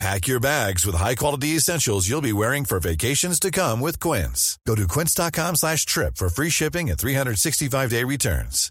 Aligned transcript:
Pack 0.00 0.26
your 0.26 0.40
bags 0.40 0.84
with 0.84 0.96
high-quality 0.96 1.56
essentials 1.56 2.08
you'll 2.08 2.20
be 2.20 2.32
wearing 2.32 2.64
for 2.64 2.80
vacations 2.80 3.38
to 3.40 3.50
come 3.50 3.80
with 3.80 4.00
Quince. 4.00 4.58
Go 4.66 4.74
to 4.74 4.86
quince.com 4.88 5.56
slash 5.56 5.86
trip 5.86 6.16
for 6.16 6.28
free 6.28 6.50
shipping 6.50 6.90
and 6.90 6.98
365-day 6.98 8.04
returns. 8.04 8.70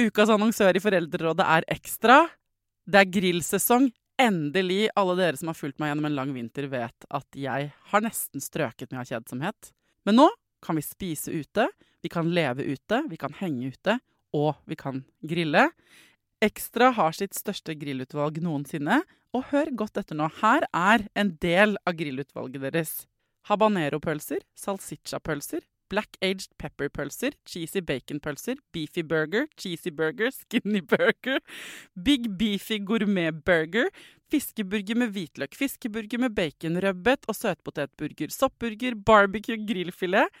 Ukas 0.00 0.30
annonsør 0.32 0.76
i 0.78 0.80
Foreldrerådet 0.80 1.44
er 1.44 1.64
Ekstra. 1.68 2.22
Det 2.88 3.00
er 3.02 3.10
grillsesong. 3.10 3.90
Endelig. 4.20 4.88
Alle 4.96 5.16
dere 5.18 5.38
som 5.40 5.50
har 5.50 5.58
fulgt 5.58 5.80
meg 5.80 5.90
gjennom 5.90 6.06
en 6.08 6.16
lang 6.16 6.30
vinter, 6.34 6.68
vet 6.72 7.06
at 7.10 7.36
jeg 7.36 7.70
har 7.92 8.04
nesten 8.04 8.42
strøket 8.42 8.92
med 8.92 9.02
av 9.02 9.08
kjedsomhet. 9.10 9.72
Men 10.08 10.18
nå 10.20 10.28
kan 10.64 10.76
vi 10.78 10.84
spise 10.84 11.32
ute, 11.32 11.66
vi 12.04 12.10
kan 12.12 12.28
leve 12.32 12.64
ute, 12.68 13.02
vi 13.08 13.18
kan 13.20 13.34
henge 13.40 13.72
ute, 13.74 13.98
og 14.36 14.54
vi 14.68 14.76
kan 14.78 15.02
grille. 15.26 15.66
Ekstra 16.40 16.86
har 16.96 17.12
sitt 17.12 17.36
største 17.36 17.74
grillutvalg 17.76 18.38
noensinne, 18.40 19.02
og 19.36 19.50
hør 19.50 19.68
godt 19.82 20.00
etter 20.00 20.16
nå. 20.16 20.30
Her 20.40 20.64
er 20.72 21.04
en 21.18 21.34
del 21.42 21.76
av 21.84 21.98
grillutvalget 21.98 22.64
deres. 22.64 22.94
Habanero-pølser, 23.50 24.40
salsiccia-pølser, 24.56 25.66
black 25.92 26.16
aged 26.24 26.48
pepper-pølser, 26.62 27.36
cheesy 27.44 27.82
bacon-pølser, 27.84 28.56
beefy 28.72 29.04
burger, 29.04 29.48
cheesy 29.60 29.92
burger, 29.92 30.32
skinny 30.32 30.80
burger, 30.80 31.42
big 32.08 32.30
beefy 32.40 32.80
gourmet-burger, 32.88 33.90
fiskeburger 34.30 34.96
med 35.02 35.12
hvitløk, 35.12 35.56
fiskeburger 35.58 36.22
med 36.24 36.36
bacon, 36.38 36.78
rødbet 36.80 37.28
og 37.28 37.36
søtpotetburger, 37.36 38.32
soppburger, 38.32 38.96
barbecue, 38.96 39.60
grillfilet, 39.68 40.40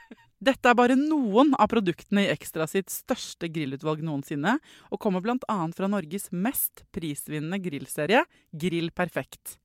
Dette 0.41 0.71
er 0.71 0.73
bare 0.73 0.95
noen 0.97 1.51
av 1.53 1.67
produktene 1.69 2.23
i 2.25 2.31
Ekstra 2.33 2.65
sitt 2.65 2.89
største 2.89 3.45
grillutvalg 3.53 3.99
noensinne, 4.01 4.55
og 4.89 4.97
kommer 5.03 5.21
bl.a. 5.21 5.57
fra 5.77 5.89
Norges 5.91 6.31
mest 6.33 6.81
prisvinnende 6.89 7.59
grillserie, 7.61 8.23
Grill 8.49 8.89
Perfekt. 8.89 9.59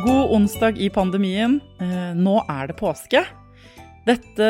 God 0.00 0.32
onsdag 0.32 0.80
i 0.80 0.88
pandemien. 0.88 1.60
Eh, 1.76 2.16
nå 2.16 2.40
er 2.48 2.72
det 2.72 2.80
påske. 2.80 3.26
Dette 4.02 4.46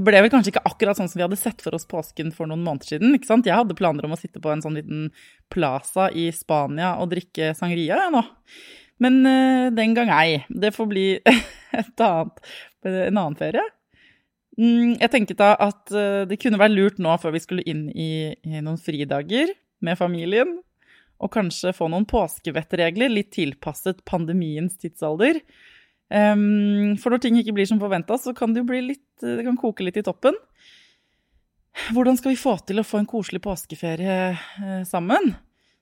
ble 0.00 0.20
vel 0.24 0.30
kanskje 0.32 0.54
ikke 0.54 0.64
akkurat 0.70 0.96
sånn 0.96 1.10
som 1.10 1.20
vi 1.20 1.24
hadde 1.26 1.36
sett 1.36 1.60
for 1.60 1.76
oss 1.76 1.84
påsken 1.88 2.30
for 2.32 2.48
noen 2.48 2.64
måneder 2.64 2.94
siden. 2.94 3.12
ikke 3.16 3.28
sant? 3.28 3.48
Jeg 3.48 3.58
hadde 3.58 3.76
planer 3.76 4.06
om 4.08 4.14
å 4.16 4.20
sitte 4.20 4.40
på 4.40 4.52
en 4.52 4.62
sånn 4.64 4.78
liten 4.78 5.08
plaza 5.52 6.08
i 6.08 6.30
Spania 6.32 6.94
og 7.02 7.10
drikke 7.12 7.52
sangria 7.58 8.00
jeg 8.00 8.14
nå. 8.14 8.22
Men 9.04 9.20
uh, 9.26 9.68
den 9.74 9.92
gang 9.94 10.10
ei. 10.14 10.40
Det 10.48 10.72
får 10.74 10.88
bli 10.90 11.08
et 11.82 12.04
annet, 12.04 12.40
en 12.88 13.20
annen 13.20 13.38
ferie. 13.38 13.64
Mm, 14.58 14.96
jeg 14.96 15.12
tenkte 15.12 15.38
da 15.38 15.52
at 15.68 15.84
uh, 15.92 16.24
det 16.26 16.40
kunne 16.42 16.58
være 16.58 16.74
lurt 16.74 17.02
nå 17.02 17.12
før 17.20 17.36
vi 17.36 17.44
skulle 17.44 17.66
inn 17.68 17.86
i, 17.92 18.32
i 18.32 18.58
noen 18.58 18.80
fridager 18.80 19.52
med 19.84 19.98
familien, 20.00 20.56
og 21.22 21.30
kanskje 21.34 21.74
få 21.74 21.86
noen 21.90 22.06
påskevettregler 22.08 23.12
litt 23.12 23.30
tilpasset 23.36 24.00
pandemiens 24.08 24.78
tidsalder. 24.80 25.38
Um, 26.08 26.96
for 26.96 27.12
når 27.12 27.20
ting 27.20 27.36
ikke 27.36 27.52
blir 27.56 27.68
som 27.68 27.80
forventa, 27.80 28.16
så 28.16 28.32
kan 28.36 28.54
det 28.54 28.62
jo 28.62 28.68
bli 28.70 28.78
litt 28.80 29.20
Det 29.20 29.42
kan 29.44 29.58
koke 29.60 29.84
litt 29.84 29.98
i 30.00 30.04
toppen. 30.06 30.36
Hvordan 31.92 32.16
skal 32.18 32.34
vi 32.34 32.40
få 32.40 32.56
til 32.66 32.80
å 32.80 32.86
få 32.86 33.02
en 33.02 33.08
koselig 33.08 33.40
påskeferie 33.44 34.16
eh, 34.32 34.80
sammen? 34.88 35.34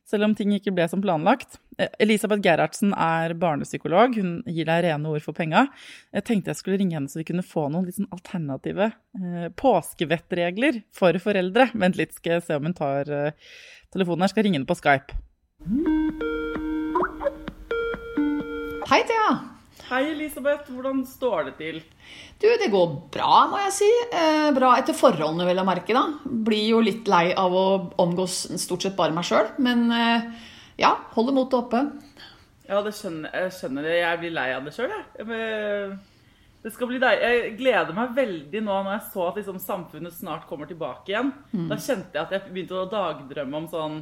Selv 0.06 0.28
om 0.28 0.36
ting 0.38 0.52
ikke 0.54 0.74
ble 0.74 0.84
som 0.90 1.00
planlagt. 1.02 1.58
Eh, 1.80 1.90
Elisabeth 2.04 2.44
Gerhardsen 2.44 2.92
er 2.92 3.34
barnepsykolog. 3.38 4.14
Hun 4.18 4.36
gir 4.46 4.68
deg 4.68 4.84
rene 4.86 5.10
ord 5.10 5.24
for 5.24 5.36
penga. 5.36 5.66
Jeg 6.14 6.26
tenkte 6.28 6.52
jeg 6.52 6.60
skulle 6.60 6.78
ringe 6.82 6.98
henne 6.98 7.10
så 7.10 7.20
vi 7.22 7.26
kunne 7.28 7.46
få 7.46 7.66
noen 7.72 7.88
sånn 7.90 8.10
alternative 8.14 8.92
eh, 8.92 9.48
påskevettregler 9.58 10.82
for 10.94 11.18
foreldre. 11.22 11.70
Vent 11.74 11.98
litt, 11.98 12.14
skal 12.16 12.38
jeg 12.38 12.46
se 12.46 12.60
om 12.60 12.68
hun 12.68 12.76
tar 12.76 13.10
telefonen 13.94 14.26
her. 14.26 14.34
Skal 14.34 14.46
ringe 14.46 14.60
henne 14.60 14.70
på 14.70 14.78
Skype. 14.78 15.20
Hei, 18.86 19.02
Thea. 19.08 19.55
Hei, 19.86 20.08
Elisabeth. 20.10 20.66
Hvordan 20.74 21.04
står 21.06 21.44
det 21.46 21.52
til? 21.60 21.76
Du, 22.42 22.46
det 22.58 22.72
går 22.72 22.88
bra, 23.14 23.44
må 23.52 23.60
jeg 23.68 23.74
si. 23.76 23.90
Eh, 24.10 24.48
bra 24.56 24.72
etter 24.80 24.96
forholdene, 24.98 25.46
vel 25.46 25.62
å 25.62 25.66
merke. 25.68 25.94
da. 25.94 26.08
Blir 26.26 26.72
jo 26.72 26.80
litt 26.82 27.06
lei 27.06 27.28
av 27.38 27.54
å 27.54 27.66
omgås 28.02 28.40
stort 28.58 28.82
sett 28.82 28.96
bare 28.98 29.14
meg 29.14 29.28
sjøl. 29.28 29.52
Men 29.62 29.86
eh, 29.94 30.26
ja, 30.82 30.90
holder 31.14 31.36
motet 31.36 31.60
oppe. 31.60 31.84
Ja, 32.66 32.80
det 32.82 32.96
skjønner, 32.98 33.30
jeg 33.30 33.54
skjønner 33.54 33.86
det. 33.86 33.94
Jeg 34.00 34.22
blir 34.24 34.34
lei 34.34 34.48
av 34.56 34.66
det 34.66 34.74
sjøl, 34.74 34.90
jeg. 34.90 35.96
Det 36.66 36.72
skal 36.74 36.90
bli 36.90 36.98
deilig. 36.98 37.22
Jeg 37.30 37.54
gleder 37.60 37.94
meg 37.94 38.18
veldig 38.18 38.64
nå 38.66 38.80
når 38.82 38.92
jeg 38.96 39.06
så 39.12 39.28
at 39.28 39.36
liksom, 39.38 39.62
samfunnet 39.62 40.18
snart 40.18 40.48
kommer 40.50 40.66
tilbake 40.66 41.12
igjen. 41.14 41.30
Da 41.70 41.78
kjente 41.78 42.18
jeg 42.18 42.24
at 42.26 42.34
jeg 42.34 42.48
begynte 42.50 42.82
å 42.82 42.88
dagdrømme 42.90 43.62
om 43.62 43.70
sånn 43.70 44.00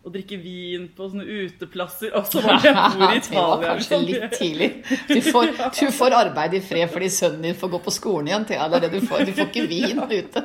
å 0.00 0.08
drikke 0.08 0.38
vin 0.40 0.86
på 0.96 1.10
sånne 1.10 1.26
uteplasser. 1.28 2.14
Og 2.16 2.28
så 2.30 2.40
var 2.44 2.62
jeg 2.64 2.72
bor 2.72 3.12
i 3.12 3.18
det 3.26 3.34
var 3.36 3.64
kanskje 3.66 3.98
liksom. 3.98 4.06
litt 4.08 4.38
tidlig. 4.38 4.70
Du 5.10 5.20
får, 5.26 5.52
du 5.76 5.90
får 5.92 6.16
arbeid 6.16 6.56
i 6.56 6.62
fred 6.64 6.88
fordi 6.92 7.10
sønnen 7.12 7.44
din 7.50 7.58
får 7.60 7.72
gå 7.74 7.82
på 7.84 7.92
skolen 7.92 8.30
igjen, 8.30 8.46
Thea. 8.48 8.70
Det 8.72 8.80
er 8.80 8.86
det 8.86 8.92
du 8.96 9.06
får. 9.10 9.26
Du 9.28 9.34
får 9.36 9.50
ikke 9.50 9.66
vin 9.68 10.00
ute. 10.20 10.44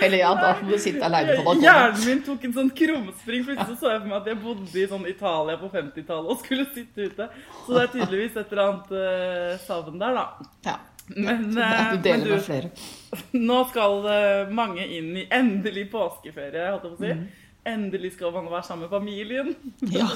Eller 0.00 0.22
ja, 0.22 0.32
da 0.40 0.54
må 0.62 0.72
du 0.72 0.80
sitte 0.80 1.04
aleine 1.04 1.36
på 1.36 1.44
balkongen. 1.44 1.68
Hjernen 1.68 2.08
min 2.08 2.24
tok 2.24 2.48
en 2.48 2.56
sånn 2.56 2.72
krumspring. 2.80 3.46
Plutselig 3.50 3.76
så, 3.76 3.78
så 3.84 3.92
jeg 3.92 4.02
for 4.02 4.10
meg 4.14 4.18
at 4.22 4.32
jeg 4.32 4.42
bodde 4.46 4.80
i 4.80 4.88
sånn 4.94 5.08
Italia 5.12 5.60
på 5.60 5.72
50-tallet 5.76 6.32
og 6.32 6.44
skulle 6.44 6.68
sitte 6.72 7.10
ute. 7.10 7.30
Så 7.66 7.76
det 7.76 7.84
er 7.84 7.94
tydeligvis 7.98 8.36
et 8.40 8.52
eller 8.56 8.66
annet 8.70 8.94
uh, 8.96 9.64
savn 9.66 10.00
der, 10.00 10.22
da. 10.22 10.52
Ja. 10.70 10.78
Men, 11.06 11.50
Du 11.54 11.60
eh, 11.62 11.92
men 11.92 12.00
deler 12.02 12.24
du, 12.24 12.30
med 12.32 12.42
flere. 12.42 12.70
nå 13.38 13.60
skal 13.70 14.06
eh, 14.10 14.48
mange 14.50 14.82
inn 14.90 15.12
i 15.14 15.26
endelig 15.30 15.84
påskeferie, 15.92 16.64
holdt 16.72 16.88
jeg 16.88 16.96
på 16.96 16.96
å 16.96 17.04
si. 17.04 17.12
Mm. 17.14 17.45
Endelig 17.66 18.12
skal 18.14 18.30
man 18.34 18.46
være 18.50 18.62
sammen 18.68 18.86
med 18.86 18.92
familien. 18.94 19.48
Ja. 19.90 20.06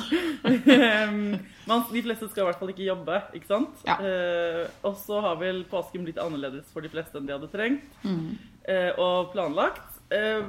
Man, 1.70 1.82
de 1.90 2.02
fleste 2.04 2.28
skal 2.30 2.44
i 2.44 2.46
hvert 2.46 2.60
fall 2.60 2.70
ikke 2.72 2.86
jobbe, 2.86 3.16
ikke 3.34 3.48
sant? 3.50 3.80
Ja. 3.88 3.96
Eh, 3.98 4.64
og 4.86 4.94
så 5.00 5.18
har 5.24 5.38
vel 5.40 5.64
påsken 5.70 6.04
blitt 6.06 6.20
annerledes 6.22 6.70
for 6.70 6.84
de 6.84 6.90
fleste 6.92 7.18
enn 7.18 7.26
de 7.28 7.34
hadde 7.36 7.50
trengt 7.52 7.98
Mm. 8.06 8.38
eh, 8.70 8.92
og 9.02 9.32
planlagt. 9.34 9.98
Eh, 10.14 10.42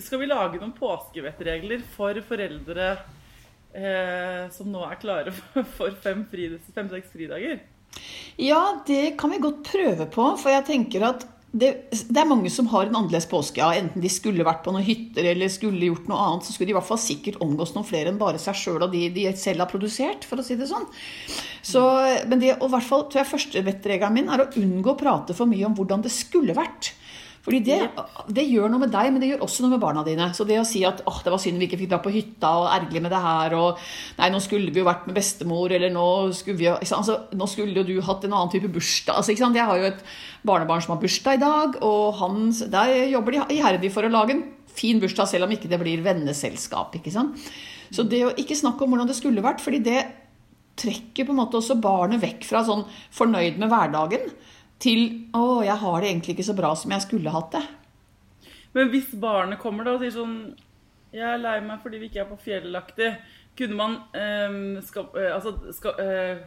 skal 0.00 0.20
vi 0.22 0.28
lage 0.30 0.60
noen 0.60 0.74
påskevettregler 0.76 1.82
for 1.96 2.20
foreldre 2.28 2.90
eh, 3.74 4.44
som 4.54 4.70
nå 4.72 4.84
er 4.88 5.00
klare 5.00 5.32
for, 5.76 5.96
fem-seks 6.04 6.72
fem, 6.76 6.92
fridager? 7.12 7.62
Ja, 8.40 8.80
det 8.86 9.16
kan 9.20 9.30
vi 9.32 9.38
godt 9.42 9.62
prøve 9.68 10.06
på. 10.10 10.28
For 10.40 10.50
jeg 10.50 10.66
tenker 10.68 11.08
at 11.12 11.26
det, 11.54 11.68
det 12.10 12.18
er 12.18 12.26
mange 12.26 12.50
som 12.50 12.66
har 12.72 12.88
en 12.88 12.96
annerledes 12.98 13.28
påske. 13.30 13.60
Ja, 13.62 13.70
enten 13.78 14.02
de 14.02 14.10
skulle 14.10 14.46
vært 14.46 14.64
på 14.64 14.72
noen 14.74 14.86
hytter 14.86 15.28
eller 15.30 15.52
skulle 15.52 15.86
gjort 15.86 16.08
noe 16.10 16.18
annet, 16.18 16.46
så 16.46 16.54
skulle 16.54 16.72
de 16.72 16.74
i 16.74 16.78
hvert 16.78 16.88
fall 16.88 17.00
sikkert 17.00 17.38
omgås 17.44 17.76
noen 17.76 17.86
flere 17.86 18.10
enn 18.10 18.18
bare 18.18 18.40
seg 18.42 18.58
sjøl 18.58 18.82
og 18.82 18.90
de 18.94 19.06
de 19.14 19.28
selv 19.38 19.62
har 19.62 19.70
produsert, 19.70 20.26
for 20.26 20.42
å 20.42 20.46
si 20.46 20.58
det 20.58 20.66
sånn. 20.70 20.88
Så, 21.62 21.84
men 22.30 22.42
det, 22.42 22.56
og 22.58 22.72
hvert 22.74 22.88
fall, 22.88 23.06
tror 23.06 23.22
jeg 23.22 23.30
første 23.30 23.64
vettregelen 23.68 24.18
min 24.18 24.32
er 24.34 24.42
å 24.42 24.50
unngå 24.58 24.96
å 24.96 24.98
prate 24.98 25.36
for 25.38 25.50
mye 25.50 25.68
om 25.68 25.78
hvordan 25.78 26.02
det 26.04 26.12
skulle 26.12 26.56
vært. 26.58 26.90
Fordi 27.44 27.58
det, 27.60 27.76
det 28.32 28.46
gjør 28.48 28.70
noe 28.72 28.80
med 28.86 28.92
deg, 28.94 29.10
men 29.12 29.20
det 29.20 29.28
gjør 29.28 29.42
også 29.44 29.64
noe 29.64 29.74
med 29.74 29.82
barna 29.82 30.04
dine. 30.06 30.30
Så 30.32 30.46
det 30.48 30.56
å 30.56 30.64
si 30.64 30.80
at 30.88 31.02
åh, 31.04 31.18
det 31.26 31.32
var 31.34 31.42
synd 31.42 31.60
vi 31.60 31.66
ikke 31.68 31.78
fikk 31.82 31.90
dra 31.92 31.98
på 32.00 32.12
hytta, 32.14 32.52
og 32.62 32.70
ergerlig 32.72 33.02
med 33.04 33.12
det 33.12 33.20
her, 33.20 33.56
og 33.58 33.82
nei, 34.16 34.30
nå 34.32 34.40
skulle 34.40 34.72
vi 34.72 34.80
jo 34.80 34.86
vært 34.88 35.04
med 35.08 35.18
bestemor, 35.18 35.74
eller 35.76 35.92
nå 35.92 36.06
skulle 36.36 36.60
vi 36.62 36.68
jo 36.70 36.78
altså, 36.80 37.18
Nå 37.36 37.48
skulle 37.50 37.76
jo 37.76 37.84
du 37.84 37.98
hatt 38.06 38.24
en 38.24 38.32
annen 38.32 38.52
type 38.54 38.70
bursdag. 38.72 39.18
Altså, 39.18 39.34
ikke 39.34 39.44
sant? 39.44 39.60
Jeg 39.60 39.68
har 39.68 39.80
jo 39.82 39.90
et 39.90 40.02
barnebarn 40.48 40.84
som 40.84 40.94
har 40.94 41.02
bursdag 41.04 41.36
i 41.36 41.44
dag, 41.44 41.78
og 41.84 42.16
han, 42.22 42.48
der 42.72 42.96
jobber 43.12 43.36
de 43.36 43.44
iherdig 43.58 43.92
for 43.92 44.08
å 44.08 44.12
lage 44.14 44.38
en 44.38 44.44
fin 44.74 45.02
bursdag, 45.02 45.28
selv 45.28 45.46
om 45.46 45.52
ikke 45.54 45.68
det 45.70 45.82
blir 45.84 46.04
venneselskap. 46.06 46.96
ikke 46.96 47.12
sant? 47.12 47.36
Så 47.92 48.08
det 48.08 48.24
å 48.24 48.34
ikke 48.40 48.56
snakke 48.58 48.86
om 48.86 48.94
hvordan 48.94 49.12
det 49.12 49.18
skulle 49.20 49.44
vært, 49.44 49.60
fordi 49.62 49.84
det 49.84 50.00
trekker 50.80 51.28
på 51.28 51.34
en 51.34 51.38
måte 51.38 51.60
også 51.60 51.76
barnet 51.78 52.22
vekk 52.22 52.48
fra 52.48 52.64
sånn 52.66 52.82
fornøyd 53.14 53.60
med 53.60 53.70
hverdagen. 53.70 54.32
Til 54.78 55.30
'Å, 55.32 55.64
jeg 55.64 55.76
har 55.76 56.00
det 56.00 56.10
egentlig 56.10 56.34
ikke 56.36 56.50
så 56.50 56.56
bra 56.56 56.74
som 56.74 56.90
jeg 56.90 57.02
skulle 57.02 57.30
hatt 57.30 57.52
det'. 57.52 57.68
Men 58.74 58.90
hvis 58.90 59.14
barnet 59.20 59.58
kommer 59.58 59.84
da 59.84 59.94
og 59.94 60.00
sier 60.00 60.10
sånn 60.10 60.54
Jeg 61.14 61.22
er 61.22 61.38
lei 61.38 61.60
meg 61.62 61.78
fordi 61.78 61.98
vi 61.98 62.08
ikke 62.10 62.24
er 62.24 62.30
på 62.30 62.42
fjellaktig. 62.42 63.16
Kunne 63.56 63.76
man 63.78 63.92
ehm, 64.18 64.82
skal, 64.82 65.04
eh, 65.14 65.30
Altså 65.30 65.72
skal, 65.72 65.92
eh, 66.02 66.38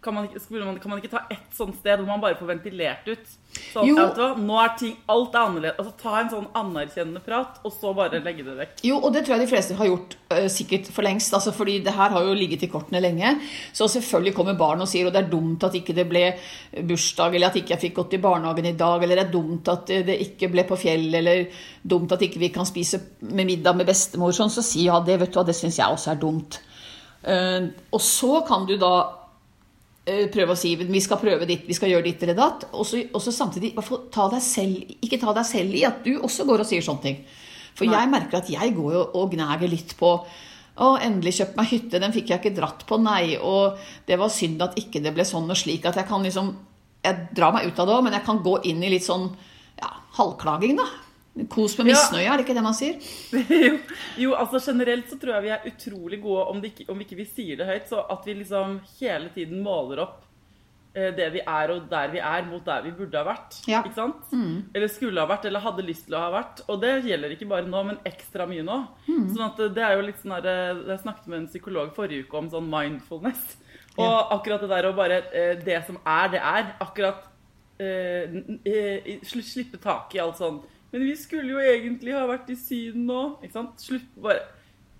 kan, 0.00 0.14
man, 0.14 0.28
man, 0.50 0.78
kan 0.78 0.90
man 0.90 1.00
ikke 1.02 1.10
ta 1.10 1.24
ett 1.28 1.50
sånt 1.50 1.74
sted 1.74 1.98
hvor 1.98 2.06
man 2.06 2.20
bare 2.22 2.38
får 2.38 2.46
ventilert 2.46 3.08
ut? 3.08 3.26
Sånn, 3.72 3.88
Jo. 3.88 3.96
ja? 3.96 4.28
Nå 4.40 4.56
er 4.62 4.72
ting 4.78 4.94
Alt 5.12 5.34
er 5.34 5.42
annerledes. 5.46 5.78
Altså 5.80 5.92
Ta 6.00 6.14
en 6.20 6.30
sånn 6.32 6.46
anerkjennende 6.56 7.22
prat, 7.24 7.60
og 7.64 7.72
så 7.74 7.92
bare 7.96 8.20
legge 8.24 8.44
det 8.46 8.56
vekk. 8.58 8.74
Jo, 8.86 8.98
og 9.00 9.12
det 9.14 9.24
tror 9.24 9.36
jeg 9.36 9.44
de 9.44 9.50
fleste 9.50 9.76
har 9.78 9.88
gjort 9.90 10.16
uh, 10.32 10.46
sikkert 10.52 10.90
for 10.92 11.06
lengst. 11.06 11.34
Altså, 11.36 11.52
fordi 11.56 11.78
det 11.84 11.94
her 11.96 12.14
har 12.14 12.26
jo 12.26 12.36
ligget 12.36 12.66
i 12.66 12.70
kortene 12.72 13.02
lenge. 13.04 13.34
Så 13.76 13.88
selvfølgelig 13.92 14.34
kommer 14.36 14.58
barn 14.58 14.84
og 14.84 14.90
sier 14.90 15.08
og 15.08 15.14
det 15.14 15.24
er 15.24 15.32
dumt 15.32 15.66
at 15.66 15.76
ikke 15.78 15.96
det 15.96 16.06
ble 16.10 16.24
bursdag, 16.88 17.34
eller 17.34 17.50
at 17.50 17.60
ikke 17.60 17.74
jeg 17.76 17.84
fikk 17.86 17.98
gått 18.00 18.16
i 18.18 18.22
barnehagen 18.22 18.70
i 18.72 18.76
dag, 18.78 19.02
eller 19.02 19.20
det 19.20 19.26
er 19.26 19.34
dumt 19.34 19.68
at 19.72 19.92
eh, 19.94 20.04
det 20.06 20.18
ikke 20.28 20.50
ble 20.52 20.66
på 20.68 20.78
fjell, 20.80 21.08
eller 21.20 21.44
dumt 21.82 22.12
at 22.16 22.24
ikke 22.26 22.42
vi 22.42 22.52
kan 22.54 22.68
spise 22.68 23.00
med 23.20 23.48
middag 23.48 23.76
med 23.78 23.88
bestemor. 23.88 24.34
Sånn, 24.36 24.52
så 24.52 24.64
si 24.64 24.86
ja, 24.86 25.00
det 25.04 25.20
vet 25.20 25.32
du 25.34 25.40
hva, 25.40 25.46
det 25.46 25.56
syns 25.56 25.78
jeg 25.80 25.92
også 25.98 26.14
er 26.14 26.20
dumt. 26.22 26.60
Uh, 27.26 27.72
og 27.90 28.02
så 28.02 28.42
kan 28.46 28.68
du 28.68 28.76
da 28.78 29.25
prøve 30.06 30.54
å 30.54 30.58
si 30.58 30.74
vi 30.78 31.00
skal 31.02 31.18
prøve 31.18 31.48
ditt, 31.48 31.64
vi 31.66 31.74
skal 31.74 31.90
gjøre 31.90 32.06
ditt 32.06 32.22
eller 32.22 32.38
datt. 32.38 32.68
Og 32.72 32.86
så 32.86 33.02
og 33.10 33.22
så 33.22 33.34
samtidig 33.34 33.74
ta 34.14 34.28
selv, 34.40 34.96
ikke 35.02 35.20
ta 35.22 35.34
deg 35.36 35.48
selv 35.48 35.74
i 35.74 35.86
at 35.88 36.04
du 36.04 36.14
også 36.16 36.46
går 36.46 36.62
og 36.62 36.68
sier 36.68 36.84
sånne 36.84 37.02
ting. 37.02 37.22
For 37.76 37.84
jeg 37.84 38.08
merker 38.08 38.40
at 38.40 38.48
jeg 38.48 38.72
går 38.76 38.92
jo 38.94 39.02
og 39.20 39.34
gnager 39.34 39.68
litt 39.68 39.96
på 39.98 40.12
å, 40.16 40.86
endelig 41.00 41.38
kjøpt 41.38 41.56
meg 41.58 41.68
hytte, 41.72 42.00
den 42.00 42.12
fikk 42.14 42.30
jeg 42.30 42.40
ikke 42.40 42.56
dratt 42.56 42.84
på, 42.88 42.98
nei. 43.00 43.36
Og 43.36 43.76
det 44.08 44.18
var 44.20 44.32
synd 44.32 44.62
at 44.64 44.76
ikke 44.80 45.02
det 45.04 45.12
ble 45.16 45.26
sånn 45.28 45.48
og 45.50 45.58
slik. 45.58 45.84
At 45.88 45.98
jeg 46.00 46.08
kan 46.08 46.24
liksom 46.24 46.54
Jeg 47.06 47.28
drar 47.38 47.52
meg 47.54 47.68
ut 47.68 47.76
av 47.78 47.86
det 47.86 47.92
òg, 47.94 48.02
men 48.02 48.14
jeg 48.16 48.24
kan 48.26 48.40
gå 48.42 48.52
inn 48.66 48.80
i 48.82 48.88
litt 48.90 49.04
sånn 49.04 49.28
ja, 49.78 49.90
halvklaging, 50.16 50.74
da. 50.80 50.88
Kos 51.52 51.74
med 51.78 51.86
Ja. 51.90 51.94
misnøye, 51.94 52.26
er 52.32 52.36
det 52.38 52.46
ikke 52.46 52.54
det 52.56 52.62
man 52.64 52.74
sier? 52.74 52.94
jo, 53.68 53.78
jo, 54.16 54.34
altså 54.34 54.60
generelt 54.72 55.10
så 55.10 55.18
tror 55.20 55.34
jeg 55.36 55.42
vi 55.42 55.50
er 55.52 55.66
utrolig 55.68 56.20
gode, 56.22 56.44
om, 56.48 56.60
det 56.62 56.70
ikke, 56.72 56.86
om 56.92 57.00
ikke 57.04 57.16
vi 57.18 57.26
sier 57.28 57.56
det 57.60 57.66
høyt, 57.68 57.88
så 57.90 58.04
at 58.10 58.24
vi 58.24 58.34
liksom 58.38 58.78
hele 59.00 59.28
tiden 59.34 59.60
måler 59.62 60.00
opp 60.06 60.22
eh, 60.96 61.10
det 61.12 61.26
vi 61.34 61.42
er 61.44 61.72
og 61.74 61.90
der 61.90 62.08
vi 62.14 62.22
er, 62.24 62.46
mot 62.48 62.64
der 62.64 62.80
vi 62.86 62.90
burde 62.96 63.20
ha 63.20 63.26
vært. 63.28 63.58
Ja. 63.68 63.82
Ikke 63.84 63.98
sant? 63.98 64.32
Eller 64.72 64.88
skulle 64.88 65.20
ha 65.20 65.28
vært, 65.28 65.44
eller 65.44 65.60
hadde 65.60 65.84
lyst 65.84 66.06
til 66.08 66.16
å 66.16 66.22
ha 66.24 66.30
vært. 66.38 66.62
Og 66.72 66.80
det 66.80 66.94
gjelder 67.04 67.34
ikke 67.36 67.48
bare 67.50 67.68
nå, 67.68 67.82
men 67.90 67.98
ekstra 68.08 68.46
mye 68.48 68.64
nå. 68.64 68.78
Sånn 69.06 69.44
at 69.50 69.60
det 69.76 69.84
er 69.84 69.92
jo 69.98 70.06
litt 70.08 70.22
sånn 70.24 70.38
der, 70.40 70.48
eh, 70.72 70.82
Jeg 70.94 71.02
snakket 71.04 71.26
med 71.28 71.38
en 71.42 71.48
psykolog 71.52 71.92
forrige 71.94 72.24
uke 72.24 72.38
om 72.40 72.48
sånn 72.48 72.70
mindfulness. 72.72 73.58
Og 73.98 74.04
Ja. 74.08 74.28
akkurat 74.38 74.60
det 74.64 74.68
der 74.72 74.88
å 74.88 74.96
bare 74.96 75.20
eh, 75.36 75.54
Det 75.60 75.84
som 75.86 75.98
er, 76.06 76.28
det 76.32 76.40
er. 76.40 76.72
Akkurat 76.80 77.28
eh, 77.78 78.40
eh, 78.64 79.20
slippe 79.22 79.76
tak 79.80 80.14
i 80.16 80.18
alt 80.24 80.38
sånn 80.40 80.62
Men 80.92 81.06
vi 81.06 81.16
skulle 81.18 81.54
jo 81.54 81.62
egentlig 81.62 82.14
ha 82.16 82.26
vært 82.28 82.52
i 82.52 82.58
Syden 82.58 83.06
nå. 83.08 83.22
Ikke 83.42 83.58
sant? 83.58 83.82
Slutt 83.82 84.06
bare 84.22 84.44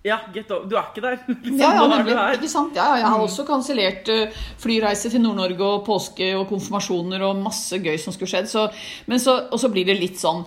Ja, 0.05 0.19
get 0.33 0.51
off, 0.53 0.67
Du 0.69 0.77
er 0.77 0.89
ikke 0.91 1.03
der. 1.03 1.17
Liksom, 1.27 1.59
Ja, 1.59 1.73
ja, 1.75 1.85
nemlig. 1.91 2.15
Ikke 2.37 2.51
sant? 2.51 2.77
Ja, 2.77 2.91
ja, 2.93 3.03
jeg 3.03 3.11
har 3.13 3.23
også 3.23 3.47
kansellert 3.47 4.11
uh, 4.13 4.41
flyreiser 4.61 5.13
til 5.13 5.23
Nord-Norge 5.23 5.67
og 5.67 5.85
påske 5.87 6.31
og 6.37 6.47
konfirmasjoner 6.51 7.25
og 7.27 7.41
masse 7.43 7.79
gøy 7.81 7.97
som 8.01 8.15
skulle 8.15 8.31
skjedd. 8.31 8.51
Så, 8.51 8.67
men 9.07 9.23
så, 9.23 9.39
og 9.51 9.61
så 9.61 9.71
blir 9.73 9.87
det 9.87 9.99
litt 9.99 10.19
sånn 10.21 10.45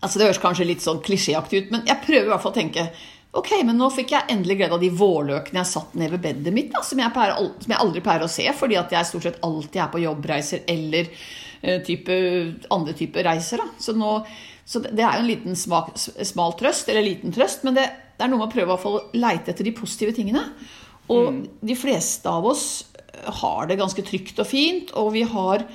altså 0.00 0.16
Det 0.16 0.28
høres 0.30 0.40
kanskje 0.40 0.64
litt 0.68 0.84
sånn 0.84 1.02
klisjéaktig 1.04 1.58
ut, 1.64 1.72
men 1.74 1.82
jeg 1.88 2.00
prøver 2.06 2.28
i 2.28 2.30
hvert 2.30 2.44
fall 2.44 2.54
å 2.54 2.56
tenke 2.56 2.86
Ok, 3.36 3.52
men 3.62 3.76
nå 3.78 3.86
fikk 3.94 4.10
jeg 4.16 4.26
endelig 4.32 4.56
glede 4.58 4.74
av 4.74 4.82
de 4.82 4.88
vårløkene 4.90 5.60
jeg 5.60 5.70
satt 5.70 5.92
ned 6.00 6.10
ved 6.16 6.22
bedet 6.24 6.50
mitt, 6.54 6.72
da, 6.72 6.80
som, 6.82 6.98
jeg 6.98 7.14
pleier, 7.14 7.36
som 7.62 7.74
jeg 7.74 7.78
aldri 7.78 8.00
pleier 8.02 8.24
å 8.26 8.30
se, 8.32 8.46
fordi 8.58 8.74
at 8.80 8.90
jeg 8.90 9.06
stort 9.06 9.26
sett 9.28 9.38
alltid 9.46 9.78
er 9.84 9.92
på 9.92 10.00
jobbreiser 10.02 10.64
eller 10.72 11.12
uh, 11.12 11.76
type, 11.86 12.16
andre 12.74 12.96
typer 12.98 13.28
reiser. 13.28 13.62
Da. 13.62 13.68
Så, 13.78 13.94
nå, 13.94 14.16
så 14.64 14.82
det 14.84 15.02
er 15.02 15.18
jo 15.18 15.24
en 15.24 15.30
liten 15.30 15.56
smak, 15.58 15.94
smal 15.98 16.54
trøst, 16.58 16.90
eller 16.90 17.06
liten 17.06 17.34
trøst, 17.34 17.64
men 17.66 17.76
det, 17.78 17.86
det 18.16 18.26
er 18.26 18.30
noe 18.32 18.42
med 18.42 18.50
å 18.50 18.54
prøve 18.54 18.76
å 18.76 19.02
leite 19.16 19.52
etter 19.52 19.66
de 19.66 19.74
positive 19.76 20.14
tingene. 20.16 20.44
Og 21.10 21.40
de 21.66 21.74
fleste 21.74 22.30
av 22.30 22.44
oss 22.46 22.66
har 23.40 23.66
det 23.66 23.80
ganske 23.80 24.04
trygt 24.06 24.38
og 24.38 24.46
fint, 24.46 24.92
og 24.98 25.10
vi 25.16 25.24
har 25.26 25.66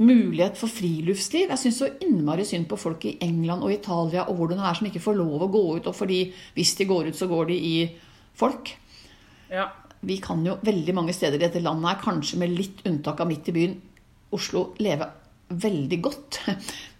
mulighet 0.00 0.56
for 0.58 0.72
friluftsliv. 0.72 1.50
Jeg 1.52 1.60
syns 1.60 1.80
så 1.82 1.90
innmari 2.02 2.46
synd 2.48 2.66
på 2.70 2.78
folk 2.80 3.04
i 3.06 3.18
England 3.24 3.66
og 3.66 3.74
Italia 3.74 4.24
og 4.26 4.38
hvordan 4.38 4.62
det 4.62 4.68
er 4.70 4.78
som 4.78 4.88
ikke 4.88 5.04
får 5.04 5.18
lov 5.18 5.44
å 5.44 5.50
gå 5.52 5.64
ut, 5.76 5.90
og 5.90 5.96
fordi 5.96 6.22
hvis 6.56 6.74
de 6.78 6.88
går 6.88 7.10
ut, 7.10 7.18
så 7.18 7.28
går 7.30 7.50
de 7.52 7.58
i 7.68 7.76
folk. 8.40 8.72
Ja. 9.52 9.68
Vi 10.00 10.16
kan 10.24 10.40
jo 10.46 10.56
veldig 10.64 10.96
mange 10.96 11.14
steder 11.16 11.36
i 11.36 11.44
dette 11.44 11.62
landet 11.62 11.92
her, 11.92 12.02
kanskje 12.02 12.40
med 12.40 12.56
litt 12.56 12.80
unntak 12.88 13.20
av 13.20 13.28
midt 13.28 13.52
i 13.52 13.56
byen, 13.56 13.78
Oslo, 14.30 14.70
leve 14.78 15.08
veldig 15.50 16.00
godt 16.02 16.40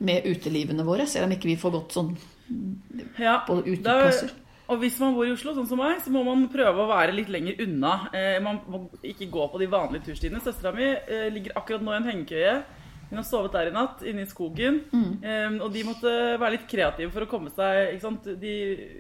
med 0.07 0.27
utelivene 0.27 0.85
våre, 0.87 1.07
selv 1.07 1.29
om 1.29 1.35
ikke 1.37 1.51
vi 1.53 1.59
får 1.61 1.75
gått 1.79 1.97
sånn 1.99 2.13
Ja, 3.21 3.41
på 3.47 3.61
uteplasser. 3.63 4.33
og 4.71 4.81
hvis 4.83 4.99
man 5.03 5.15
bor 5.15 5.27
i 5.29 5.33
Oslo, 5.35 5.55
sånn 5.55 5.69
som 5.71 5.79
meg, 5.79 6.01
så 6.03 6.11
må 6.15 6.25
man 6.27 6.49
prøve 6.51 6.83
å 6.83 6.89
være 6.91 7.15
litt 7.15 7.31
lenger 7.31 7.63
unna. 7.63 7.95
Eh, 8.15 8.41
man 8.43 8.61
må 8.71 8.85
ikke 9.07 9.31
gå 9.31 9.47
på 9.53 9.61
de 9.63 9.69
vanlige 9.71 10.11
turstiene. 10.11 10.43
Søstera 10.43 10.75
mi 10.75 10.87
eh, 10.91 11.29
ligger 11.35 11.57
akkurat 11.59 11.83
nå 11.83 11.95
i 11.95 11.99
en 12.01 12.11
hengekøye. 12.11 12.55
Hun 13.11 13.19
har 13.19 13.27
sovet 13.27 13.55
der 13.57 13.71
i 13.71 13.75
natt, 13.75 14.03
inne 14.07 14.23
i 14.23 14.31
skogen. 14.31 14.85
Mm. 14.95 15.13
Eh, 15.23 15.57
og 15.65 15.73
de 15.75 15.83
måtte 15.89 16.11
være 16.39 16.53
litt 16.55 16.69
kreative 16.71 17.11
for 17.11 17.27
å 17.27 17.31
komme 17.31 17.51
seg 17.55 17.97
ikke 17.97 18.05
sant? 18.05 18.29
De, 18.43 18.53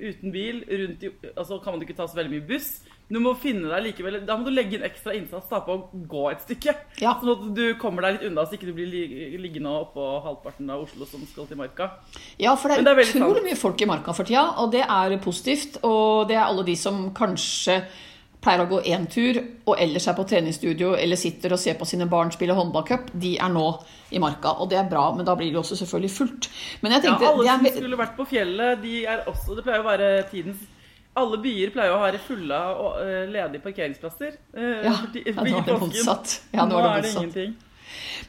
uten 0.09 0.35
bil. 0.35 0.65
rundt 0.67 1.05
i, 1.07 1.13
altså 1.37 1.61
kan 1.63 1.77
man 1.77 1.87
ikke 1.87 1.99
ta 1.99 2.09
så 2.11 2.19
veldig 2.19 2.35
mye 2.39 2.49
buss. 2.51 2.73
Du 3.11 3.19
må 3.23 3.33
finne 3.43 3.67
deg 3.73 3.89
likevel 3.89 4.21
Da 4.27 4.37
må 4.39 4.47
du 4.47 4.53
legge 4.55 4.79
inn 4.79 4.85
ekstra 4.87 5.15
innsats 5.19 5.49
da, 5.51 5.61
på 5.67 5.75
å 5.75 6.03
gå 6.11 6.27
et 6.31 6.45
stykke. 6.45 6.77
Ja. 7.03 7.17
Sånn 7.19 7.33
at 7.33 7.49
du 7.57 7.65
kommer 7.81 8.07
deg 8.07 8.19
litt 8.19 8.29
unna, 8.31 8.45
så 8.47 8.55
ikke 8.57 8.71
du 8.71 8.77
blir 8.77 8.93
liggende 9.41 9.73
oppå 9.81 10.07
halvparten 10.27 10.71
av 10.71 10.85
Oslo 10.85 11.09
som 11.11 11.25
skal 11.27 11.49
til 11.51 11.59
Marka. 11.59 11.91
Ja, 12.41 12.55
for 12.55 12.71
det 12.71 12.81
er, 12.81 12.87
det 12.87 12.95
er 12.95 13.11
utrolig 13.17 13.43
mye 13.49 13.59
folk 13.59 13.83
i 13.83 13.91
marka 13.91 14.15
for 14.15 14.29
tida, 14.29 14.47
og 14.63 14.71
det 14.75 14.85
er 14.87 15.17
positivt. 15.25 15.81
Og 15.87 16.31
det 16.31 16.39
er 16.39 16.47
alle 16.47 16.65
de 16.69 16.79
som 16.79 17.09
kanskje 17.17 17.81
pleier 18.41 18.63
å 18.65 18.69
gå 18.71 18.81
én 18.89 19.05
tur, 19.11 19.37
og 19.69 19.75
ellers 19.77 20.07
er 20.09 20.17
på 20.17 20.25
treningsstudio 20.29 20.95
eller 20.97 21.19
sitter 21.21 21.55
og 21.55 21.61
ser 21.61 21.77
på 21.77 21.89
sine 21.89 22.07
barn 22.11 22.33
spille 22.33 22.57
håndballcup, 22.57 23.13
de 23.13 23.35
er 23.37 23.53
nå 23.53 23.67
i 24.17 24.23
marka. 24.23 24.55
Og 24.63 24.71
det 24.71 24.81
er 24.81 24.89
bra, 24.89 25.11
men 25.17 25.29
da 25.29 25.37
blir 25.37 25.53
det 25.53 25.61
også 25.61 25.77
selvfølgelig 25.83 26.13
fullt. 26.15 26.51
Men 26.81 26.97
jeg 26.97 27.11
Ja, 27.11 27.19
alle 27.19 27.47
som 27.47 27.67
er, 27.69 27.77
skulle 27.77 28.01
vært 28.01 28.17
på 28.17 28.29
fjellet, 28.31 28.81
de 28.85 29.03
er 29.05 29.27
også 29.29 29.59
Det 29.59 29.67
pleier 29.67 29.83
å 29.83 29.89
være 29.91 30.13
tidens 30.31 30.63
Alle 31.19 31.39
byer 31.43 31.73
pleier 31.75 31.91
å 31.97 31.99
være 32.05 32.21
fulle 32.23 32.55
av 32.55 33.01
eh, 33.03 33.25
ledige 33.33 33.63
parkeringsplasser. 33.65 34.37
eh, 34.55 34.85
Ja, 34.87 34.95
ja, 34.95 35.33
nå 35.43 35.59
er 35.59 35.67
det 35.67 35.81
motsatt. 35.81 36.37
Ja, 36.55 36.65
nå 36.71 36.79
er 36.79 36.87
det 36.87 36.93
motsatt. 37.03 37.23
ingenting. 37.25 37.57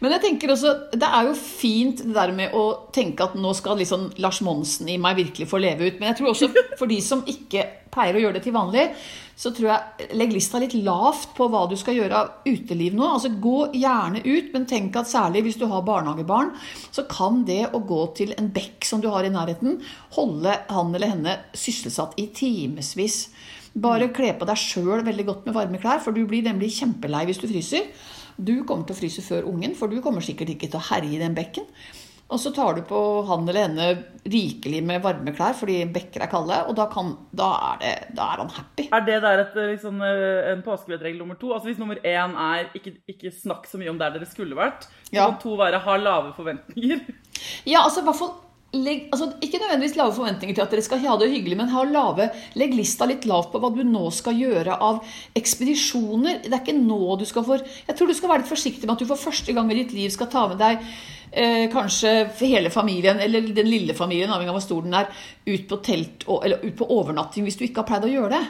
Men 0.01 0.16
jeg 0.16 0.22
tenker 0.24 0.50
også, 0.56 0.72
det 0.98 1.06
er 1.06 1.28
jo 1.28 1.36
fint 1.38 2.00
det 2.01 2.16
der 2.16 2.31
med 2.33 2.56
å 2.57 2.63
tenke 2.92 3.28
at 3.28 3.36
nå 3.38 3.51
skal 3.54 3.78
liksom 3.78 4.08
Lars 4.17 4.39
Monsen 4.41 4.89
i 4.89 4.96
meg 4.98 5.20
virkelig 5.20 5.46
få 5.51 5.60
leve 5.62 5.91
ut. 5.91 6.00
Men 6.00 6.10
jeg 6.10 6.17
tror 6.17 6.32
også 6.34 6.50
for 6.79 6.89
de 6.89 6.98
som 7.05 7.22
ikke 7.29 7.67
pleier 7.91 8.17
å 8.17 8.24
gjøre 8.24 8.38
det 8.39 8.43
til 8.45 8.55
vanlig, 8.55 8.86
så 9.41 9.50
tror 9.55 9.67
jeg 9.71 10.10
legg 10.19 10.33
lista 10.36 10.60
litt 10.62 10.75
lavt 10.86 11.31
på 11.38 11.48
hva 11.50 11.63
du 11.69 11.74
skal 11.79 11.98
gjøre 11.98 12.17
av 12.19 12.48
uteliv 12.48 12.93
nå. 12.98 13.07
Altså 13.07 13.31
Gå 13.41 13.71
gjerne 13.74 14.21
ut, 14.25 14.51
men 14.53 14.67
tenk 14.69 15.00
at 15.00 15.10
særlig 15.10 15.45
hvis 15.48 15.57
du 15.62 15.65
har 15.71 15.86
barnehagebarn, 15.88 16.51
så 16.93 17.07
kan 17.10 17.41
det 17.48 17.63
å 17.74 17.81
gå 17.88 18.03
til 18.19 18.36
en 18.38 18.51
bekk 18.53 18.86
som 18.88 19.01
du 19.01 19.10
har 19.13 19.25
i 19.25 19.33
nærheten, 19.33 19.79
holde 20.17 20.60
han 20.69 20.93
eller 20.93 21.15
henne 21.15 21.38
sysselsatt 21.57 22.19
i 22.21 22.29
timevis. 22.38 23.24
Bare 23.71 24.12
kle 24.12 24.33
på 24.36 24.48
deg 24.48 24.60
sjøl 24.60 25.05
veldig 25.07 25.27
godt 25.27 25.45
med 25.48 25.55
varme 25.55 25.79
klær, 25.81 26.03
for 26.03 26.13
du 26.13 26.25
blir 26.27 26.43
nemlig 26.45 26.74
kjempelei 26.75 27.24
hvis 27.29 27.39
du 27.41 27.48
fryser. 27.48 27.88
Du 28.38 28.62
kommer 28.67 28.88
til 28.88 28.95
å 28.95 29.00
fryse 29.00 29.24
før 29.25 29.48
ungen, 29.50 29.75
for 29.77 29.91
du 29.91 30.01
kommer 30.03 30.24
sikkert 30.25 30.53
ikke 30.53 30.69
til 30.71 30.79
å 30.79 30.88
herje 30.91 31.15
i 31.15 31.21
den 31.21 31.36
bekken. 31.38 31.67
Og 32.31 32.39
så 32.39 32.51
tar 32.55 32.77
du 32.77 32.81
på 32.88 32.97
han 33.27 33.43
eller 33.50 33.65
henne 33.67 33.88
rikelig 34.31 34.79
med 34.88 35.01
varme 35.03 35.33
klær 35.35 35.55
fordi 35.57 35.81
bekker 35.91 36.23
er 36.23 36.29
kalde, 36.31 36.59
og 36.69 36.75
da, 36.77 36.85
kan, 36.91 37.09
da, 37.35 37.50
er, 37.71 37.79
det, 37.81 37.93
da 38.15 38.27
er 38.33 38.43
han 38.43 38.53
happy. 38.55 38.85
Er 38.95 39.03
det 39.07 39.17
der 39.25 39.41
et, 39.43 39.57
eh, 39.59 39.71
liksom, 39.73 40.00
eh, 40.05 40.51
en 40.53 40.61
påskevedregel 40.65 41.19
nummer 41.19 41.35
to? 41.41 41.51
Altså 41.55 41.71
Hvis 41.71 41.81
nummer 41.81 42.00
én 42.03 42.38
er 42.39 42.69
ikke, 42.77 42.95
ikke 43.11 43.33
snakk 43.35 43.67
så 43.67 43.81
mye 43.81 43.91
om 43.91 44.00
der 44.00 44.15
dere 44.15 44.29
skulle 44.29 44.55
vært, 44.55 44.88
så 45.09 45.17
Ja. 45.17 45.27
kan 45.27 45.41
to 45.43 45.57
være 45.59 45.81
ha 45.83 45.97
lave 45.97 46.31
forventninger. 46.38 47.03
Ja, 47.65 47.81
altså 47.83 48.01
i 48.01 48.07
hvert 48.07 48.19
fall 48.21 48.31
legg, 48.73 49.09
altså, 49.11 49.33
Ikke 49.43 49.59
nødvendigvis 49.59 49.97
lave 49.97 50.13
forventninger 50.15 50.55
til 50.55 50.63
at 50.63 50.71
dere 50.71 50.81
skal 50.85 51.00
ha 51.03 51.17
det 51.19 51.31
hyggelig, 51.33 51.57
men 51.57 51.67
ha 51.73 51.83
lave, 51.83 52.29
legg 52.55 52.71
lista 52.77 53.05
litt 53.09 53.25
lavt 53.27 53.51
på 53.51 53.59
hva 53.59 53.73
du 53.75 53.81
nå 53.83 54.05
skal 54.15 54.38
gjøre 54.39 54.77
av 54.79 55.01
ekspedisjoner. 55.35 56.43
Det 56.45 56.53
er 56.53 56.61
ikke 56.63 56.77
nå 56.79 57.17
du 57.19 57.25
skal 57.27 57.43
for 57.43 57.57
Jeg 57.59 57.97
tror 57.97 58.07
du 58.07 58.15
skal 58.15 58.31
være 58.31 58.43
litt 58.45 58.51
forsiktig 58.53 58.85
med 58.88 58.95
at 58.95 59.03
du 59.03 59.09
for 59.09 59.19
første 59.19 59.53
gang 59.57 59.71
i 59.71 59.81
ditt 59.83 59.91
liv 59.97 60.13
skal 60.13 60.29
ta 60.31 60.47
med 60.47 60.61
deg 60.61 60.79
eh, 61.31 61.67
kanskje 61.71 62.13
hele 62.39 62.69
familien, 62.73 63.19
eller 63.19 63.53
den 63.55 63.69
lille 63.69 63.95
familien, 63.97 64.31
avhengig 64.31 64.53
av 64.53 64.59
hvor 64.59 64.65
stor 64.65 64.88
den 64.88 64.97
er, 65.00 65.11
ut 65.47 65.67
på 65.69 65.79
telt 65.85 66.27
og, 66.27 66.43
eller 66.45 66.65
ut 66.65 66.75
på 66.77 66.89
overnatting 66.91 67.47
hvis 67.47 67.59
du 67.59 67.65
ikke 67.67 67.83
har 67.83 67.89
pleid 67.89 68.09
å 68.09 68.13
gjøre 68.15 68.35
det. 68.38 68.43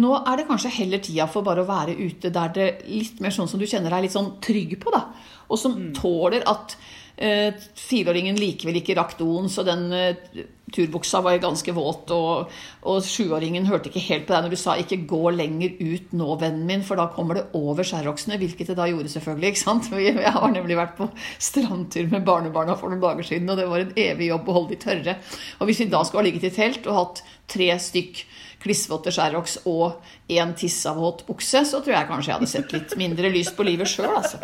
Nå 0.00 0.14
er 0.20 0.38
det 0.38 0.46
kanskje 0.46 0.70
heller 0.76 1.02
tida 1.02 1.26
for 1.30 1.46
bare 1.46 1.64
å 1.64 1.68
være 1.68 1.96
ute 1.98 2.30
der 2.30 2.52
det 2.54 2.66
er 2.68 2.82
litt 2.86 3.18
mer 3.22 3.34
sånn 3.34 3.48
som 3.50 3.58
du 3.58 3.66
kjenner 3.66 3.90
deg 3.90 4.06
litt 4.06 4.14
sånn 4.14 4.36
trygg 4.42 4.76
på, 4.82 4.92
da. 4.94 5.08
Og 5.50 5.58
som 5.58 5.74
tåler 5.96 6.46
at 6.46 6.76
eh, 7.18 7.50
fireåringen 7.74 8.38
likevel 8.38 8.78
ikke 8.78 8.94
rakk 9.00 9.16
doen, 9.18 9.50
så 9.50 9.66
den 9.66 9.88
eh, 9.96 10.44
turbuksa 10.74 11.20
var 11.24 11.38
ganske 11.42 11.74
våt, 11.76 12.10
og, 12.14 12.50
og 12.86 13.00
sjuåringen 13.06 13.68
hørte 13.68 13.90
ikke 13.90 14.04
helt 14.06 14.26
på 14.28 14.34
deg 14.34 14.46
når 14.46 14.54
du 14.54 14.60
sa 14.60 14.76
'ikke 14.78 15.02
gå 15.10 15.32
lenger 15.34 15.76
ut 15.80 16.12
nå, 16.16 16.28
vennen 16.40 16.66
min', 16.66 16.84
for 16.86 17.00
da 17.00 17.08
kommer 17.14 17.38
det 17.38 17.46
over 17.58 17.86
skjærroksene, 17.86 18.38
hvilket 18.40 18.72
det 18.72 18.76
da 18.78 18.88
gjorde, 18.90 19.12
selvfølgelig. 19.12 19.48
ikke 19.48 19.64
sant? 19.64 19.90
Jeg 19.90 20.32
har 20.32 20.50
nemlig 20.50 20.76
vært 20.76 20.96
på 20.98 21.10
strandtur 21.38 22.10
med 22.10 22.24
barnebarna 22.24 22.76
for 22.76 22.90
noen 22.90 23.02
dager 23.02 23.26
siden, 23.26 23.50
og 23.50 23.56
det 23.56 23.68
var 23.68 23.84
en 23.84 23.96
evig 23.96 24.30
jobb 24.30 24.48
å 24.48 24.56
holde 24.58 24.74
de 24.74 24.82
tørre. 24.84 25.16
Og 25.60 25.66
hvis 25.66 25.80
vi 25.80 25.90
da 25.90 26.04
skulle 26.04 26.22
ha 26.24 26.28
ligget 26.30 26.50
i 26.50 26.54
telt 26.54 26.86
og 26.86 26.98
hatt 26.98 27.22
tre 27.50 27.72
stykk 27.78 28.24
klissvåte 28.60 29.12
skjærroks 29.14 29.62
og 29.70 30.02
én 30.28 30.52
tissavåt 30.58 31.24
bukse, 31.28 31.64
så 31.64 31.80
tror 31.80 31.96
jeg 31.96 32.08
kanskje 32.10 32.30
jeg 32.30 32.38
hadde 32.38 32.50
sett 32.50 32.74
litt 32.76 32.96
mindre 33.00 33.32
lyst 33.32 33.56
på 33.56 33.64
livet 33.66 33.88
sjøl, 33.88 34.12
altså. 34.20 34.40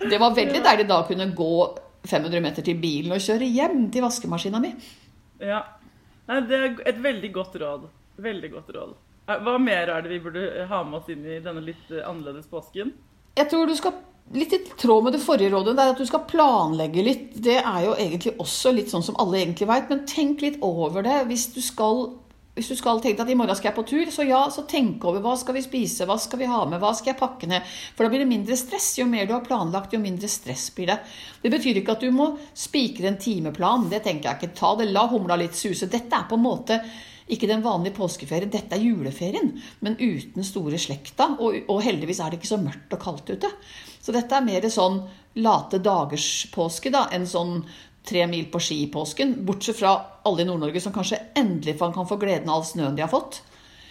Det 0.00 0.20
var 0.20 0.36
veldig 0.36 0.62
deilig 0.64 0.88
da 0.88 1.02
å 1.02 1.08
kunne 1.08 1.28
gå 1.36 1.52
500 2.08 2.40
meter 2.40 2.64
til 2.64 2.80
bilen 2.80 3.12
og 3.12 3.20
kjøre 3.20 3.48
hjem 3.52 3.90
til 3.92 4.06
vaskemaskina 4.06 4.62
mi. 4.62 4.72
Ja. 5.40 5.64
Nei, 6.28 6.42
det 6.46 6.58
er 6.58 6.68
et 6.92 7.00
veldig 7.02 7.32
godt 7.34 7.56
råd. 7.60 7.88
Veldig 8.20 8.52
godt 8.52 8.74
råd. 8.76 8.94
Hva 9.30 9.56
mer 9.62 9.90
er 9.94 10.04
det 10.04 10.12
vi 10.12 10.20
burde 10.22 10.66
ha 10.70 10.82
med 10.86 11.00
oss 11.00 11.10
inn 11.12 11.24
i 11.24 11.40
denne 11.42 11.62
litt 11.64 11.90
eh, 11.92 12.04
annerledes 12.06 12.48
påsken? 12.50 12.92
Jeg 13.38 13.50
tror 13.50 13.68
du 13.68 13.76
skal 13.78 13.98
Litt 14.30 14.52
i 14.54 14.60
tråd 14.78 15.02
med 15.02 15.14
det 15.16 15.18
forrige 15.24 15.50
rådet, 15.50 15.72
det 15.74 15.82
er 15.82 15.88
at 15.90 15.98
du 15.98 16.06
skal 16.06 16.20
planlegge 16.30 17.02
litt. 17.02 17.22
Det 17.42 17.56
er 17.58 17.78
jo 17.82 17.96
egentlig 17.96 18.36
også 18.38 18.70
litt 18.76 18.92
sånn 18.92 19.02
som 19.02 19.16
alle 19.18 19.40
egentlig 19.40 19.66
veit, 19.66 19.88
men 19.90 20.04
tenk 20.06 20.44
litt 20.44 20.60
over 20.62 21.02
det. 21.02 21.16
Hvis 21.26 21.48
du 21.50 21.58
skal 21.64 22.12
hvis 22.60 22.68
du 22.68 22.76
skal 22.76 23.00
tenke 23.00 23.24
at 23.24 23.30
i 23.32 23.36
morgen 23.38 23.56
skal 23.56 23.70
jeg 23.70 23.76
på 23.78 23.86
tur, 23.88 24.08
så 24.12 24.24
ja, 24.28 24.42
så 24.52 24.66
tenk 24.68 25.04
over 25.08 25.22
hva 25.24 25.32
skal 25.40 25.56
vi 25.56 25.64
spise, 25.64 26.04
hva 26.04 26.18
skal 26.20 26.42
vi 26.42 26.48
ha 26.50 26.58
med, 26.68 26.76
hva 26.82 26.92
skal 26.96 27.14
jeg 27.14 27.20
pakke 27.22 27.48
ned? 27.48 27.64
For 27.96 28.04
da 28.04 28.12
blir 28.12 28.20
det 28.20 28.28
mindre 28.28 28.58
stress. 28.60 28.92
Jo 29.00 29.06
mer 29.08 29.24
du 29.24 29.32
har 29.32 29.46
planlagt, 29.46 29.94
jo 29.96 30.02
mindre 30.02 30.28
stress 30.28 30.68
blir 30.76 30.92
det. 30.92 30.98
Det 31.40 31.52
betyr 31.54 31.80
ikke 31.80 31.96
at 31.96 32.04
du 32.04 32.10
må 32.12 32.34
spikre 32.52 33.08
en 33.08 33.20
timeplan. 33.20 33.88
Det 33.88 34.02
tenker 34.04 34.28
jeg 34.28 34.40
ikke. 34.42 34.58
Ta 34.60 34.74
det, 34.76 34.90
la 34.92 35.06
humla 35.08 35.40
litt 35.40 35.56
suse. 35.56 35.88
Dette 35.88 36.20
er 36.20 36.28
på 36.28 36.36
en 36.36 36.44
måte 36.44 36.82
ikke 37.30 37.48
den 37.48 37.62
vanlige 37.64 37.94
påskeferien, 37.96 38.50
dette 38.50 38.74
er 38.74 38.82
juleferien, 38.82 39.52
men 39.86 39.96
uten 40.00 40.44
store 40.44 40.80
slekta. 40.82 41.30
Og, 41.38 41.62
og 41.70 41.80
heldigvis 41.86 42.20
er 42.20 42.32
det 42.32 42.40
ikke 42.40 42.52
så 42.52 42.60
mørkt 42.60 42.96
og 42.96 43.04
kaldt 43.06 43.32
ute. 43.32 43.50
Så 44.00 44.12
dette 44.12 44.36
er 44.36 44.44
mer 44.44 44.66
sånn 44.72 45.00
late 45.40 45.78
dagers 45.78 46.48
påske 46.50 46.90
da, 46.90 47.06
enn 47.14 47.28
sånn 47.30 47.60
tre 48.10 48.26
mil 48.30 48.48
på 48.50 48.60
ski 48.62 48.82
i 48.84 48.90
påsken. 48.92 49.36
Bortsett 49.46 49.78
fra 49.78 49.94
alle 50.26 50.44
i 50.44 50.48
Nord-Norge 50.48 50.82
som 50.82 50.94
kanskje 50.94 51.22
endelig 51.38 51.78
kan 51.80 52.08
få 52.08 52.18
gleden 52.20 52.50
av 52.52 52.66
snøen 52.66 52.98
de 52.98 53.06
har 53.06 53.12
fått. 53.12 53.40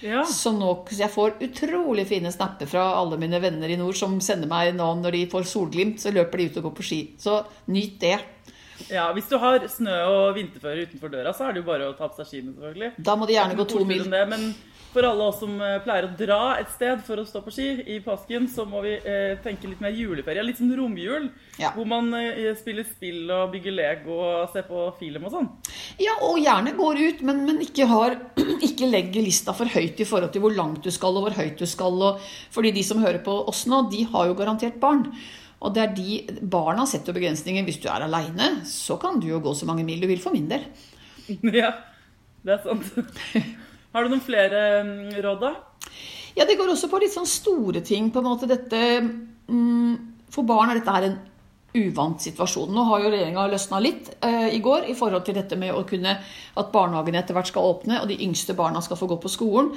Ja. 0.01 0.23
Så 0.23 0.51
nå, 0.55 0.71
så 0.88 1.01
jeg 1.01 1.11
får 1.11 1.41
utrolig 1.43 2.05
fine 2.07 2.31
snapper 2.31 2.69
fra 2.71 2.85
alle 2.95 3.17
mine 3.19 3.39
venner 3.43 3.71
i 3.71 3.77
nord 3.79 3.97
som 3.99 4.15
sender 4.23 4.47
meg 4.47 4.71
nå 4.77 4.88
når 5.01 5.17
de 5.17 5.23
får 5.31 5.47
solglimt, 5.49 5.99
så 5.99 6.13
løper 6.15 6.39
de 6.39 6.47
ut 6.47 6.59
og 6.61 6.69
går 6.69 6.75
på 6.77 6.85
ski. 6.88 6.99
Så 7.19 7.41
nyt 7.71 7.97
det. 7.99 8.17
Ja, 8.88 9.09
Hvis 9.13 9.27
du 9.27 9.35
har 9.41 9.59
snø 9.67 9.95
og 10.07 10.38
vinterføre 10.38 10.85
utenfor 10.88 11.11
døra, 11.11 11.33
så 11.35 11.49
er 11.49 11.55
det 11.55 11.63
jo 11.65 11.67
bare 11.67 11.89
å 11.89 11.95
ta 11.97 12.07
på 12.07 12.21
seg 12.21 12.29
skiene. 12.29 12.53
selvfølgelig. 12.55 12.91
Da 13.09 13.15
må 13.19 13.27
de 13.27 13.35
gjerne 13.35 13.57
gå 13.59 13.65
to 13.67 13.83
mil. 13.88 14.05
Det, 14.07 14.21
men 14.31 14.45
for 14.93 15.05
alle 15.05 15.25
oss 15.29 15.39
som 15.41 15.53
eh, 15.62 15.77
pleier 15.86 16.08
å 16.08 16.15
dra 16.17 16.39
et 16.58 16.69
sted 16.74 17.01
for 17.05 17.22
å 17.22 17.25
stå 17.27 17.41
på 17.46 17.53
ski 17.53 17.67
i 17.93 18.00
påsken, 18.03 18.48
så 18.50 18.65
må 18.65 18.81
vi 18.86 18.96
eh, 18.98 19.36
tenke 19.43 19.69
litt 19.69 19.81
mer 19.84 19.93
juleferie. 19.93 20.43
Litt 20.46 20.58
som 20.62 20.72
romjul, 20.75 21.27
ja. 21.62 21.72
hvor 21.75 21.86
man 21.89 22.10
eh, 22.17 22.50
spiller 22.58 22.88
spill 22.88 23.29
og 23.36 23.53
bygger 23.53 23.75
Lego 23.75 24.17
og 24.17 24.53
ser 24.53 24.65
på 24.69 24.88
film 25.00 25.27
og 25.29 25.36
sånn. 25.36 25.50
Ja, 26.01 26.15
og 26.25 26.39
gjerne 26.41 26.74
går 26.77 27.03
ut, 27.03 27.22
men, 27.27 27.43
men 27.46 27.62
ikke, 27.65 27.86
har, 27.91 28.17
ikke 28.69 28.89
legger 28.89 29.25
lista 29.25 29.53
for 29.58 29.69
høyt 29.69 30.01
i 30.01 30.10
forhold 30.10 30.34
til 30.34 30.46
hvor 30.46 30.58
langt 30.58 30.81
du 30.86 30.91
skal 30.93 31.19
og 31.19 31.27
hvor 31.27 31.38
høyt 31.38 31.62
du 31.62 31.67
skal. 31.69 32.01
Og, 32.10 32.31
fordi 32.55 32.74
de 32.79 32.86
som 32.88 33.03
hører 33.03 33.22
på 33.25 33.36
oss 33.51 33.67
nå, 33.69 33.86
de 33.93 34.08
har 34.10 34.31
jo 34.31 34.39
garantert 34.39 34.81
barn. 34.81 35.05
Og 35.60 35.75
det 35.75 35.84
er 35.84 35.96
de 35.96 36.41
barna 36.50 36.86
setter 36.88 37.13
begrensninger. 37.13 37.65
Hvis 37.67 37.81
du 37.84 37.89
er 37.91 38.05
aleine, 38.05 38.62
så 38.65 38.98
kan 39.01 39.19
du 39.19 39.27
jo 39.29 39.41
gå 39.43 39.53
så 39.53 39.67
mange 39.69 39.86
mil 39.86 40.01
du 40.01 40.10
vil, 40.10 40.22
for 40.24 40.34
min 40.34 40.50
del. 40.50 40.65
Ja, 41.53 41.75
det 42.41 42.55
er 42.55 42.63
sant. 42.65 43.36
Har 43.93 44.05
du 44.05 44.13
noen 44.13 44.24
flere 44.24 44.84
mm, 44.86 45.17
råd, 45.24 45.41
da? 45.41 45.89
Ja, 46.38 46.46
det 46.46 46.60
går 46.60 46.69
også 46.72 46.91
på 46.91 47.00
litt 47.01 47.15
sånn 47.15 47.29
store 47.29 47.81
ting. 47.86 48.12
på 48.13 48.22
en 48.22 48.29
måte 48.29 48.50
dette 48.50 48.84
mm, 49.01 49.96
For 50.29 50.46
barn 50.48 50.69
er 50.69 50.79
dette 50.79 50.93
her 50.93 51.08
en 51.10 51.17
uvant 51.79 52.22
situasjon. 52.22 52.72
Nå 52.74 52.86
har 52.88 53.03
jo 53.03 53.10
regjeringa 53.13 53.48
løsna 53.50 53.81
litt 53.81 54.12
eh, 54.25 54.48
i 54.55 54.62
går 54.65 54.88
i 54.89 54.96
forhold 54.98 55.25
til 55.25 55.38
dette 55.38 55.58
med 55.60 55.75
å 55.75 55.86
kunne 55.89 56.15
at 56.17 56.72
barnehagene 56.74 57.22
etter 57.22 57.38
hvert 57.38 57.50
skal 57.51 57.67
åpne, 57.75 58.00
og 58.01 58.10
de 58.10 58.17
yngste 58.25 58.55
barna 58.58 58.81
skal 58.81 58.98
få 58.98 59.10
gå 59.12 59.19
på 59.22 59.29
skolen. 59.29 59.75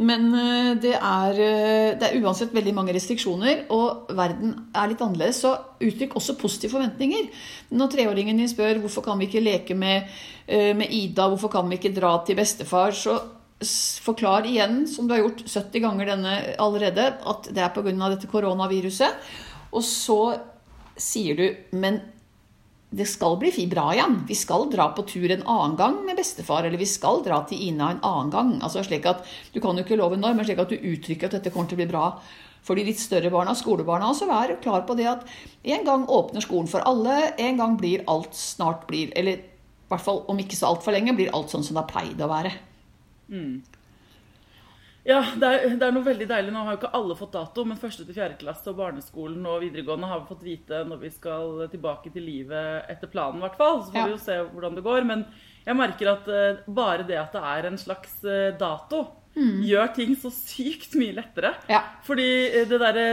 Men 0.00 0.30
eh, 0.32 0.70
det 0.80 0.94
er, 0.96 1.36
eh, 1.36 1.90
det 2.00 2.08
er, 2.08 2.20
uansett 2.24 2.54
veldig 2.56 2.72
mange 2.76 2.94
restriksjoner, 2.96 3.66
og 3.76 4.12
verden 4.16 4.54
er 4.72 4.88
litt 4.88 5.04
annerledes. 5.04 5.42
Så 5.44 5.52
uttrykk 5.84 6.16
også 6.16 6.38
positive 6.40 6.72
forventninger. 6.72 7.28
Når 7.76 7.92
treåringen 7.92 8.40
din 8.40 8.50
spør 8.50 8.80
hvorfor 8.80 9.04
kan 9.04 9.20
vi 9.20 9.28
ikke 9.28 9.44
leke 9.44 9.76
med, 9.76 10.08
eh, 10.46 10.72
med 10.76 10.88
Ida, 10.88 11.28
hvorfor 11.28 11.52
kan 11.52 11.68
vi 11.68 11.76
ikke 11.76 11.94
dra 11.96 12.16
til 12.24 12.36
bestefar, 12.36 12.96
så 12.96 13.20
forklar 14.04 14.46
igjen, 14.48 14.82
som 14.88 15.08
du 15.08 15.14
har 15.14 15.22
gjort 15.22 15.44
70 15.46 15.84
ganger 15.84 16.10
denne 16.12 16.32
allerede, 16.62 17.08
at 17.18 17.50
det 17.50 17.62
er 17.62 17.74
pga. 17.74 17.92
dette 18.14 18.30
koronaviruset. 18.30 19.30
Og 19.72 19.84
så 19.86 20.38
sier 21.00 21.36
du 21.36 21.46
Men 21.72 22.00
det 22.92 23.06
skal 23.08 23.38
bli 23.40 23.66
bra 23.66 23.86
igjen. 23.94 24.18
Vi 24.28 24.34
skal 24.36 24.68
dra 24.70 24.90
på 24.92 25.02
tur 25.08 25.30
en 25.30 25.46
annen 25.48 25.76
gang 25.76 25.94
med 26.04 26.16
bestefar, 26.16 26.64
eller 26.64 26.76
vi 26.76 26.86
skal 26.86 27.22
dra 27.24 27.40
til 27.48 27.62
Ina 27.68 27.90
en 27.90 28.02
annen 28.04 28.30
gang. 28.30 28.50
Altså 28.62 28.84
slik 28.84 29.06
at, 29.06 29.24
Du 29.52 29.60
kan 29.60 29.76
jo 29.76 29.84
ikke 29.84 29.96
love 29.96 30.16
når, 30.16 30.34
men 30.34 30.44
slik 30.44 30.60
at 30.60 30.68
du 30.68 30.76
uttrykker 30.76 31.26
at 31.26 31.38
dette 31.38 31.50
kommer 31.50 31.68
til 31.68 31.80
å 31.80 31.82
bli 31.82 31.92
bra 31.92 32.20
for 32.62 32.78
de 32.78 32.84
litt 32.86 33.00
større 33.00 33.30
barna, 33.32 33.54
skolebarna. 33.58 34.10
Altså 34.12 34.28
vær 34.28 34.54
klar 34.62 34.84
på 34.86 34.94
det 34.98 35.08
at 35.10 35.24
en 35.64 35.86
gang 35.86 36.04
åpner 36.06 36.44
skolen 36.44 36.68
for 36.70 36.84
alle, 36.86 37.32
en 37.38 37.56
gang 37.58 37.78
blir 37.80 38.04
alt 38.06 38.36
snart 38.38 38.86
blir 38.90 39.10
Eller 39.16 39.40
i 39.40 39.94
hvert 39.94 40.04
fall 40.04 40.22
om 40.30 40.38
ikke 40.38 40.56
så 40.56 40.70
altfor 40.70 40.94
lenge, 40.94 41.16
blir 41.16 41.32
alt 41.34 41.50
sånn 41.52 41.64
som 41.64 41.76
det 41.76 41.82
har 41.82 41.90
pleid 41.90 42.22
å 42.22 42.30
være. 42.30 42.52
Mm. 43.32 43.62
Ja, 45.02 45.18
det 45.34 45.48
er, 45.48 45.64
det 45.74 45.82
er, 45.82 45.94
noe 45.96 46.06
veldig 46.06 46.28
deilig. 46.30 46.52
Nå 46.54 46.60
har 46.62 46.76
jo 46.76 46.78
ikke 46.78 46.92
alle 46.94 47.16
fått 47.18 47.32
dato, 47.34 47.64
men 47.66 47.80
første 47.80 48.04
til 48.06 48.14
fjerde 48.14 48.38
klasse 48.38 48.70
og 48.70 48.78
barneskolen 48.78 49.48
og 49.50 49.64
videregående 49.64 50.10
har 50.10 50.20
vi 50.20 50.30
fått 50.30 50.44
vite 50.46 50.84
når 50.86 51.00
vi 51.00 51.10
skal 51.10 51.64
tilbake 51.72 52.12
til 52.14 52.22
livet 52.28 52.92
etter 52.92 53.10
planen, 53.10 53.40
i 53.40 53.46
hvert 53.46 53.58
fall. 53.58 53.80
Så 53.82 53.90
får 53.90 53.98
ja. 53.98 54.04
vi 54.06 54.14
jo 54.14 54.20
se 54.22 54.36
hvordan 54.52 54.78
det 54.78 54.84
går. 54.86 55.08
Men 55.08 55.24
jeg 55.64 55.78
merker 55.78 56.12
at 56.12 56.30
uh, 56.30 56.62
bare 56.70 57.08
det 57.08 57.18
at 57.18 57.34
det 57.34 57.42
er 57.50 57.68
en 57.72 57.80
slags 57.82 58.14
uh, 58.22 58.54
dato, 58.60 59.02
mm. 59.36 59.60
gjør 59.68 59.92
ting 59.96 60.16
så 60.18 60.32
sykt 60.34 60.96
mye 61.00 61.16
lettere. 61.16 61.54
Ja. 61.72 61.82
Fordi 62.06 62.30
uh, 62.54 62.64
det 62.70 62.80
derre 62.82 63.06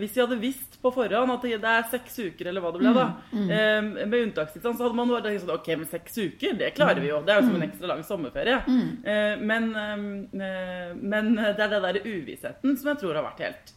Hvis 0.00 0.16
vi 0.16 0.24
hadde 0.24 0.40
visst 0.40 0.70
på 0.80 0.90
forhånd 0.94 1.32
at 1.34 1.44
det 1.44 1.70
er 1.70 1.88
seks 1.92 2.14
uker, 2.18 2.48
eller 2.48 2.64
hva 2.64 2.72
det 2.72 2.80
ble, 2.80 2.92
da. 2.96 3.06
Mm, 3.30 3.40
mm. 3.40 3.50
Eh, 3.56 4.06
med 4.08 4.22
unntakstilstand, 4.26 4.78
så 4.78 4.86
hadde 4.86 4.96
man 4.96 5.12
vært 5.12 5.28
sånn 5.42 5.52
OK, 5.52 5.68
men 5.76 5.90
seks 5.90 6.16
uker, 6.16 6.54
det 6.60 6.72
klarer 6.76 7.02
vi 7.02 7.10
jo. 7.10 7.20
Det 7.26 7.34
er 7.34 7.42
jo 7.42 7.48
som 7.48 7.56
en 7.58 7.60
mm. 7.60 7.66
ekstra 7.68 7.90
lang 7.90 8.04
sommerferie. 8.06 8.60
Mm. 8.64 8.88
Eh, 9.04 9.34
men, 9.50 9.68
eh, 9.76 10.94
men, 10.96 11.34
det 11.36 11.66
er 11.66 11.74
det 11.74 11.82
derre 11.84 12.04
uvissheten 12.06 12.78
som 12.80 12.92
jeg 12.92 13.02
tror 13.02 13.20
har 13.20 13.28
vært 13.28 13.44
helt 13.44 13.74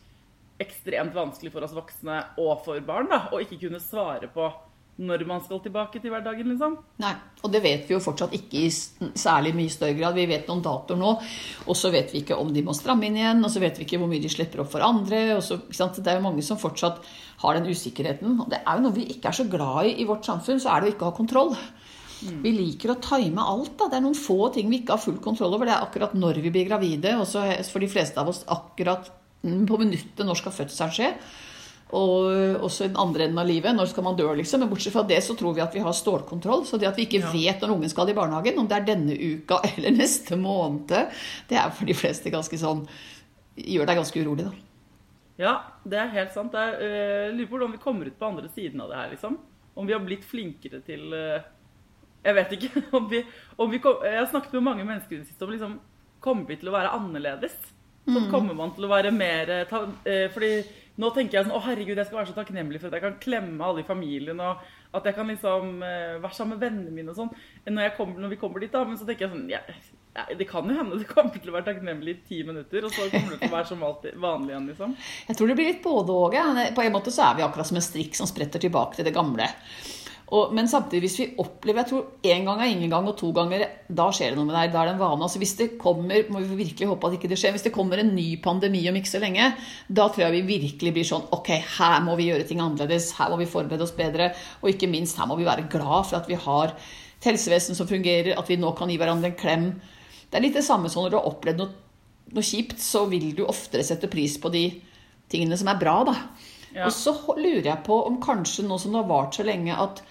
ekstremt 0.63 1.15
vanskelig 1.18 1.51
for 1.51 1.65
oss 1.65 1.75
voksne 1.75 2.22
og 2.39 2.53
for 2.63 2.80
barn, 2.88 3.10
da, 3.12 3.25
å 3.34 3.42
ikke 3.44 3.60
kunne 3.65 3.82
svare 3.84 4.30
på 4.32 4.48
når 5.02 5.24
man 5.26 5.42
skal 5.42 5.58
tilbake 5.64 5.98
til 6.02 6.12
hverdagen, 6.14 6.52
liksom. 6.52 6.76
Nei, 7.02 7.14
og 7.42 7.52
det 7.54 7.64
vet 7.64 7.88
vi 7.90 7.96
jo 7.96 8.02
fortsatt 8.04 8.36
ikke 8.38 8.60
i 8.62 8.70
særlig 8.70 9.56
mye 9.58 9.72
større 9.74 9.96
grad. 9.98 10.14
Vi 10.18 10.28
vet 10.30 10.50
noen 10.50 10.62
datoer 10.66 11.00
nå, 11.00 11.14
og 11.66 11.78
så 11.78 11.90
vet 11.94 12.14
vi 12.14 12.22
ikke 12.22 12.38
om 12.38 12.52
de 12.54 12.62
må 12.66 12.76
stramme 12.78 13.08
inn 13.08 13.18
igjen, 13.18 13.42
og 13.42 13.50
så 13.50 13.64
vet 13.64 13.80
vi 13.80 13.88
ikke 13.88 13.98
hvor 14.02 14.12
mye 14.12 14.22
de 14.22 14.30
slipper 14.30 14.62
opp 14.62 14.70
for 14.76 14.86
andre. 14.86 15.24
og 15.38 15.42
så, 15.46 15.58
Det 15.74 16.06
er 16.06 16.20
jo 16.20 16.28
mange 16.28 16.46
som 16.46 16.62
fortsatt 16.62 17.02
har 17.42 17.58
den 17.58 17.72
usikkerheten. 17.74 18.38
Og 18.44 18.52
det 18.54 18.62
er 18.62 18.78
jo 18.78 18.86
noe 18.86 18.98
vi 19.00 19.08
ikke 19.16 19.32
er 19.32 19.40
så 19.40 19.48
glad 19.50 19.90
i 19.90 19.96
i 20.04 20.06
vårt 20.10 20.30
samfunn, 20.30 20.62
så 20.62 20.70
er 20.74 20.84
det 20.84 20.92
å 20.92 20.94
ikke 20.94 21.10
ha 21.10 21.18
kontroll. 21.18 21.56
Mm. 22.24 22.38
Vi 22.46 22.54
liker 22.56 22.94
å 22.94 23.00
time 23.02 23.42
alt. 23.42 23.74
da. 23.80 23.90
Det 23.90 23.98
er 23.98 24.06
noen 24.06 24.20
få 24.20 24.54
ting 24.54 24.70
vi 24.70 24.84
ikke 24.84 24.94
har 24.94 25.02
full 25.02 25.18
kontroll 25.24 25.58
over. 25.58 25.66
Det 25.66 25.74
er 25.74 25.88
akkurat 25.88 26.14
når 26.14 26.44
vi 26.46 26.54
blir 26.54 26.70
gravide, 26.70 27.18
og 27.18 27.26
så 27.28 27.48
for 27.66 27.82
de 27.82 27.90
fleste 27.90 28.22
av 28.22 28.30
oss 28.30 28.46
akkurat 28.46 29.10
på 29.42 29.82
minuttet 29.82 30.22
når 30.24 30.40
skal 30.40 30.56
fødselen 30.56 30.94
skje 30.94 31.10
og 31.94 32.64
også 32.66 32.88
i 32.88 32.90
den 32.90 32.98
andre 32.98 33.28
enden 33.28 33.40
av 33.42 33.48
livet. 33.48 33.76
Når 33.78 33.92
skal 33.92 34.06
man 34.08 34.18
dø, 34.18 34.26
liksom? 34.40 34.64
Men 34.64 34.72
bortsett 34.72 34.96
fra 34.96 35.06
det 35.08 35.20
så 35.26 35.36
tror 35.38 35.54
vi 35.54 35.62
at 35.62 35.76
vi 35.76 35.84
har 35.84 35.94
stålkontroll. 35.94 36.66
Så 36.66 36.80
det 36.82 36.90
at 36.90 36.98
vi 36.98 37.06
ikke 37.06 37.22
ja. 37.22 37.32
vet 37.34 37.62
når 37.62 37.76
ungen 37.76 37.92
skal 37.92 38.10
i 38.10 38.18
barnehagen, 38.18 38.58
om 38.60 38.70
det 38.70 38.80
er 38.80 38.88
denne 38.88 39.14
uka 39.18 39.60
eller 39.76 39.94
neste 40.00 40.40
måned, 40.40 41.14
det 41.50 41.60
er 41.60 41.74
for 41.74 41.90
de 41.90 41.98
fleste 41.98 42.34
ganske 42.34 42.60
sånn 42.60 42.88
Gjør 43.54 43.86
deg 43.86 44.00
ganske 44.00 44.18
urolig, 44.18 44.48
da. 44.48 44.64
Ja, 45.38 45.52
det 45.86 45.98
er 46.02 46.08
helt 46.16 46.32
sant. 46.34 46.56
Jeg 46.58 46.78
uh, 46.82 47.28
lurer 47.36 47.46
på 47.46 47.54
hvordan 47.54 47.76
vi 47.76 47.82
kommer 47.84 48.10
ut 48.10 48.16
på 48.18 48.30
andre 48.32 48.50
siden 48.50 48.82
av 48.82 48.90
det 48.90 48.98
her, 48.98 49.12
liksom. 49.12 49.36
Om 49.78 49.86
vi 49.86 49.94
har 49.94 50.02
blitt 50.02 50.26
flinkere 50.26 50.80
til 50.88 51.14
uh, 51.14 51.46
Jeg 52.26 52.38
vet 52.40 52.56
ikke. 52.58 52.82
Om 52.98 53.06
vi, 53.12 53.22
om 53.62 53.70
vi 53.70 53.82
kom, 53.84 54.02
jeg 54.02 54.18
har 54.18 54.30
snakket 54.32 54.58
med 54.58 54.66
mange 54.72 54.88
mennesker 54.90 55.22
siste 55.22 55.46
om 55.46 55.54
liksom 55.54 55.78
Kommer 56.24 56.50
vi 56.50 56.58
til 56.58 56.72
å 56.72 56.74
være 56.74 56.96
annerledes? 56.98 57.60
Så 58.06 58.18
mm. 58.18 58.30
kommer 58.32 58.58
man 58.58 58.74
til 58.74 58.88
å 58.88 58.92
være 58.92 59.12
mer 59.14 59.52
Fordi 60.34 60.52
nå 61.02 61.10
tenker 61.14 61.40
jeg 61.40 61.48
sånn 61.48 61.56
Å, 61.58 61.64
herregud, 61.66 61.98
jeg 61.98 62.06
skal 62.06 62.20
være 62.20 62.30
så 62.30 62.38
takknemlig 62.38 62.82
for 62.82 62.92
at 62.92 63.00
jeg 63.00 63.06
kan 63.06 63.20
klemme 63.22 63.66
alle 63.66 63.82
i 63.82 63.88
familien, 63.88 64.42
og 64.44 64.62
at 64.94 65.08
jeg 65.10 65.18
kan 65.18 65.32
liksom 65.32 65.80
uh, 65.82 66.20
være 66.22 66.38
sammen 66.38 66.60
med 66.60 66.68
vennene 66.68 66.94
mine 66.94 67.14
og 67.14 67.18
sånn. 67.18 67.32
Når, 67.66 67.96
når, 68.14 68.30
vi 68.36 68.40
kommer 68.42 68.62
dit, 68.62 68.74
da. 68.74 68.84
Men 68.86 69.00
så 69.00 69.08
tenker 69.08 69.26
jeg 69.26 69.34
sånn 69.34 69.48
ja, 69.50 69.64
Det 70.38 70.46
kan 70.50 70.70
jo 70.70 70.78
hende 70.78 71.00
du 71.02 71.08
kommer 71.10 71.34
til 71.34 71.50
å 71.50 71.56
være 71.56 71.72
takknemlig 71.72 72.14
i 72.14 72.22
ti 72.28 72.44
minutter, 72.46 72.86
og 72.86 72.94
så 72.94 73.08
kommer 73.10 73.34
du 73.34 73.40
til 73.40 73.50
å 73.50 73.56
være 73.56 73.72
som 73.72 73.88
alltid 73.88 74.22
vanlig 74.22 74.54
igjen, 74.54 74.70
liksom. 74.70 74.96
Jeg 75.32 75.40
tror 75.40 75.50
det 75.50 75.58
blir 75.58 75.72
litt 75.72 75.84
både 75.86 76.20
òg. 76.28 76.40
På 76.78 76.86
en 76.86 76.96
måte 77.00 77.16
så 77.16 77.26
er 77.32 77.40
vi 77.40 77.48
akkurat 77.48 77.72
som 77.72 77.82
en 77.82 77.90
strikk 77.90 78.20
som 78.20 78.30
spretter 78.30 78.62
tilbake 78.62 79.00
til 79.00 79.10
det 79.10 79.16
gamle. 79.18 79.50
Og, 80.34 80.54
men 80.56 80.66
samtidig, 80.70 81.04
hvis 81.06 81.20
vi 81.20 81.25
opplever 81.44 81.84
Jeg 81.84 81.90
tror 81.92 82.06
én 82.25 82.48
gang 82.48 82.62
er 82.63 82.72
ingen 82.72 82.90
gang, 82.90 83.06
og 83.06 83.18
to 83.20 83.30
ganger 83.36 83.68
da 83.94 84.08
skjer 84.10 84.32
det 84.32 84.40
noe 84.40 84.48
med 84.48 84.56
deg. 84.58 84.72
Da 84.74 84.82
er 84.82 84.90
det 84.90 84.94
en 84.96 85.02
vane. 85.04 85.22
Altså 85.28 85.42
Hvis 85.42 85.56
det 85.60 85.68
kommer 85.82 86.25
må 86.34 86.42
vi 86.42 86.58
virkelig 86.63 86.90
håpe 86.90 87.10
at 87.10 87.18
ikke 87.20 87.30
det 87.30 87.38
skjer, 87.38 87.54
hvis 87.54 87.66
det 87.68 87.74
kommer 87.75 88.02
en 88.02 88.13
ny 88.16 88.25
pandemi 88.42 88.82
om 88.90 88.98
ikke 88.98 89.12
så 89.12 89.22
lenge, 89.22 89.52
da 89.88 90.08
tror 90.10 90.25
jeg 90.25 90.36
vi 90.40 90.56
virkelig 90.56 90.94
blir 90.96 91.06
sånn 91.08 91.28
Ok, 91.38 91.52
her 91.78 92.00
må 92.06 92.18
vi 92.18 92.32
gjøre 92.32 92.48
ting 92.50 92.63
annerledes. 92.63 93.12
Her 93.20 93.30
må 93.30 93.38
vi 93.44 93.50
forberede 93.50 93.86
oss 93.86 93.94
bedre. 93.98 94.32
Og 94.63 94.72
ikke 94.74 94.90
minst, 94.90 95.20
her 95.22 95.30
må 95.30 95.38
vi 95.38 95.46
være 95.48 95.68
glad 95.70 96.10
for 96.10 96.18
at 96.18 96.30
vi 96.32 96.40
har 96.48 96.74
et 96.74 97.30
helsevesen 97.30 97.78
som 97.78 97.90
fungerer, 97.90 98.34
at 98.40 98.50
vi 98.50 98.58
nå 98.60 98.74
kan 98.78 98.90
gi 98.90 98.98
hverandre 99.00 99.30
en 99.30 99.38
klem. 99.38 99.68
Det 100.25 100.40
er 100.40 100.48
litt 100.48 100.58
det 100.58 100.66
samme 100.66 100.90
som 100.90 101.06
når 101.06 101.13
du 101.13 101.20
har 101.20 101.30
opplevd 101.30 101.62
noe, 101.62 101.78
noe 102.34 102.48
kjipt, 102.48 102.82
så 102.82 103.06
vil 103.12 103.30
du 103.38 103.46
oftere 103.46 103.86
sette 103.86 104.10
pris 104.12 104.40
på 104.42 104.50
de 104.52 104.66
tingene 105.30 105.58
som 105.60 105.70
er 105.70 105.80
bra, 105.80 106.00
da. 106.10 106.18
Ja. 106.74 106.88
Og 106.88 106.92
så 106.96 107.13
lurer 107.38 107.70
jeg 107.70 107.86
på 107.86 108.00
om 108.08 108.18
kanskje 108.22 108.66
nå 108.66 108.80
som 108.82 108.96
det 108.96 109.04
har 109.04 109.12
vart 109.12 109.38
så 109.38 109.46
lenge, 109.46 109.78
at 109.78 110.02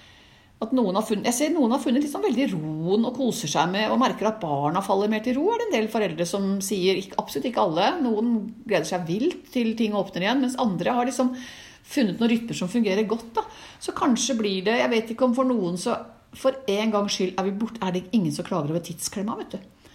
at 0.63 0.75
noen 0.77 0.97
har 0.99 1.05
funnet, 1.07 1.27
jeg 1.31 1.37
ser 1.37 1.55
noen 1.55 1.75
har 1.75 1.83
funnet 1.83 2.05
liksom 2.05 2.23
veldig 2.23 2.47
roen 2.53 3.09
og 3.09 3.17
koser 3.17 3.51
seg 3.51 3.71
med 3.73 3.91
og 3.91 3.99
merker 4.01 4.29
at 4.31 4.41
barna 4.43 4.83
faller 4.85 5.11
mer 5.11 5.25
til 5.25 5.37
ro. 5.39 5.49
er 5.51 5.63
det 5.63 5.67
en 5.69 5.77
del 5.77 5.91
foreldre 5.93 6.27
som 6.29 6.55
sier. 6.65 7.01
Ikke, 7.01 7.19
absolutt 7.21 7.49
ikke 7.51 7.65
alle. 7.65 7.89
Noen 8.05 8.33
gleder 8.63 8.89
seg 8.89 9.07
vilt 9.09 9.51
til 9.55 9.75
ting 9.79 9.97
åpner 9.99 10.27
igjen. 10.27 10.43
Mens 10.45 10.59
andre 10.63 10.95
har 10.95 11.09
liksom 11.09 11.35
funnet 11.83 12.21
noen 12.23 12.33
rytmer 12.33 12.59
som 12.59 12.71
fungerer 12.71 13.09
godt. 13.11 13.33
Da. 13.39 13.47
Så 13.83 13.95
kanskje 13.97 14.39
blir 14.39 14.63
det 14.69 14.79
Jeg 14.79 14.93
vet 14.93 15.11
ikke 15.13 15.27
om 15.27 15.35
for 15.35 15.49
noen 15.49 15.75
så 15.81 15.97
For 16.39 16.63
en 16.71 16.93
gangs 16.95 17.19
skyld 17.19 17.35
er, 17.37 17.45
vi 17.45 17.59
bort, 17.61 17.77
er 17.83 17.93
det 17.93 18.07
ingen 18.17 18.33
som 18.33 18.47
klager 18.47 18.73
over 18.73 18.81
tidsklemma, 18.81 19.37
vet 19.43 19.59
du. 19.59 19.89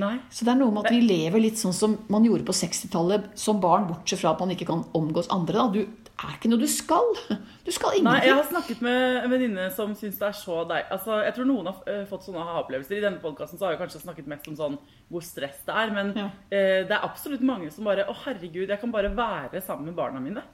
Nei. 0.00 0.16
Så 0.34 0.44
det 0.44 0.52
er 0.52 0.58
noe 0.58 0.74
med 0.74 0.88
at 0.88 0.92
vi 0.92 1.04
lever 1.04 1.40
litt 1.40 1.60
sånn 1.60 1.76
som 1.76 1.94
man 2.12 2.24
gjorde 2.26 2.44
på 2.48 2.56
60-tallet 2.56 3.30
som 3.38 3.60
barn, 3.62 3.86
bortsett 3.88 4.20
fra 4.20 4.34
at 4.34 4.42
man 4.42 4.50
ikke 4.52 4.66
kan 4.68 4.82
omgås 4.98 5.30
andre. 5.32 5.62
Da. 5.62 5.68
Du 5.72 6.05
er 6.16 6.36
ikke 6.36 6.48
noe 6.48 6.62
du 6.62 6.68
skal. 6.70 7.10
Du 7.66 7.72
skal 7.74 7.98
ingenting. 7.98 8.06
Nei, 8.08 8.24
jeg 8.24 8.36
har 8.38 8.46
snakket 8.48 8.82
med 8.84 9.18
en 9.20 9.32
venninne 9.32 9.66
som 9.76 9.90
syns 9.98 10.16
det 10.20 10.28
er 10.30 10.36
så 10.38 10.62
deilig. 10.64 10.88
Altså, 10.96 11.18
jeg 11.26 11.34
tror 11.36 11.48
noen 11.48 11.68
har 11.68 11.80
uh, 11.84 12.04
fått 12.08 12.24
sånne 12.24 12.44
aha-opplevelser. 12.44 12.96
I 12.96 13.04
denne 13.04 13.20
podkasten 13.20 13.60
har 13.60 13.74
jeg 13.74 13.80
kanskje 13.82 14.04
snakket 14.04 14.30
mest 14.32 14.46
om 14.48 14.56
sånn 14.56 14.78
hvor 15.12 15.24
stress 15.26 15.58
det 15.66 15.74
er. 15.76 15.92
Men 15.96 16.12
ja. 16.16 16.28
eh, 16.48 16.84
det 16.88 16.94
er 16.94 17.04
absolutt 17.04 17.44
mange 17.46 17.68
som 17.74 17.88
bare 17.88 18.06
Å, 18.08 18.14
herregud, 18.24 18.70
jeg 18.70 18.80
kan 18.80 18.94
bare 18.94 19.12
være 19.16 19.60
sammen 19.66 19.90
med 19.90 19.98
barna 19.98 20.22
mine. 20.22 20.44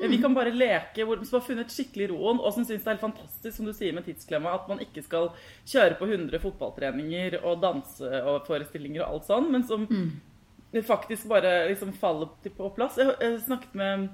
Mm. 0.00 0.06
Vi 0.14 0.22
kan 0.22 0.34
bare 0.34 0.54
leke, 0.56 1.04
hvor, 1.04 1.20
som 1.28 1.36
har 1.36 1.44
funnet 1.44 1.74
skikkelig 1.74 2.08
roen, 2.14 2.40
og 2.40 2.54
som 2.54 2.64
syns 2.64 2.80
det 2.80 2.88
er 2.88 2.94
helt 2.94 3.04
fantastisk 3.04 3.58
som 3.58 3.68
du 3.68 3.74
sier 3.76 3.92
med 3.92 4.06
tidsklemma, 4.08 4.54
at 4.56 4.70
man 4.70 4.80
ikke 4.80 5.04
skal 5.04 5.28
kjøre 5.68 5.98
på 5.98 6.08
100 6.08 6.40
fotballtreninger 6.40 7.36
og 7.42 7.60
danse 7.60 8.22
og 8.24 8.46
forestillinger 8.48 9.04
og 9.04 9.18
alt 9.18 9.28
sånn, 9.28 9.50
men 9.52 9.66
som 9.68 9.84
mm. 9.84 10.80
faktisk 10.88 11.28
bare 11.28 11.66
liksom 11.68 11.92
faller 12.00 12.32
på 12.48 12.72
plass. 12.78 12.96
Jeg, 12.96 13.12
jeg 13.20 13.42
snakket 13.44 13.76
med 13.76 14.08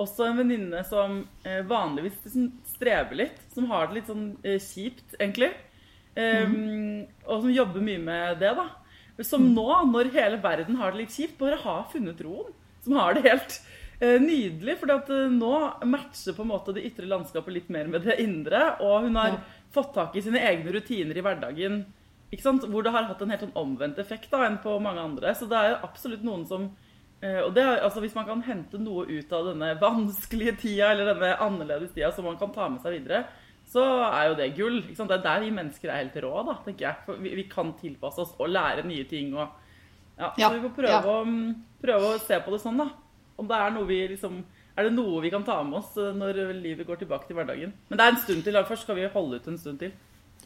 også 0.00 0.26
en 0.26 0.38
venninne 0.40 0.82
som 0.88 1.22
eh, 1.44 1.60
vanligvis 1.66 2.20
liksom 2.24 2.50
strever 2.68 3.18
litt. 3.24 3.40
Som 3.54 3.68
har 3.70 3.88
det 3.88 3.98
litt 3.98 4.10
sånn 4.10 4.30
eh, 4.42 4.60
kjipt, 4.62 5.16
egentlig. 5.18 5.52
Um, 6.16 6.54
mm. 6.54 7.02
Og 7.28 7.44
som 7.44 7.52
jobber 7.54 7.84
mye 7.86 8.00
med 8.02 8.40
det, 8.42 8.54
da. 8.58 8.66
Som 9.26 9.50
nå, 9.54 9.68
når 9.90 10.10
hele 10.14 10.40
verden 10.42 10.78
har 10.80 10.94
det 10.94 11.04
litt 11.04 11.14
kjipt, 11.14 11.38
bare 11.40 11.60
har 11.60 11.86
funnet 11.92 12.20
roen. 12.24 12.50
Som 12.84 12.96
har 12.96 13.14
det 13.14 13.26
helt 13.28 13.56
eh, 14.00 14.16
nydelig. 14.22 14.78
For 14.80 14.94
eh, 14.96 15.32
nå 15.32 15.54
matcher 15.88 16.36
på 16.36 16.46
en 16.46 16.52
måte 16.52 16.74
det 16.76 16.86
ytre 16.88 17.08
landskapet 17.10 17.56
litt 17.56 17.72
mer 17.72 17.90
med 17.92 18.06
det 18.08 18.20
indre. 18.24 18.76
Og 18.80 19.08
hun 19.08 19.18
har 19.20 19.34
ja. 19.36 19.40
fått 19.74 19.94
tak 19.96 20.16
i 20.16 20.24
sine 20.24 20.42
egne 20.50 20.72
rutiner 20.76 21.16
i 21.16 21.24
hverdagen. 21.24 21.82
Hvor 22.30 22.84
det 22.86 22.94
har 22.94 23.08
hatt 23.10 23.22
en 23.24 23.32
helt 23.32 23.42
sånn 23.42 23.58
omvendt 23.58 23.98
effekt 24.00 24.30
da, 24.32 24.44
enn 24.46 24.60
på 24.62 24.78
mange 24.82 25.02
andre. 25.02 25.34
Så 25.36 25.50
det 25.50 25.58
er 25.58 25.74
jo 25.74 25.82
absolutt 25.90 26.24
noen 26.26 26.46
som 26.48 26.70
Uh, 26.70 26.89
og 27.20 27.52
det, 27.52 27.64
altså 27.84 28.00
Hvis 28.00 28.14
man 28.16 28.24
kan 28.24 28.42
hente 28.46 28.78
noe 28.80 29.04
ut 29.04 29.32
av 29.36 29.50
denne 29.50 29.74
vanskelige 29.80 30.56
tida, 30.62 30.92
eller 30.94 31.12
denne 31.12 31.34
annerledes 31.44 31.92
tida 31.92 32.08
som 32.16 32.24
man 32.24 32.38
kan 32.40 32.52
ta 32.54 32.68
med 32.72 32.80
seg 32.84 32.96
videre, 32.96 33.26
så 33.70 33.82
er 34.08 34.30
jo 34.30 34.38
det 34.38 34.48
gull. 34.56 34.78
Det 34.88 35.04
er 35.04 35.24
der 35.24 35.42
vi 35.44 35.50
mennesker 35.54 35.90
er 35.90 36.00
helt 36.02 36.16
rå, 36.24 36.32
da, 36.48 36.56
tenker 36.64 36.88
jeg. 36.88 37.02
For 37.06 37.20
vi, 37.22 37.34
vi 37.38 37.46
kan 37.50 37.74
tilpasse 37.78 38.24
oss 38.24 38.32
og 38.40 38.50
lære 38.50 38.86
nye 38.88 39.04
ting. 39.10 39.34
Og, 39.36 39.52
ja, 40.16 40.32
ja, 40.40 40.48
så 40.48 40.54
vi 40.56 40.64
får 40.64 40.72
prøve, 40.78 40.96
ja. 40.96 41.02
å, 41.04 41.76
prøve, 41.84 42.08
å, 42.08 42.22
se 42.24 42.40
på 42.42 42.54
det 42.54 42.62
sånn, 42.64 42.80
da. 42.82 42.88
Om 43.40 43.50
det 43.50 43.60
er 43.60 43.70
noe 43.72 43.88
vi 43.88 44.00
liksom 44.10 44.42
Er 44.76 44.86
det 44.86 44.92
noe 44.92 45.22
vi 45.22 45.30
kan 45.32 45.44
ta 45.44 45.54
med 45.64 45.78
oss 45.78 45.94
eh, 45.98 46.12
når 46.16 46.38
livet 46.56 46.86
går 46.88 47.00
tilbake 47.00 47.26
til 47.28 47.36
hverdagen? 47.36 47.72
Men 47.88 47.98
det 47.98 48.04
er 48.04 48.12
en 48.14 48.20
stund 48.22 48.44
til. 48.46 48.54
Da. 48.56 48.62
Først 48.68 48.86
skal 48.86 48.96
vi 48.96 49.08
holde 49.12 49.40
ut 49.40 49.48
en 49.50 49.58
stund 49.60 49.80
til. 49.82 49.92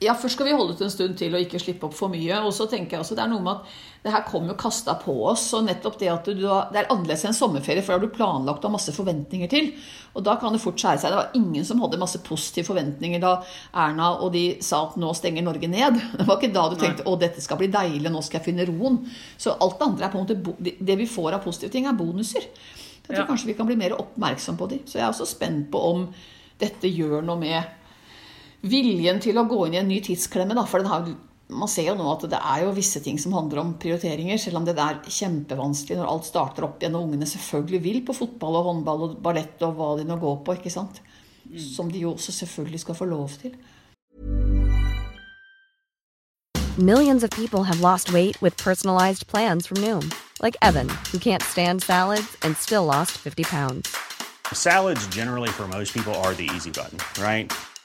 Ja, 0.03 0.15
først 0.19 0.35
skal 0.35 0.49
vi 0.49 0.55
holde 0.57 0.75
ut 0.75 0.81
en 0.83 0.91
stund 0.91 1.15
til 1.19 1.35
og 1.37 1.43
ikke 1.45 1.61
slippe 1.63 1.87
opp 1.87 1.95
for 1.95 2.11
mye. 2.11 2.41
Og 2.43 2.51
så 2.57 2.67
tenker 2.71 2.97
jeg 2.97 3.05
også 3.05 3.15
det 3.15 3.23
er 3.25 3.31
noe 3.31 3.45
med 3.45 3.61
at 3.61 3.75
det 4.05 4.13
her 4.13 4.25
kommer 4.27 4.53
jo 4.53 4.57
kasta 4.59 4.97
på 5.01 5.15
oss. 5.31 5.45
Og 5.55 5.69
nettopp 5.69 6.01
det 6.01 6.09
at 6.11 6.27
du, 6.27 6.43
det 6.43 6.81
er 6.81 6.89
annerledes 6.91 7.23
enn 7.29 7.37
sommerferie, 7.37 7.85
for 7.85 7.95
da 7.95 8.01
har 8.01 8.03
du 8.03 8.17
planlagt 8.17 8.65
og 8.65 8.69
har 8.69 8.75
masse 8.75 8.95
forventninger 8.97 9.53
til. 9.53 9.71
Og 10.19 10.27
da 10.27 10.35
kan 10.41 10.55
det 10.55 10.63
fort 10.65 10.83
skjære 10.83 11.01
seg. 11.01 11.15
Det 11.15 11.21
var 11.21 11.39
ingen 11.39 11.69
som 11.69 11.83
hadde 11.85 12.01
masse 12.03 12.21
positive 12.27 12.67
forventninger 12.69 13.23
da 13.23 13.37
Erna 13.85 14.11
og 14.19 14.35
de 14.35 14.45
sa 14.67 14.83
at 14.89 14.99
nå 15.01 15.13
stenger 15.15 15.47
Norge 15.47 15.71
ned. 15.71 16.01
Det 16.19 16.27
var 16.27 16.41
ikke 16.41 16.55
da 16.57 16.67
du 16.73 16.77
tenkte 16.81 17.07
å 17.11 17.15
dette 17.21 17.43
skal 17.45 17.61
bli 17.63 17.71
deilig, 17.71 18.11
nå 18.11 18.23
skal 18.27 18.41
jeg 18.41 18.49
finne 18.51 18.67
roen. 18.71 18.99
Så 19.39 19.55
alt 19.55 19.79
det 19.79 19.89
andre 19.89 20.09
er 20.09 20.13
på 20.13 20.21
en 20.21 20.27
måte 20.27 20.75
Det 20.75 20.99
vi 20.99 21.11
får 21.11 21.39
av 21.39 21.47
positive 21.47 21.71
ting, 21.71 21.87
er 21.87 21.99
bonuser. 21.99 22.51
Jeg 23.05 23.13
tror 23.13 23.23
ja. 23.23 23.29
kanskje 23.31 23.53
vi 23.53 23.57
kan 23.57 23.69
bli 23.69 23.79
mer 23.79 23.95
oppmerksom 24.01 24.59
på 24.59 24.69
de. 24.75 24.83
Så 24.89 24.99
jeg 24.99 25.07
er 25.07 25.13
også 25.13 25.29
spent 25.29 25.71
på 25.71 25.81
om 25.93 26.07
dette 26.61 26.91
gjør 26.91 27.23
noe 27.27 27.39
med 27.41 27.84
viljen 28.65 29.21
til 29.23 29.39
å 29.39 29.47
gå 29.49 29.67
inn 29.67 29.77
i 29.77 29.81
en 29.83 29.89
ny 29.91 30.01
tidsklemme. 30.05 30.57
Da, 30.57 30.65
for 30.69 30.85
har, 30.89 31.09
man 31.53 31.71
ser 31.71 31.91
jo 31.91 31.97
nå 31.99 32.07
at 32.13 32.27
det 32.33 32.41
er 32.41 32.65
jo 32.65 32.75
visse 32.77 33.03
ting 33.05 33.19
som 33.21 33.37
handler 33.37 33.63
om 33.63 33.75
prioriteringer, 33.81 34.41
selv 34.41 34.61
om 34.61 34.69
det 34.69 34.77
er 34.81 35.03
kjempevanskelig 35.05 36.01
når 36.01 36.11
alt 36.11 36.29
starter 36.29 36.67
opp 36.69 36.81
igjen 36.81 36.97
og 36.99 37.09
ungene 37.09 37.29
selvfølgelig 37.29 37.83
vil 37.85 38.01
på 38.07 38.17
fotball 38.17 38.61
og 38.61 38.71
håndball 38.71 39.07
og 39.09 39.21
ballett 39.25 39.63
og 39.67 39.77
hva 39.79 39.95
de 40.01 40.09
nå 40.09 40.19
går 40.23 40.43
på. 40.47 40.59
ikke 40.59 40.73
sant? 40.73 41.03
Som 41.61 41.93
de 41.93 42.03
jo 42.07 42.15
også 42.15 42.33
selvfølgelig 42.33 42.85
skal 42.87 42.99
få 42.99 43.09
lov 43.11 43.39
til. 43.43 43.57
Millions 46.77 47.23
of 47.23 47.31
people 47.31 47.63
have 47.63 47.81
lost 47.81 48.13
weight 48.13 48.41
with 48.43 48.57
personalized 48.57 49.29
plans 49.29 49.69
from 49.69 49.79
Noom. 49.81 50.11
Like 50.43 50.57
Evan, 50.61 50.89
who 51.13 51.19
can't 51.19 51.43
stand 51.43 51.85
salads 51.85 52.37
and 52.43 52.57
still 52.57 52.85
lost 52.85 53.13
50 53.13 53.45
pounds. 53.45 53.97
Salads 54.53 55.07
generally 55.07 55.51
for 55.51 55.69
most 55.69 55.95
people 55.95 56.13
are 56.15 56.35
the 56.35 56.51
easy 56.57 56.71
button, 56.71 56.99
right? 57.23 57.53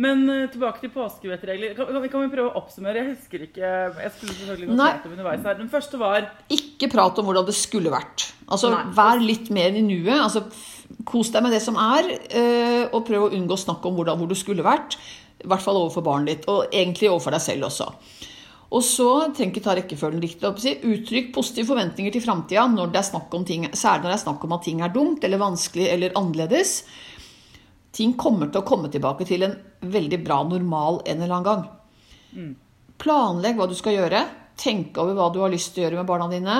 Men 0.00 0.24
uh, 0.26 0.46
tilbake 0.50 0.82
til 0.82 0.90
påskevettregler. 0.90 1.74
Kan, 1.78 1.86
kan, 1.86 2.06
kan, 2.10 2.24
vi 2.24 2.30
prøve 2.32 2.50
å 2.50 2.58
oppsummere? 2.58 2.98
Jeg 2.98 3.12
husker 3.12 3.44
ikke 3.46 3.62
Jeg 4.02 4.12
skulle 4.16 4.34
selvfølgelig 4.34 4.70
notert 4.72 5.04
dem 5.06 5.14
underveis 5.14 5.44
her. 5.46 5.58
Den 5.60 5.70
første 5.70 6.00
var 6.00 6.26
Ikke 6.54 6.90
prat 6.90 7.20
om 7.22 7.28
hvordan 7.30 7.46
det 7.46 7.54
skulle 7.58 7.92
vært. 7.94 8.26
Altså, 8.48 8.72
Nei. 8.74 8.82
Vær 8.96 9.22
litt 9.22 9.52
mer 9.54 9.78
i 9.78 9.84
nuet. 9.86 10.16
Altså, 10.18 10.46
kos 11.06 11.30
deg 11.34 11.46
med 11.46 11.54
det 11.54 11.62
som 11.62 11.78
er, 11.80 12.10
uh, 12.10 12.82
og 12.90 13.06
prøv 13.06 13.28
å 13.28 13.32
unngå 13.38 13.54
å 13.54 13.64
snakke 13.66 13.90
om 13.90 14.00
hvordan, 14.00 14.18
hvor 14.18 14.30
du 14.30 14.38
skulle 14.38 14.66
vært. 14.66 14.98
I 15.44 15.48
hvert 15.50 15.62
fall 15.62 15.78
overfor 15.78 16.04
barnet 16.06 16.32
ditt, 16.32 16.50
og 16.50 16.74
egentlig 16.74 17.12
overfor 17.12 17.36
deg 17.36 17.44
selv 17.44 17.68
også. 17.68 17.90
Og 18.74 18.82
så 18.82 19.08
trenger 19.30 19.52
ikke 19.52 19.62
ta 19.62 19.74
rekkefølgen 19.78 20.22
riktig. 20.24 20.42
opp, 20.48 20.58
si, 20.58 20.74
Uttrykk 20.82 21.30
positive 21.36 21.70
forventninger 21.70 22.14
til 22.14 22.24
framtida, 22.24 22.64
særlig 22.66 22.80
når 22.80 22.94
det 24.10 24.14
er 24.16 24.22
snakk 24.24 24.46
om 24.46 24.54
at 24.56 24.64
ting 24.66 24.82
er 24.82 24.94
dumt 24.94 25.22
eller 25.22 25.42
vanskelig 25.42 25.86
eller 25.92 26.16
annerledes 26.18 26.80
ting 27.94 28.14
kommer 28.18 28.50
til 28.50 28.62
å 28.62 28.66
komme 28.66 28.90
tilbake 28.92 29.26
til 29.28 29.46
en 29.46 29.56
veldig 29.94 30.20
bra 30.24 30.42
normal 30.48 31.00
en 31.04 31.20
eller 31.20 31.36
annen 31.36 31.48
gang. 31.48 31.64
Mm. 32.34 32.52
Planlegg 33.00 33.58
hva 33.58 33.68
du 33.70 33.76
skal 33.78 33.98
gjøre. 33.98 34.22
Tenk 34.60 34.98
over 35.02 35.16
hva 35.18 35.30
du 35.34 35.40
har 35.42 35.52
lyst 35.52 35.74
til 35.74 35.82
å 35.82 35.86
gjøre 35.86 36.00
med 36.02 36.10
barna 36.10 36.30
dine. 36.32 36.58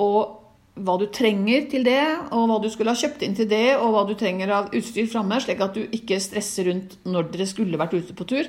Og 0.00 0.40
hva 0.84 0.96
du 0.98 1.06
trenger 1.14 1.68
til 1.70 1.84
det, 1.86 2.02
og 2.34 2.48
hva 2.50 2.58
du 2.62 2.66
skulle 2.72 2.90
ha 2.90 2.98
kjøpt 2.98 3.22
inn 3.22 3.36
til 3.38 3.46
det, 3.50 3.76
og 3.78 3.92
hva 3.94 4.02
du 4.08 4.16
trenger 4.18 4.50
av 4.50 4.72
utstyr 4.74 5.06
framme, 5.10 5.38
slik 5.42 5.60
at 5.62 5.76
du 5.76 5.84
ikke 5.84 6.18
stresser 6.22 6.66
rundt 6.66 6.96
når 7.06 7.28
dere 7.30 7.46
skulle 7.46 7.78
vært 7.78 7.94
ute 7.94 8.16
på 8.16 8.26
tur. 8.32 8.48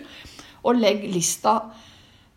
Og 0.65 0.79
legg 0.79 1.05
lista 1.13 1.59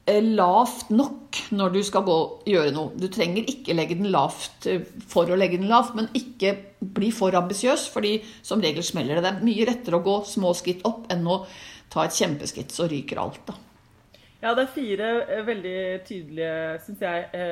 lavt 0.09 0.91
nok 0.95 1.39
når 1.53 1.75
du 1.75 1.79
skal 1.85 2.05
gå 2.07 2.17
gjøre 2.49 2.73
noe. 2.75 2.95
Du 2.97 3.09
trenger 3.13 3.49
ikke 3.51 3.77
legge 3.77 3.99
den 3.99 4.11
lavt 4.15 4.69
eh, 4.71 4.85
for 5.11 5.29
å 5.29 5.39
legge 5.39 5.61
den 5.61 5.71
lavt, 5.71 5.95
men 5.99 6.11
ikke 6.17 6.55
bli 6.81 7.11
for 7.15 7.37
ambisiøs, 7.37 7.89
fordi 7.93 8.19
som 8.43 8.63
regel 8.65 8.87
smeller 8.87 9.19
det. 9.19 9.27
Det 9.27 9.33
er 9.35 9.49
mye 9.51 9.69
rettere 9.69 10.01
å 10.01 10.07
gå 10.07 10.19
små 10.29 10.55
skritt 10.57 10.85
opp 10.89 11.11
enn 11.13 11.27
å 11.29 11.43
ta 11.93 12.05
et 12.05 12.17
kjempeskritt, 12.17 12.73
så 12.75 12.89
ryker 12.89 13.21
alt, 13.21 13.43
da. 13.49 13.57
Ja, 14.39 14.53
det 14.55 14.63
er 14.63 14.71
fire 14.71 15.07
eh, 15.25 15.41
veldig 15.47 15.79
tydelige, 16.07 16.51
syns 16.85 17.01
jeg, 17.03 17.45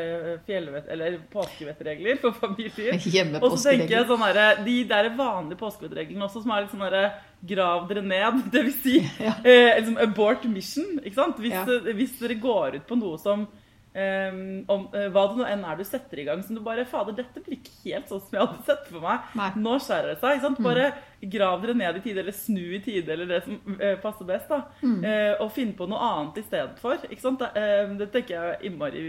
fjellvet, 0.47 0.91
eller 0.95 1.17
påskevettregler 1.33 2.21
for 2.23 2.37
familier. 2.39 2.95
Og 3.43 3.57
så 3.57 3.73
tenker 3.73 3.97
jeg 3.97 4.07
sånn 4.07 4.23
der, 4.29 4.61
De 4.67 4.77
der 4.87 5.11
vanlige 5.19 5.59
påskevettreglene 5.65 6.29
også, 6.29 6.45
som 6.45 6.55
er 6.55 6.63
litt 6.63 6.75
sånn 6.77 6.87
derre 6.87 7.09
grav 7.47 7.87
dere 7.91 8.03
ned. 8.07 8.41
Det 8.55 8.65
vil 8.69 8.75
si 8.75 8.97
ja. 9.03 9.37
eh, 9.43 9.75
liksom 9.81 9.99
abort 10.03 10.47
mission. 10.51 10.99
ikke 11.03 11.19
sant? 11.19 11.41
Hvis, 11.43 11.55
ja. 11.55 11.95
hvis, 11.95 12.19
dere 12.23 12.39
går 12.41 12.81
ut 12.81 12.87
på 12.89 12.99
noe 13.01 13.19
som 13.23 13.47
Um, 13.97 14.41
om 14.69 14.83
uh, 14.93 15.07
hva 15.09 15.23
det 15.31 15.39
nå 15.39 15.45
enn 15.49 15.63
er 15.65 15.79
du 15.79 15.85
setter 15.89 16.21
i 16.21 16.27
gang 16.27 16.43
som 16.45 16.59
du 16.59 16.61
bare 16.61 16.85
Fader, 16.85 17.15
dette 17.17 17.41
blir 17.41 17.57
ikke 17.57 17.73
helt 17.87 18.11
sånn 18.11 18.21
som 18.21 18.37
jeg 18.37 18.43
hadde 18.43 18.67
sett 18.67 18.91
for 18.91 19.05
meg. 19.07 19.31
Nei. 19.41 19.47
Nå 19.65 19.79
skjærer 19.81 20.13
det 20.13 20.19
seg. 20.21 20.37
ikke 20.37 20.45
sant? 20.45 20.61
Bare 20.67 20.91
mm. 20.93 21.31
grav 21.33 21.65
dere 21.65 21.77
ned 21.81 21.97
i 21.97 22.05
tide, 22.05 22.21
eller 22.21 22.37
snu 22.37 22.63
i 22.77 22.83
tide, 22.85 23.15
eller 23.15 23.31
det 23.31 23.41
som 23.47 23.57
uh, 23.81 23.95
passer 24.03 24.29
best. 24.29 24.53
da. 24.53 24.61
Mm. 24.85 24.99
Uh, 25.01 25.33
og 25.47 25.53
finn 25.57 25.73
på 25.79 25.89
noe 25.89 26.11
annet 26.13 26.43
i 26.43 26.45
stedet 26.45 26.83
for. 26.83 27.09
ikke 27.09 27.25
sant? 27.25 27.45
Det, 27.57 27.67
det 28.03 28.11
tenker 28.13 28.37
jeg 28.37 28.53
er 28.53 28.67
innmari, 28.69 29.07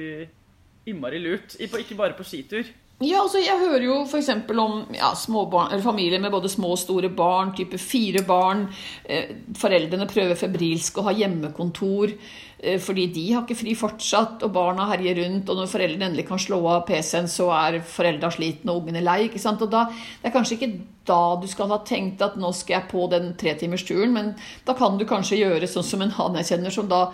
innmari 0.88 1.20
lurt. 1.26 1.60
Ikke 1.60 2.00
bare 2.00 2.16
på 2.16 2.28
skitur. 2.28 2.72
Ja, 2.98 3.20
altså 3.22 3.38
Jeg 3.38 3.60
hører 3.62 3.84
jo 3.86 3.96
f.eks. 4.08 4.32
om 4.58 4.80
ja, 4.96 5.12
småbarn, 5.14 5.76
familier 5.86 6.18
med 6.18 6.32
både 6.34 6.50
små 6.50 6.72
og 6.74 6.80
store 6.82 7.12
barn, 7.14 7.52
type 7.54 7.78
fire 7.78 8.24
barn. 8.26 8.64
Eh, 9.06 9.36
foreldrene 9.54 10.08
prøver 10.10 10.40
febrilsk 10.40 10.98
å 10.98 11.04
ha 11.06 11.14
hjemmekontor 11.14 12.16
eh, 12.16 12.80
fordi 12.82 13.06
de 13.14 13.26
har 13.36 13.44
ikke 13.46 13.60
fri 13.60 13.76
fortsatt, 13.78 14.42
og 14.48 14.56
barna 14.56 14.88
herjer 14.90 15.22
rundt. 15.22 15.46
Og 15.46 15.60
når 15.60 15.70
foreldrene 15.76 16.08
endelig 16.10 16.26
kan 16.32 16.42
slå 16.42 16.58
av 16.72 16.88
PC-en, 16.88 17.30
så 17.30 17.52
er 17.60 17.78
foreldra 17.86 18.32
slitne 18.34 18.74
og 18.74 18.82
ungene 18.82 19.06
lei. 19.06 19.20
ikke 19.28 19.44
sant? 19.46 19.62
Og 19.62 19.70
da, 19.76 19.86
Det 19.94 20.32
er 20.32 20.36
kanskje 20.40 20.58
ikke 20.58 20.72
da 21.06 21.22
du 21.38 21.46
skal 21.54 21.70
ha 21.76 21.80
tenkt 21.86 22.26
at 22.26 22.42
nå 22.42 22.50
skal 22.50 22.80
jeg 22.80 22.90
på 22.96 23.06
den 23.14 23.30
tretimersturen, 23.38 24.18
men 24.18 24.34
da 24.66 24.74
kan 24.74 24.98
du 24.98 25.06
kanskje 25.06 25.38
gjøre 25.44 25.70
sånn 25.70 25.86
som 25.86 26.02
en 26.02 26.18
han 26.18 26.42
jeg 26.42 26.50
kjenner, 26.50 26.74
som 26.74 26.90
da, 26.90 27.06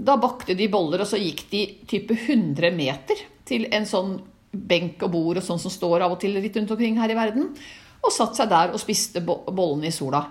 da 0.00 0.16
bakte 0.16 0.56
de 0.56 0.72
boller, 0.72 1.04
og 1.04 1.12
så 1.12 1.20
gikk 1.20 1.44
de 1.52 1.66
type 1.84 2.16
100 2.16 2.72
meter 2.72 3.26
til 3.44 3.68
en 3.76 3.84
sånn 3.84 4.16
benk 4.52 5.02
og 5.04 5.12
bord 5.12 5.40
og 5.40 5.44
sånn 5.44 5.60
som 5.60 5.72
står 5.72 6.04
av 6.04 6.14
og 6.14 6.20
til 6.22 6.36
litt 6.38 6.56
rundt 6.56 6.72
omkring 6.74 6.98
her 7.00 7.12
i 7.12 7.16
verden. 7.18 7.50
Og 7.98 8.14
satt 8.14 8.38
seg 8.38 8.50
der 8.50 8.72
og 8.72 8.80
spiste 8.80 9.22
bollene 9.24 9.90
i 9.90 9.94
sola. 9.94 10.22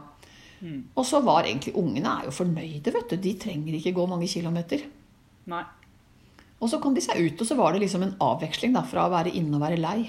Mm. 0.60 0.80
Og 0.98 1.06
så 1.06 1.20
var 1.22 1.46
egentlig 1.46 1.76
ungene 1.78 2.14
er 2.20 2.30
jo 2.30 2.38
fornøyde, 2.40 2.94
vet 2.94 3.12
du. 3.12 3.18
De 3.22 3.34
trenger 3.40 3.78
ikke 3.78 3.94
gå 3.98 4.06
mange 4.10 4.30
kilometer. 4.32 4.88
Nei. 5.52 5.66
Og 6.58 6.72
så 6.72 6.80
kom 6.82 6.96
de 6.98 7.04
seg 7.06 7.20
ut, 7.22 7.42
og 7.44 7.50
så 7.50 7.58
var 7.60 7.76
det 7.76 7.84
liksom 7.84 8.06
en 8.08 8.16
avveksling 8.24 8.74
da, 8.74 8.82
fra 8.88 9.06
å 9.06 9.14
være 9.14 9.36
inne 9.38 9.60
og 9.60 9.64
være 9.68 9.78
lei. 9.82 10.00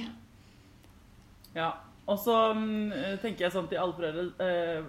Ja. 1.57 1.75
Og 2.09 2.16
så 2.23 2.35
um, 2.57 2.88
tenker 3.21 3.44
jeg 3.44 3.53
sånn 3.53 3.68
til 3.68 3.83
alle 3.83 3.92
foreldre 3.92 4.47
eh, 4.47 4.87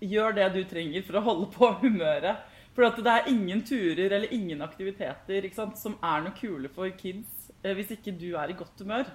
Gjør 0.00 0.36
det 0.38 0.46
du 0.54 0.62
trenger 0.70 1.02
for 1.04 1.18
å 1.18 1.24
holde 1.26 1.48
på 1.52 1.68
humøret. 1.82 2.46
For 2.74 2.88
det 3.04 3.10
er 3.10 3.28
ingen 3.30 3.60
turer 3.66 4.06
eller 4.06 4.32
ingen 4.32 4.62
aktiviteter 4.64 5.44
sant, 5.54 5.76
som 5.78 5.98
er 6.00 6.24
noe 6.24 6.34
kule 6.38 6.70
for 6.72 6.88
kids 6.96 7.33
hvis 7.72 7.94
ikke 7.96 8.12
du 8.18 8.34
er 8.36 8.52
i 8.52 8.58
godt 8.58 8.84
humør. 8.84 9.08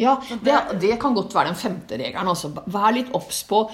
Ja, 0.00 0.14
det, 0.40 0.54
det 0.80 0.94
kan 1.00 1.12
godt 1.12 1.34
være 1.34 1.50
den 1.50 1.58
femte 1.58 1.98
regelen. 2.00 2.30
Altså. 2.30 2.52
Vær 2.72 2.94
litt 2.96 3.12
obs 3.16 3.42
på 3.48 3.66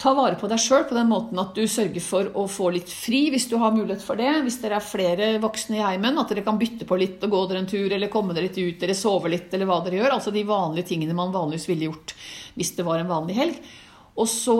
Ta 0.00 0.14
vare 0.16 0.38
på 0.40 0.48
deg 0.48 0.56
sjøl 0.56 0.86
på 0.88 0.96
den 0.96 1.10
måten 1.10 1.36
at 1.42 1.52
du 1.52 1.66
sørger 1.68 2.00
for 2.00 2.28
å 2.40 2.46
få 2.48 2.70
litt 2.72 2.88
fri 2.88 3.26
hvis 3.34 3.50
du 3.50 3.58
har 3.60 3.74
mulighet 3.74 4.00
for 4.00 4.16
det. 4.16 4.30
Hvis 4.46 4.56
dere 4.62 4.78
er 4.78 4.86
flere 4.86 5.26
voksne 5.42 5.76
i 5.76 5.82
heimen, 5.84 6.16
at 6.16 6.32
dere 6.32 6.44
kan 6.46 6.56
bytte 6.60 6.86
på 6.88 6.96
litt 6.96 7.20
og 7.26 7.34
gå 7.34 7.40
dere 7.50 7.60
en 7.60 7.68
tur, 7.68 7.84
eller 7.92 8.08
komme 8.08 8.32
dere 8.32 8.48
litt 8.48 8.56
ut, 8.56 8.80
eller 8.80 8.96
sove 8.96 9.28
litt, 9.28 9.52
eller 9.52 9.68
hva 9.68 9.82
dere 9.84 10.00
gjør. 10.00 10.14
Altså 10.16 10.32
de 10.32 10.46
vanlige 10.48 10.88
tingene 10.94 11.16
man 11.18 11.34
vanligvis 11.34 11.68
ville 11.68 11.90
gjort 11.90 12.16
hvis 12.56 12.72
det 12.78 12.86
var 12.88 13.02
en 13.02 13.12
vanlig 13.12 13.36
helg. 13.36 13.60
Og 14.18 14.26
så 14.28 14.56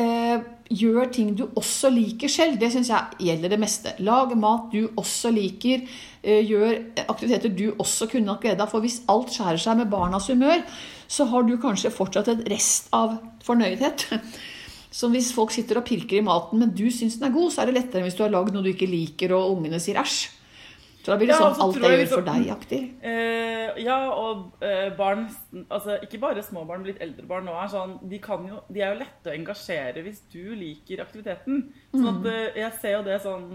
eh, 0.00 0.40
gjør 0.72 1.10
ting 1.12 1.34
du 1.36 1.44
også 1.46 1.90
liker 1.92 2.30
selv. 2.32 2.56
Det 2.60 2.70
syns 2.72 2.90
jeg 2.90 3.28
gjelder 3.28 3.52
det 3.52 3.60
meste. 3.60 3.94
Lag 4.06 4.32
mat 4.38 4.72
du 4.72 4.88
også 4.96 5.32
liker. 5.34 5.84
Eh, 6.22 6.40
gjør 6.46 7.04
aktiviteter 7.04 7.52
du 7.52 7.66
også 7.74 8.08
kunne 8.10 8.32
hatt 8.32 8.44
glede 8.44 8.64
av. 8.64 8.72
For 8.72 8.84
hvis 8.84 9.02
alt 9.12 9.34
skjærer 9.34 9.60
seg 9.60 9.78
med 9.80 9.92
barnas 9.92 10.30
humør, 10.32 10.64
så 11.06 11.28
har 11.30 11.46
du 11.46 11.56
kanskje 11.60 11.92
fortsatt 11.94 12.32
et 12.32 12.44
rest 12.52 12.90
av 12.96 13.18
fornøydhet. 13.46 14.08
Så 14.94 15.08
hvis 15.10 15.32
folk 15.34 15.50
sitter 15.50 15.80
og 15.80 15.88
pirker 15.88 16.20
i 16.20 16.22
maten, 16.22 16.60
men 16.62 16.70
du 16.70 16.84
syns 16.86 17.16
den 17.18 17.26
er 17.26 17.32
god, 17.34 17.48
så 17.50 17.64
er 17.64 17.66
det 17.66 17.80
lettere 17.80 17.98
enn 17.98 18.06
hvis 18.06 18.14
du 18.14 18.20
har 18.22 18.30
lagd 18.30 18.54
noe 18.54 18.62
du 18.62 18.70
ikke 18.70 18.86
liker, 18.86 19.32
og 19.34 19.56
ungene 19.56 19.80
sier 19.82 19.98
æsj. 19.98 20.28
Så 21.04 21.12
da 21.12 21.18
blir 21.20 21.28
det 21.28 21.34
ja, 21.36 21.40
sånn 21.42 21.60
alt 21.60 21.76
jeg 21.76 21.84
gjør 21.84 21.98
liksom, 22.00 22.20
for 22.22 22.26
deg-aktig. 22.30 22.78
Eh, 23.04 23.80
ja, 23.84 23.96
og 24.16 24.64
eh, 24.64 24.86
barn 24.96 25.26
altså 25.68 25.98
Ikke 26.06 26.20
bare 26.22 26.44
små 26.46 26.62
barn, 26.64 26.80
men 26.80 26.94
litt 26.94 27.02
eldre 27.04 27.26
barn 27.28 27.44
nå 27.44 27.56
er 27.60 27.68
sånn 27.72 27.98
de, 28.08 28.20
jo, 28.22 28.60
de, 28.70 28.80
er 28.80 28.94
jo 28.94 29.00
lette 29.02 29.28
å 29.28 29.34
engasjere 29.34 30.04
hvis 30.06 30.22
du 30.32 30.54
liker 30.56 31.02
aktiviteten. 31.04 31.66
Sånn 31.92 32.08
at 32.08 32.22
mm. 32.22 32.30
eh, 32.32 32.60
jeg 32.62 32.78
ser 32.80 32.96
jo 32.96 33.02
det 33.04 33.18
sånn 33.24 33.50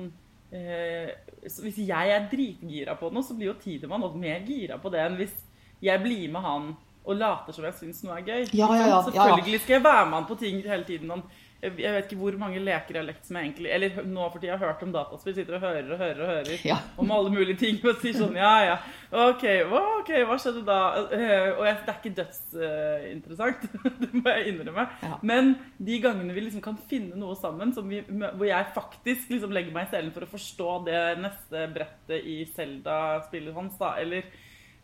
eh, 0.54 1.10
Hvis 1.48 1.82
jeg 1.82 2.14
er 2.14 2.30
dritgira 2.30 2.98
på 3.00 3.10
noe, 3.10 3.26
så 3.26 3.38
blir 3.38 3.50
jo 3.50 3.58
Tidemann 3.64 4.06
også 4.06 4.22
mer 4.22 4.46
gira 4.46 4.78
på 4.78 4.94
det 4.94 5.02
enn 5.08 5.18
hvis 5.18 5.34
jeg 5.82 6.06
blir 6.06 6.30
med 6.30 6.46
han 6.46 6.72
og 7.10 7.16
later 7.18 7.56
som 7.56 7.66
jeg 7.66 7.78
syns 7.80 8.04
noe 8.06 8.20
er 8.20 8.28
gøy. 8.28 8.42
Ja, 8.54 8.68
ja, 8.78 8.90
ja, 8.92 8.98
Selvfølgelig 9.08 9.62
skal 9.64 9.80
jeg 9.80 9.86
være 9.88 10.06
med 10.06 10.20
han 10.20 10.30
på 10.30 10.38
ting 10.38 10.60
hele 10.62 10.86
tiden. 10.86 11.10
Han 11.16 11.24
jeg 11.60 11.92
vet 11.92 12.06
ikke 12.06 12.20
hvor 12.22 12.36
mange 12.40 12.62
leker 12.64 12.96
jeg 12.96 13.02
har 13.02 13.08
lekt 13.10 13.26
som 13.28 13.36
jeg 13.36 13.50
egentlig 13.50 13.72
Eller 13.76 13.98
nå 14.08 14.28
for 14.32 14.40
tida 14.40 14.56
har 14.56 14.62
hørt 14.64 14.84
om 14.86 14.94
dataspill. 14.96 15.36
Sitter 15.36 15.58
og 15.58 15.64
hører 15.66 15.92
og 15.92 16.00
hører 16.00 16.22
og 16.24 16.32
hører 16.32 16.64
ja. 16.64 16.78
om 17.02 17.12
alle 17.12 17.34
mulige 17.34 17.60
ting. 17.60 17.82
Og 17.84 18.00
sier 18.00 18.16
sånn 18.16 18.38
Ja, 18.40 18.54
ja. 18.64 18.78
OK, 19.10 19.44
ok, 19.68 20.12
hva 20.30 20.38
skjedde 20.40 20.64
da? 20.68 20.80
Eh, 21.16 21.50
og 21.58 21.64
jeg, 21.68 21.78
det 21.84 21.94
er 21.94 22.00
ikke 22.00 22.16
dødsinteressant. 22.22 23.66
Det 24.00 24.10
må 24.16 24.32
jeg 24.32 24.54
innrømme. 24.54 24.86
Ja. 25.04 25.20
Men 25.26 25.56
de 25.78 26.00
gangene 26.04 26.36
vi 26.36 26.46
liksom 26.46 26.64
kan 26.64 26.78
finne 26.90 27.20
noe 27.20 27.36
sammen 27.40 27.74
vi, 27.90 28.04
hvor 28.08 28.46
jeg 28.48 28.74
faktisk 28.76 29.32
liksom 29.34 29.52
legger 29.56 29.76
meg 29.76 29.90
i 29.90 29.94
selen 29.94 30.14
for 30.16 30.26
å 30.26 30.32
forstå 30.32 30.76
det 30.88 31.02
neste 31.20 31.66
brettet 31.74 32.24
i 32.24 32.42
Zelda-spillet 32.56 33.56
hans, 33.56 33.76
da, 33.80 33.96
eller 34.00 34.28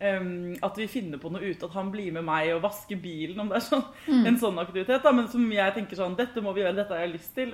Um, 0.06 0.56
at 0.66 0.78
vi 0.80 0.88
finner 0.92 1.20
på 1.22 1.32
noe 1.34 1.44
ute, 1.44 1.68
at 1.68 1.76
han 1.78 1.92
blir 1.94 2.14
med 2.16 2.26
meg 2.28 2.52
og 2.56 2.64
vasker 2.66 3.00
bilen. 3.02 3.40
Om 3.42 3.52
det 3.52 3.60
er 3.60 3.66
sånn, 3.66 3.86
mm. 4.08 4.24
en 4.32 4.40
sånn 4.42 4.62
aktivitet. 4.62 5.04
Da. 5.04 5.14
Men 5.16 5.30
som 5.32 5.46
jeg 5.52 5.76
tenker 5.78 6.00
sånn 6.00 6.18
Dette 6.20 6.44
må 6.44 6.56
vi 6.56 6.64
gjøre, 6.64 6.78
dette 6.80 6.98
har 6.98 7.06
jeg 7.06 7.16
lyst 7.16 7.36
til. 7.38 7.54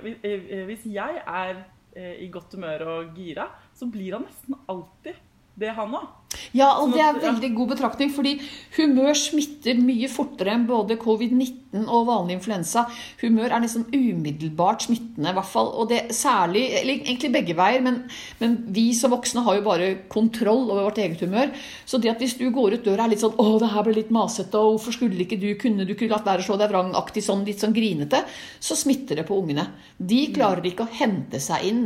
Hvis 0.70 0.88
jeg 0.92 1.22
er 1.22 1.66
eh, 1.96 2.16
i 2.26 2.32
godt 2.34 2.58
humør 2.58 2.88
og 2.96 3.20
gira, 3.20 3.50
så 3.78 3.90
blir 3.92 4.18
han 4.18 4.26
nesten 4.28 4.58
alltid 4.72 5.20
det, 5.62 5.74
han 5.78 5.94
òg. 5.94 6.38
Ja, 6.56 6.72
og 6.80 6.90
sånn 6.90 6.96
det 6.96 7.04
er 7.06 7.20
veldig 7.22 7.50
god 7.58 7.74
betraktning, 7.76 8.12
fordi 8.16 8.38
humør 8.78 9.18
smitter 9.18 9.80
mye 9.84 10.10
fortere 10.12 10.56
enn 10.56 10.68
både 10.70 10.98
covid-19 11.02 11.61
og 11.72 12.08
vanlig 12.10 12.36
influensa. 12.36 12.84
Humør 13.22 13.54
er 13.56 13.64
nesten 13.64 13.86
umiddelbart 13.94 14.84
smittende, 14.86 15.32
i 15.32 15.38
hvert 15.38 15.48
fall. 15.48 15.70
Og 15.80 15.88
det 15.92 16.02
særlig, 16.16 16.66
eller 16.82 17.00
egentlig 17.00 17.32
begge 17.32 17.56
veier, 17.56 17.84
men, 17.86 18.02
men, 18.42 18.58
vi 18.76 18.90
som 18.98 19.14
voksne 19.14 19.44
har 19.46 19.58
jo 19.58 19.66
bare 19.66 19.90
kontroll 20.12 20.66
over 20.68 20.90
vårt 20.90 21.00
eget 21.00 21.24
humør. 21.24 21.54
Så 21.86 22.02
det 22.02 22.12
at 22.12 22.20
hvis 22.20 22.36
du 22.40 22.50
går 22.52 22.76
ut 22.76 22.86
døra 22.86 23.06
er 23.06 23.14
litt 23.14 23.24
sånn 23.24 23.38
'Å, 23.38 23.60
det 23.60 23.72
her 23.72 23.86
ble 23.88 23.96
litt 23.96 24.12
masete', 24.12 24.60
og 24.60 24.76
'hvorfor 24.76 24.98
skulle 24.98 25.24
ikke 25.24 25.40
du 25.40 25.56
kunne 25.56 25.88
du 25.88 25.96
kunne 25.96 26.12
latt 26.12 26.28
være 26.28 26.44
å 26.44 26.48
slå 26.50 26.60
deg 26.60 26.72
vrang'-aktig 26.72 27.24
sånn 27.24 27.46
litt 27.46 27.64
sånn 27.64 27.74
grinete, 27.74 28.24
så 28.60 28.76
smitter 28.76 29.16
det 29.16 29.28
på 29.28 29.40
ungene. 29.40 29.68
De 29.98 30.28
klarer 30.34 30.66
ikke 30.66 30.84
å 30.84 30.92
hente 30.92 31.40
seg 31.40 31.64
inn 31.64 31.84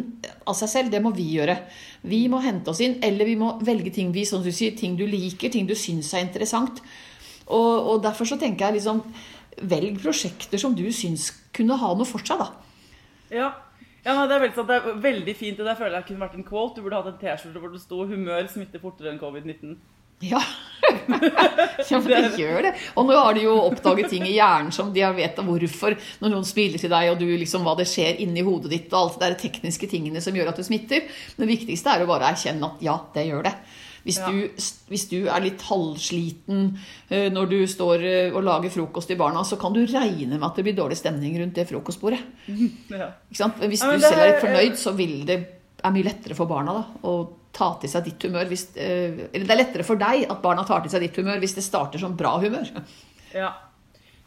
av 0.47 0.55
seg 0.55 0.69
selv. 0.69 0.91
Det 0.91 1.01
må 1.01 1.13
vi 1.13 1.37
gjøre. 1.37 1.59
Vi 2.03 2.27
må 2.27 2.41
hente 2.41 2.69
oss 2.69 2.81
inn, 2.81 2.97
eller 3.01 3.25
vi 3.25 3.35
må 3.35 3.59
velge 3.61 3.93
ting 3.93 4.11
vi 4.11 4.25
som 4.25 4.41
du 4.41 4.51
sier, 4.51 4.75
ting 4.75 4.95
du 4.97 5.05
liker, 5.05 5.49
ting 5.49 5.67
du 5.67 5.75
syns 5.75 6.13
er 6.13 6.25
interessant. 6.25 6.81
Og, 7.45 7.73
og 7.93 8.01
derfor 8.01 8.25
så 8.25 8.39
tenker 8.41 8.65
jeg 8.65 8.79
liksom 8.79 9.03
Velg 9.61 10.01
prosjekter 10.03 10.59
som 10.61 10.75
du 10.75 10.85
syns 10.91 11.29
kunne 11.55 11.77
ha 11.79 11.93
noe 11.95 12.07
for 12.07 12.23
seg, 12.25 12.41
da. 12.41 12.49
Ja, 13.33 13.49
ja, 14.05 14.13
det, 14.29 14.35
er 14.35 14.43
veldig, 14.43 14.63
det 14.69 14.75
er 14.75 15.01
veldig 15.01 15.33
fint. 15.33 15.57
Det 15.57 15.65
der 15.65 15.77
føler 15.79 15.97
jeg 15.97 16.09
kunne 16.11 16.21
vært 16.27 16.37
en 16.37 16.45
quote. 16.45 16.77
Du 16.77 16.85
burde 16.85 16.99
hatt 16.99 17.09
en 17.09 17.19
T-skjorte 17.21 17.61
hvor 17.61 17.71
det 17.73 17.81
sto 17.81 18.03
'Humør 18.05 18.47
smitter 18.51 18.83
fortere 18.83 19.09
enn 19.09 19.21
covid-19'. 19.21 19.77
Ja. 20.23 20.39
ja, 21.89 21.97
for 21.99 22.07
det 22.07 22.37
gjør 22.39 22.61
det. 22.67 22.73
Og 22.95 23.07
nå 23.09 23.15
har 23.17 23.33
de 23.35 23.47
jo 23.47 23.55
oppdaget 23.65 24.13
ting 24.13 24.23
i 24.27 24.35
hjernen 24.37 24.71
som 24.71 24.93
de 24.93 25.01
har 25.03 25.15
vet 25.17 25.41
hvorfor. 25.41 25.97
Når 26.21 26.31
noen 26.31 26.45
smiler 26.47 26.79
til 26.79 26.93
deg, 26.93 27.09
og 27.11 27.19
du 27.19 27.25
liksom 27.25 27.65
hva 27.65 27.73
det 27.79 27.87
skjer 27.89 28.21
inni 28.23 28.45
hodet 28.45 28.71
ditt, 28.71 28.93
og 28.93 28.99
alt 28.99 29.17
det 29.19 29.25
der 29.25 29.39
tekniske 29.41 29.89
tingene 29.91 30.21
som 30.23 30.37
gjør 30.37 30.53
at 30.53 30.61
du 30.61 30.63
smitter. 30.63 31.09
Det 31.35 31.49
viktigste 31.49 31.97
er 31.97 32.05
å 32.05 32.09
bare 32.13 32.29
erkjenne 32.31 32.69
at 32.69 32.85
ja, 32.85 32.99
det 33.15 33.25
gjør 33.27 33.49
det. 33.49 33.55
Hvis, 34.05 34.19
ja. 34.21 34.29
du, 34.29 34.65
hvis, 34.91 35.07
du, 35.09 35.17
er 35.25 35.41
litt 35.41 35.63
halvsliten 35.65 36.67
uh, 36.77 37.27
når 37.33 37.49
du 37.49 37.57
står 37.69 38.05
uh, 38.05 38.35
og 38.37 38.45
lager 38.45 38.73
frokost 38.73 39.09
til 39.09 39.17
barna, 39.17 39.41
så 39.47 39.57
kan 39.61 39.73
du 39.73 39.81
regne 39.81 40.37
med 40.37 40.45
at 40.45 40.59
det 40.59 40.67
blir 40.67 40.77
dårlig 40.77 40.99
stemning 41.01 41.39
rundt 41.41 41.57
det 41.57 41.67
frokostbordet. 41.71 42.21
Ja. 42.95 43.09
Men 43.57 43.71
hvis 43.71 43.81
ja, 43.83 43.89
du 43.91 43.99
selv 43.99 44.21
er 44.21 44.29
litt 44.29 44.43
fornøyd, 44.43 44.77
så 44.79 44.93
vil 44.95 45.17
det 45.27 45.35
er 45.85 45.93
mye 45.93 46.07
lettere 46.07 46.37
for 46.37 46.49
barna 46.49 46.77
da, 46.77 46.85
å 47.09 47.15
ta 47.55 47.69
til 47.81 47.91
seg 47.91 48.07
ditt 48.09 48.25
humør 48.27 48.49
hvis 48.51 48.65
eh, 48.75 49.27
Eller 49.29 49.45
det 49.45 49.53
er 49.53 49.61
lettere 49.61 49.85
for 49.87 49.99
deg 49.99 50.25
at 50.27 50.41
barna 50.43 50.65
tar 50.67 50.83
til 50.83 50.93
seg 50.93 51.05
ditt 51.05 51.19
humør 51.19 51.39
hvis 51.43 51.55
det 51.57 51.65
starter 51.65 52.01
som 52.01 52.17
bra 52.17 52.37
humør. 52.43 52.71
Ja. 53.35 53.49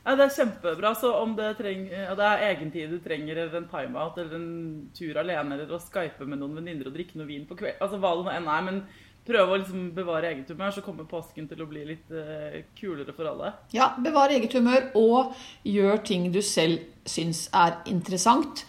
ja 0.05 0.15
det 0.19 0.27
er 0.27 0.33
kjempebra. 0.35 0.91
Så 1.01 1.09
om 1.17 1.31
det, 1.39 1.55
treng, 1.57 1.87
ja, 1.89 2.13
det 2.19 2.27
er 2.27 2.43
egentid 2.51 2.91
du 2.93 2.99
trenger, 3.01 3.39
eller 3.39 3.63
en 3.63 3.69
timeout, 3.71 4.19
eller 4.21 4.37
en 4.37 4.51
tur 4.93 5.17
alene, 5.23 5.57
eller 5.57 5.73
å 5.73 5.81
skype 5.81 6.27
med 6.29 6.43
noen 6.43 6.59
venninner 6.59 6.91
og 6.91 6.99
drikke 6.99 7.17
noe 7.17 7.29
vin 7.31 7.47
på 7.49 7.57
kveld 7.57 7.81
Altså 7.81 7.97
hva 8.03 8.11
det 8.19 8.27
nå 8.27 8.35
enn 8.35 8.51
er. 8.53 8.67
Men 8.67 8.83
prøve 9.29 9.55
å 9.55 9.61
liksom 9.61 9.89
bevare 9.97 10.33
eget 10.33 10.51
humør, 10.53 10.75
så 10.75 10.85
kommer 10.85 11.09
påsken 11.09 11.49
til 11.51 11.63
å 11.63 11.69
bli 11.71 11.85
litt 11.93 12.13
uh, 12.13 12.61
kulere 12.79 13.15
for 13.17 13.31
alle. 13.31 13.53
Ja, 13.77 13.93
bevare 14.01 14.39
eget 14.39 14.57
humør, 14.59 14.91
og 14.99 15.35
gjør 15.69 16.01
ting 16.09 16.31
du 16.35 16.41
selv 16.45 16.85
syns 17.09 17.47
er 17.57 17.81
interessant. 17.91 18.65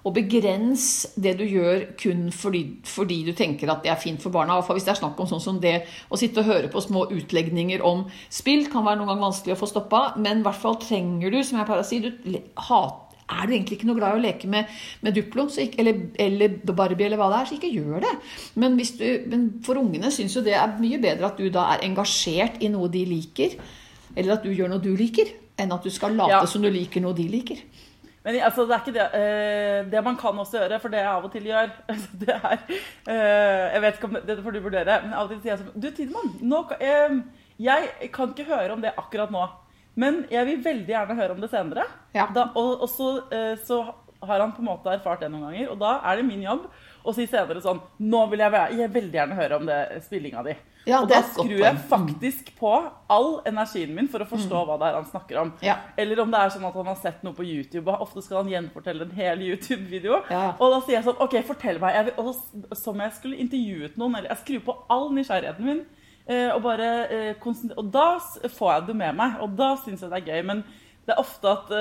Og 0.00 0.14
begrens 0.16 0.84
det 1.20 1.34
du 1.36 1.44
gjør 1.44 1.82
kun 2.00 2.30
fordi, 2.32 2.62
fordi, 2.88 3.18
du 3.26 3.34
tenker 3.36 3.68
at 3.68 3.82
det 3.84 3.92
er 3.92 4.00
fint 4.00 4.22
for 4.22 4.32
barna. 4.32 4.56
Hvis 4.64 4.86
det 4.86 4.94
er 4.94 5.00
snakk 5.02 5.20
om 5.20 5.28
sånn 5.28 5.44
som 5.44 5.58
det 5.60 5.74
å 6.08 6.18
sitte 6.20 6.40
og 6.40 6.48
høre 6.48 6.70
på 6.72 6.80
små 6.80 7.04
utlegninger 7.12 7.84
om 7.84 8.06
spill, 8.32 8.64
kan 8.72 8.86
være 8.86 9.02
noen 9.02 9.12
gang 9.12 9.26
vanskelig 9.28 9.58
å 9.58 9.60
få 9.60 9.68
stoppa, 9.68 10.02
men 10.16 10.40
i 10.40 10.46
hvert 10.46 10.62
fall 10.62 10.80
trenger 10.80 11.34
du, 11.34 11.42
som 11.44 11.60
jeg 11.60 11.68
pleier 11.68 11.84
å 11.84 11.90
si, 11.90 12.00
du 12.00 12.40
hater 12.70 13.09
er 13.30 13.48
du 13.48 13.54
egentlig 13.54 13.78
ikke 13.78 13.88
noe 13.90 13.98
glad 13.98 14.16
i 14.16 14.20
å 14.20 14.24
leke 14.24 14.50
med, 14.50 14.70
med 15.04 15.16
Duplo 15.16 15.46
ikke, 15.50 15.80
eller, 15.82 16.00
eller, 16.20 16.56
Barbie, 16.70 17.06
eller 17.06 17.20
hva 17.20 17.30
det 17.32 17.40
er, 17.40 17.50
så 17.50 17.58
ikke 17.58 17.72
gjør 17.74 18.06
det. 18.06 18.14
Men, 18.60 18.78
du, 18.78 19.06
men 19.32 19.46
for 19.66 19.80
ungene 19.80 20.12
syns 20.14 20.36
jo 20.36 20.44
det 20.46 20.56
er 20.58 20.78
mye 20.80 21.00
bedre 21.02 21.30
at 21.30 21.40
du 21.40 21.50
da 21.52 21.68
er 21.74 21.86
engasjert 21.88 22.60
i 22.64 22.72
noe 22.72 22.90
de 22.92 23.04
liker, 23.08 23.58
eller 24.16 24.36
at 24.36 24.46
du 24.46 24.50
gjør 24.52 24.72
noe 24.72 24.82
du 24.82 24.92
liker, 24.98 25.30
enn 25.60 25.72
at 25.74 25.84
du 25.84 25.92
skal 25.92 26.16
late 26.16 26.40
ja. 26.40 26.48
som 26.48 26.64
du 26.64 26.70
liker 26.72 27.04
noe 27.04 27.16
de 27.16 27.28
liker. 27.30 27.62
Men 28.24 28.36
altså, 28.44 28.66
det 28.68 28.74
er 28.76 28.82
ikke 28.84 28.96
det. 28.96 29.06
Eh, 29.16 29.90
det 29.92 30.02
man 30.04 30.16
kan 30.20 30.38
også 30.38 30.60
gjøre, 30.60 30.80
for 30.80 30.92
det 30.92 31.00
jeg 31.00 31.08
av 31.08 31.24
og 31.24 31.32
til 31.32 31.46
gjør 31.48 31.70
det 32.22 32.34
er, 32.36 32.58
eh, 33.08 33.66
Jeg 33.72 33.82
vet 33.82 33.96
ikke 33.96 34.10
om 34.10 34.18
det 34.26 34.36
får 34.42 34.56
du 34.56 34.60
vurdere, 34.60 34.98
men 35.04 35.14
av 35.14 35.24
og 35.24 35.32
til 35.32 35.40
sier 35.40 35.54
jeg 35.54 35.62
sånn 35.62 35.80
Du, 35.80 35.88
Tidemann, 35.96 36.34
nå, 36.52 36.60
eh, 36.84 37.16
jeg 37.60 38.10
kan 38.12 38.34
ikke 38.34 38.48
høre 38.50 38.76
om 38.76 38.84
det 38.84 38.92
akkurat 38.96 39.32
nå. 39.32 39.46
Men 40.00 40.22
jeg 40.32 40.48
vil 40.48 40.62
veldig 40.64 40.94
gjerne 40.94 41.18
høre 41.18 41.36
om 41.36 41.42
det 41.42 41.50
senere. 41.52 41.84
Ja. 42.16 42.28
Da, 42.34 42.48
og, 42.58 42.86
og 42.86 42.88
så, 42.90 43.10
så, 43.66 43.82
har 44.20 44.40
han 44.42 44.52
på 44.52 44.60
en 44.60 44.68
måte 44.68 44.92
erfart 44.92 45.22
det 45.24 45.30
noen 45.32 45.48
ganger. 45.48 45.70
Og 45.72 45.78
da 45.80 45.94
er 46.10 46.20
det 46.20 46.26
min 46.28 46.42
jobb 46.44 46.66
å 47.00 47.14
si 47.16 47.24
senere 47.28 47.62
sånn 47.64 47.80
Nå 48.04 48.26
vil 48.28 48.42
jeg, 48.44 48.66
jeg 48.76 48.92
veldig 48.92 49.16
gjerne 49.16 49.38
høre 49.38 49.60
om 49.60 49.68
det 49.68 49.78
spillinga 50.04 50.44
di. 50.44 50.56
Ja, 50.88 51.02
og 51.02 51.10
da 51.10 51.20
skrur 51.28 51.58
jeg 51.60 51.76
faktisk 51.90 52.54
på 52.56 52.70
all 53.12 53.30
energien 53.48 53.92
min 53.96 54.08
for 54.08 54.24
å 54.24 54.28
forstå 54.28 54.62
mm. 54.62 54.68
hva 54.68 54.76
det 54.80 54.88
er 54.88 54.96
han 54.96 55.08
snakker 55.10 55.40
om. 55.42 55.52
Ja. 55.64 55.76
Eller 56.00 56.22
om 56.22 56.32
det 56.32 56.40
er 56.40 56.52
sånn 56.54 56.64
at 56.68 56.78
han 56.80 56.88
har 56.88 56.98
sett 57.00 57.20
noe 57.26 57.36
på 57.36 57.44
YouTube, 57.44 57.84
og 57.92 58.06
ofte 58.06 58.24
skal 58.24 58.40
han 58.40 58.52
gjenfortelle 58.54 59.04
en 59.04 59.16
hel 59.16 59.44
YouTube-video. 59.50 60.22
Og 60.56 60.66
da 60.74 60.80
sier 60.80 60.98
jeg 60.98 61.06
sånn 61.08 61.20
OK, 61.20 61.36
fortell 61.50 61.80
meg. 61.82 61.98
Jeg 61.98 62.08
vil, 62.08 62.24
og, 62.24 62.76
som 62.80 63.04
jeg 63.04 63.16
skulle 63.18 63.40
intervjuet 63.44 64.00
noen, 64.00 64.16
eller 64.20 64.32
jeg 64.32 64.42
skrur 64.44 64.64
på 64.70 64.76
all 64.96 65.10
nysgjerrigheten 65.16 65.68
min. 65.68 65.84
Eh, 66.30 66.50
og, 66.54 66.60
bare, 66.62 66.90
eh, 67.10 67.48
og 67.74 67.88
da 67.90 68.10
får 68.46 68.74
jeg 68.74 68.84
det 68.90 68.98
med 69.00 69.16
meg, 69.18 69.40
og 69.42 69.56
da 69.58 69.72
syns 69.80 70.04
jeg 70.04 70.12
det 70.12 70.20
er 70.20 70.28
gøy. 70.30 70.44
Men 70.52 70.62
det 71.06 71.16
er 71.16 71.22
ofte 71.22 71.50
at 71.50 71.72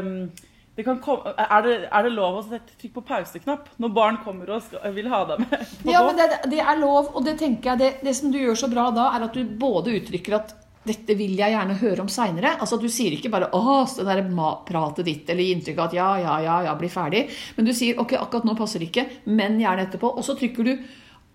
um, 0.00 0.30
det 0.78 0.86
komme, 0.86 1.34
er, 1.34 1.66
det, 1.66 1.74
er, 1.90 2.06
det, 2.06 2.12
lov 2.14 2.38
å 2.38 2.44
trykke 2.46 2.94
på 2.94 3.02
pauseknapp 3.04 3.68
når 3.82 3.92
barn 3.92 4.20
kommer 4.24 4.54
og 4.54 4.62
skal, 4.64 4.86
vil 4.96 5.10
ha 5.12 5.24
deg 5.28 5.42
med? 5.44 5.74
Ja, 5.90 6.00
men 6.06 6.16
det, 6.16 6.30
det, 6.48 6.62
er 6.62 6.80
lov, 6.80 7.10
og 7.12 7.26
det 7.26 7.36
tenker 7.42 7.74
jeg 7.74 7.98
det, 8.00 8.14
som 8.16 8.32
du 8.32 8.38
gjør 8.40 8.56
så 8.62 8.70
bra 8.72 8.88
da, 8.94 9.10
er 9.16 9.26
at 9.26 9.36
du 9.36 9.44
både 9.60 9.98
uttrykker 9.98 10.38
at 10.38 10.56
dette 10.86 11.12
vil 11.12 11.34
jeg 11.36 11.52
gjerne 11.52 11.76
høre 11.76 12.00
om 12.00 12.08
seinere. 12.08 12.54
Altså, 12.56 12.78
du 12.80 12.86
sier 12.88 13.12
ikke 13.12 13.28
bare 13.32 13.50
'Å, 13.52 13.84
det 13.98 14.06
der 14.08 14.22
pratet 14.64 15.04
ditt', 15.04 15.28
eller 15.28 15.44
gi 15.44 15.52
inntrykk 15.52 15.82
av 15.82 15.90
at 15.90 15.96
'ja, 15.98 16.08
ja, 16.22 16.38
ja, 16.40 16.56
ja, 16.70 16.74
bli 16.78 16.88
ferdig'. 16.88 17.28
Men 17.56 17.68
du 17.68 17.74
sier 17.76 18.00
'ok, 18.00 18.16
akkurat 18.16 18.48
nå 18.48 18.56
passer 18.56 18.80
det 18.80 18.88
ikke, 18.88 19.06
men 19.26 19.60
gjerne 19.60 19.84
etterpå'. 19.84 20.16
Og 20.16 20.24
så 20.24 20.38
trykker 20.38 20.64
du 20.64 20.72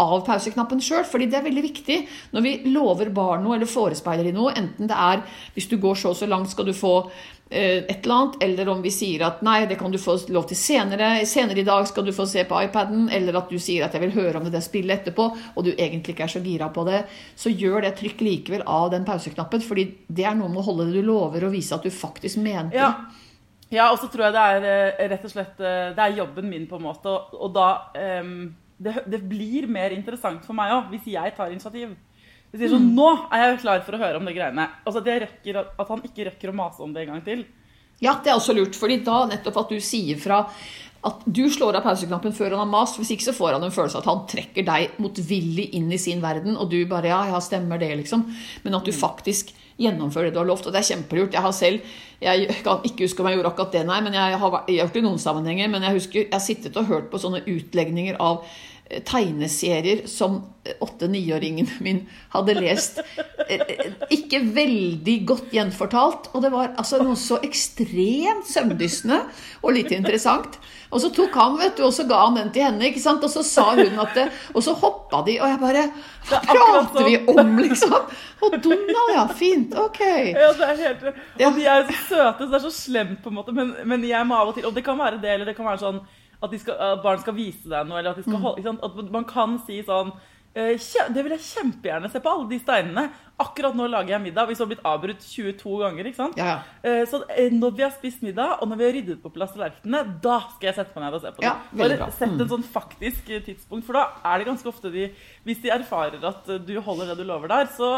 av 0.01 0.25
pauseknappen 0.27 0.81
sjøl, 0.83 1.05
fordi 1.07 1.29
det 1.31 1.39
er 1.39 1.45
veldig 1.45 1.63
viktig. 1.63 1.97
Når 2.35 2.43
vi 2.43 2.55
lover 2.73 3.13
barn 3.15 3.45
noe 3.45 3.55
eller 3.55 3.69
forespeiler 3.69 4.27
dem 4.27 4.35
noe, 4.39 4.51
enten 4.57 4.89
det 4.91 4.97
er 4.97 5.23
hvis 5.55 5.69
du 5.71 5.77
går 5.79 5.95
så 5.99 6.11
og 6.11 6.19
så 6.19 6.27
langt, 6.27 6.51
skal 6.51 6.67
du 6.67 6.75
få 6.75 6.97
Eh, 7.49 7.77
et 7.77 8.05
eller 8.05 8.15
annet, 8.15 8.43
eller 8.43 8.69
om 8.69 8.79
vi 8.81 8.89
sier 8.89 9.21
at 9.27 9.43
nei, 9.45 9.67
det 9.69 9.75
kan 9.77 9.91
du 9.93 9.99
få 10.01 10.15
lov 10.33 10.47
til 10.49 10.57
senere, 10.57 11.09
senere 11.29 11.61
i 11.61 11.65
dag 11.67 11.85
skal 11.85 12.07
du 12.07 12.09
få 12.15 12.25
se 12.25 12.41
på 12.49 12.61
iPaden, 12.65 13.03
eller 13.13 13.37
at 13.37 13.51
du 13.53 13.59
sier 13.61 13.85
at 13.85 13.93
jeg 13.93 14.01
vil 14.01 14.15
høre 14.15 14.39
om 14.39 14.47
det 14.47 14.55
der 14.55 14.65
spillet 14.65 15.03
etterpå, 15.03 15.27
og 15.53 15.67
du 15.67 15.69
egentlig 15.75 16.15
ikke 16.15 16.25
er 16.25 16.33
så 16.33 16.41
gira 16.41 16.71
på 16.73 16.87
det, 16.89 17.03
så 17.37 17.53
gjør 17.53 17.85
det 17.85 17.93
trykk 17.99 18.23
likevel 18.25 18.65
av 18.65 18.89
den 18.95 19.05
pauseknappen, 19.05 19.61
fordi 19.61 19.85
det 20.07 20.25
er 20.25 20.33
noe 20.39 20.49
med 20.49 20.63
å 20.63 20.65
holde 20.71 20.89
det 20.89 20.97
du 20.97 21.05
lover, 21.05 21.45
og 21.45 21.53
vise 21.53 21.77
at 21.77 21.85
du 21.85 21.93
faktisk 21.93 22.41
mener 22.41 22.73
det. 22.73 22.81
Ja. 22.81 22.89
ja, 23.69 23.87
og 23.91 24.01
så 24.01 24.09
tror 24.09 24.25
jeg 24.25 24.37
det 24.39 24.49
er 24.55 24.69
eh, 24.71 25.05
rett 25.13 25.29
og 25.29 25.35
slett 25.35 25.61
eh, 25.61 25.93
Det 25.93 26.01
er 26.01 26.17
jobben 26.23 26.49
min, 26.49 26.65
på 26.65 26.81
en 26.81 26.87
måte, 26.87 27.13
og, 27.13 27.37
og 27.45 27.53
da 27.53 27.69
um, 28.25 28.47
det, 28.77 28.95
det, 29.07 29.21
blir 29.23 29.67
mer 29.71 29.95
interessant 29.95 30.43
for 30.45 30.57
meg 30.57 30.73
òg, 30.75 30.89
hvis 30.93 31.07
jeg 31.13 31.35
tar 31.37 31.53
initiativ. 31.53 31.93
Jeg 32.51 32.61
sier 32.61 32.73
sånn, 32.75 32.89
Nå 32.95 33.07
er 33.33 33.43
jeg 33.43 33.61
klar 33.63 33.83
for 33.83 33.97
å 33.97 34.01
høre 34.01 34.19
om 34.19 34.27
de 34.27 34.33
greiene. 34.35 34.67
Altså 34.85 35.01
at, 35.03 35.11
rekker, 35.25 35.61
at, 35.65 35.87
han 35.91 36.03
ikke 36.07 36.29
rekker 36.29 36.51
å 36.51 36.57
mase 36.57 36.83
om 36.83 36.95
det 36.95 37.05
en 37.05 37.13
gang 37.15 37.23
til. 37.25 37.45
Ja, 38.03 38.17
det 38.23 38.31
er 38.31 38.39
også 38.39 38.55
lurt. 38.55 38.75
fordi 38.75 38.99
da 39.03 39.23
nettopp 39.29 39.61
at 39.63 39.71
du 39.71 39.79
sier 39.83 40.19
fra 40.19 40.43
at 41.05 41.21
du 41.29 41.43
slår 41.53 41.77
av 41.77 41.85
pauseknappen 41.85 42.33
før 42.33 42.55
han 42.55 42.63
har 42.63 42.71
mast. 42.71 42.97
Hvis 42.99 43.13
ikke 43.13 43.27
så 43.27 43.35
får 43.37 43.55
han 43.55 43.67
en 43.67 43.75
følelse 43.75 43.99
av 43.99 44.03
at 44.03 44.09
han 44.09 44.23
trekker 44.31 44.65
deg 44.65 44.95
motvillig 45.03 45.67
inn 45.77 45.91
i 45.93 45.99
sin 46.01 46.23
verden, 46.23 46.57
og 46.57 46.71
du 46.71 46.79
bare 46.89 47.11
ja, 47.11 47.21
ja, 47.29 47.41
stemmer 47.43 47.79
det, 47.81 47.91
liksom. 48.01 48.25
Men 48.65 48.79
at 48.79 48.87
du 48.87 48.95
faktisk 48.95 49.53
gjennomfører 49.81 50.29
det 50.29 50.35
du 50.35 50.41
har 50.41 50.49
lovt. 50.49 50.67
Og 50.67 50.75
det 50.75 50.81
er 50.81 50.89
kjempelurt. 50.93 51.33
Jeg 51.35 51.45
har 51.45 51.55
selv 51.55 51.95
Jeg 52.23 52.47
kan 52.63 52.85
ikke 52.87 53.03
huske 53.03 53.21
om 53.21 53.27
jeg 53.27 53.37
gjorde 53.37 53.49
akkurat 53.51 53.73
det, 53.75 53.81
nei, 53.85 53.97
men 54.01 54.13
jeg 54.15 54.37
har 54.39 54.53
gjort 54.71 54.93
det 54.95 55.01
i 55.01 55.03
noen 55.03 55.19
sammenhenger. 55.19 55.67
Men 55.69 55.83
jeg 55.83 55.97
husker 55.97 56.19
jeg 56.21 56.31
har 56.31 56.43
sittet 56.43 56.77
og 56.79 56.87
hørt 56.87 57.09
på 57.11 57.19
sånne 57.21 57.43
utlegninger 57.43 58.15
av 58.23 58.45
tegneserier 58.85 60.05
som 60.07 60.43
åtte-niåringen 60.79 61.67
min 61.79 62.03
hadde 62.33 62.53
lest. 62.57 62.99
Ikke 64.13 64.41
veldig 64.53 65.15
godt 65.27 65.53
gjenfortalt. 65.53 66.29
Og 66.33 66.43
det 66.45 66.51
var 66.53 66.73
altså 66.77 67.01
noe 67.01 67.17
så 67.19 67.39
ekstremt 67.45 68.45
søvndyssende 68.49 69.21
og 69.63 69.75
litt 69.77 69.93
interessant. 69.95 70.59
Og 70.93 71.01
så 71.01 71.09
tok 71.13 71.33
han, 71.35 71.57
vet 71.59 71.79
du, 71.79 71.83
og 71.87 71.93
så 71.95 72.05
ga 72.07 72.21
han 72.27 72.37
den 72.37 72.51
til 72.55 72.67
henne, 72.67 72.85
ikke 72.87 73.01
sant? 73.03 73.23
og 73.25 73.31
så 73.33 73.41
sa 73.45 73.71
hun 73.73 73.97
at 73.99 74.13
det, 74.15 74.27
Og 74.53 74.63
så 74.63 74.75
hoppa 74.77 75.23
de, 75.25 75.39
og 75.41 75.49
jeg 75.49 75.59
bare 75.59 75.85
Hva 76.29 76.39
prater 76.45 77.09
vi 77.09 77.17
om, 77.33 77.57
liksom? 77.57 77.95
Og 78.45 78.57
Donald, 78.63 79.13
ja. 79.15 79.25
Fint. 79.35 79.73
Ok. 79.81 79.99
Ja, 80.31 80.51
det 80.55 80.69
er 80.69 80.83
helt, 80.83 81.07
og 81.09 81.57
de 81.57 81.65
er 81.65 81.87
så 81.89 81.97
søte, 82.07 82.45
så 82.45 82.51
det 82.51 82.59
er 82.59 82.65
så 82.67 82.73
slemt, 82.73 83.17
på 83.23 83.33
en 83.33 83.39
måte. 83.41 83.55
Men, 83.55 83.73
men 83.85 84.05
jeg 84.07 84.29
må 84.29 84.37
av 84.37 84.53
og 84.53 84.57
til 84.57 84.69
Og 84.69 84.77
det 84.77 84.85
kan 84.85 84.97
være 85.01 85.19
det, 85.21 85.33
eller 85.33 85.49
det 85.49 85.57
kan 85.57 85.67
være 85.67 85.81
sånn 85.81 85.99
at, 86.43 86.55
skal, 86.61 86.79
at, 86.79 87.03
barn 87.03 87.21
skal 87.23 87.37
vise 87.37 87.69
deg 87.69 87.87
noe, 87.87 87.99
eller 87.99 88.11
at, 88.11 88.19
de 88.19 88.25
skal 88.25 88.39
mm. 88.39 88.45
holde, 88.47 88.77
at 88.87 89.13
man 89.13 89.27
kan 89.29 89.59
si 89.65 89.81
sånn 89.85 90.13
det 90.55 91.19
vil 91.25 91.33
jeg 91.35 91.43
kjempegjerne 91.49 92.07
se 92.11 92.21
på, 92.23 92.31
alle 92.31 92.47
de 92.47 92.57
steinene. 92.61 93.09
Akkurat 93.43 93.75
nå 93.75 93.89
lager 93.91 94.13
jeg 94.13 94.23
middag. 94.23 94.47
Hvis 94.47 94.61
du 94.61 94.63
har 94.63 94.69
blitt 94.69 94.85
avbrutt 94.87 95.23
22 95.27 95.73
ganger. 95.81 96.07
ikke 96.07 96.19
sant? 96.21 96.37
Ja, 96.39 96.53
ja. 96.53 96.59
Eh, 96.87 97.01
så 97.11 97.19
eh, 97.27 97.51
når 97.51 97.73
vi 97.75 97.83
har 97.83 97.91
spist 97.91 98.23
middag, 98.23 98.61
og 98.63 98.71
når 98.71 98.79
vi 98.79 98.85
har 98.85 98.95
ryddet 98.95 99.19
på 99.19 99.31
plass 99.35 99.51
tallerkenene, 99.51 100.15
da 100.23 100.37
skal 100.53 100.69
jeg 100.69 100.77
sette 100.77 100.95
meg 100.95 101.03
ned 101.03 101.17
og 101.17 101.25
se 101.25 101.33
på 101.35 101.43
det. 101.43 101.49
Ja, 101.49 101.55
Bare 101.81 102.07
sett 102.15 102.29
en 102.29 102.39
mm. 102.39 102.47
sånn 102.53 102.65
faktisk 102.77 103.33
tidspunkt, 103.49 103.83
for 103.83 103.99
da 103.99 104.05
er 104.31 104.39
det 104.39 104.47
ganske 104.47 104.71
ofte 104.71 104.93
de 104.93 105.09
Hvis 105.43 105.59
de 105.65 105.73
erfarer 105.75 106.23
at 106.31 106.47
du 106.63 106.73
holder 106.79 107.11
det 107.11 107.19
du 107.19 107.27
lover 107.27 107.51
der, 107.51 107.67
så, 107.75 107.91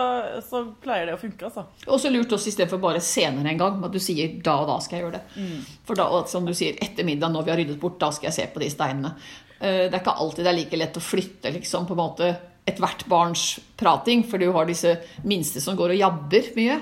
så 0.47 0.63
pleier 0.81 1.11
det 1.11 1.19
å 1.19 1.21
funke, 1.21 1.51
altså. 1.51 1.67
Også 1.85 2.09
lurt 2.09 2.33
også 2.33 2.49
istedenfor 2.49 2.81
bare 2.81 3.03
senere 3.05 3.53
en 3.53 3.61
gang, 3.61 3.83
at 3.85 3.93
du 3.93 4.01
sier 4.01 4.39
da 4.41 4.57
og 4.63 4.71
da 4.71 4.81
skal 4.81 4.97
jeg 4.97 5.05
gjøre 5.05 5.19
det. 5.19 5.25
Mm. 5.37 5.75
For 5.85 6.01
da, 6.01 6.09
som 6.33 6.49
du 6.49 6.57
sier, 6.57 6.81
etter 6.81 7.05
middag, 7.05 7.29
når 7.35 7.45
vi 7.45 7.53
har 7.53 7.61
ryddet 7.61 7.77
bort, 7.83 8.01
da 8.01 8.09
skal 8.15 8.31
jeg 8.31 8.39
se 8.41 8.49
på 8.49 8.65
de 8.65 8.73
steinene. 8.73 9.13
Eh, 9.59 9.87
det 9.87 9.93
er 9.93 10.01
ikke 10.01 10.17
alltid 10.21 10.45
det 10.45 10.51
er 10.51 10.59
like 10.59 10.79
lett 10.79 10.99
å 10.99 11.03
flytte 11.03 11.53
liksom, 11.55 11.87
på 11.89 11.97
en 11.97 12.03
måte 12.03 12.33
ethvert 12.67 13.05
barns 13.05 13.59
prating, 13.79 14.25
for 14.27 14.37
du 14.37 14.49
har 14.51 14.67
disse 14.67 14.97
minste 15.23 15.61
som 15.63 15.77
går 15.77 15.95
og 15.95 16.01
jabber 16.01 16.51
mye. 16.57 16.81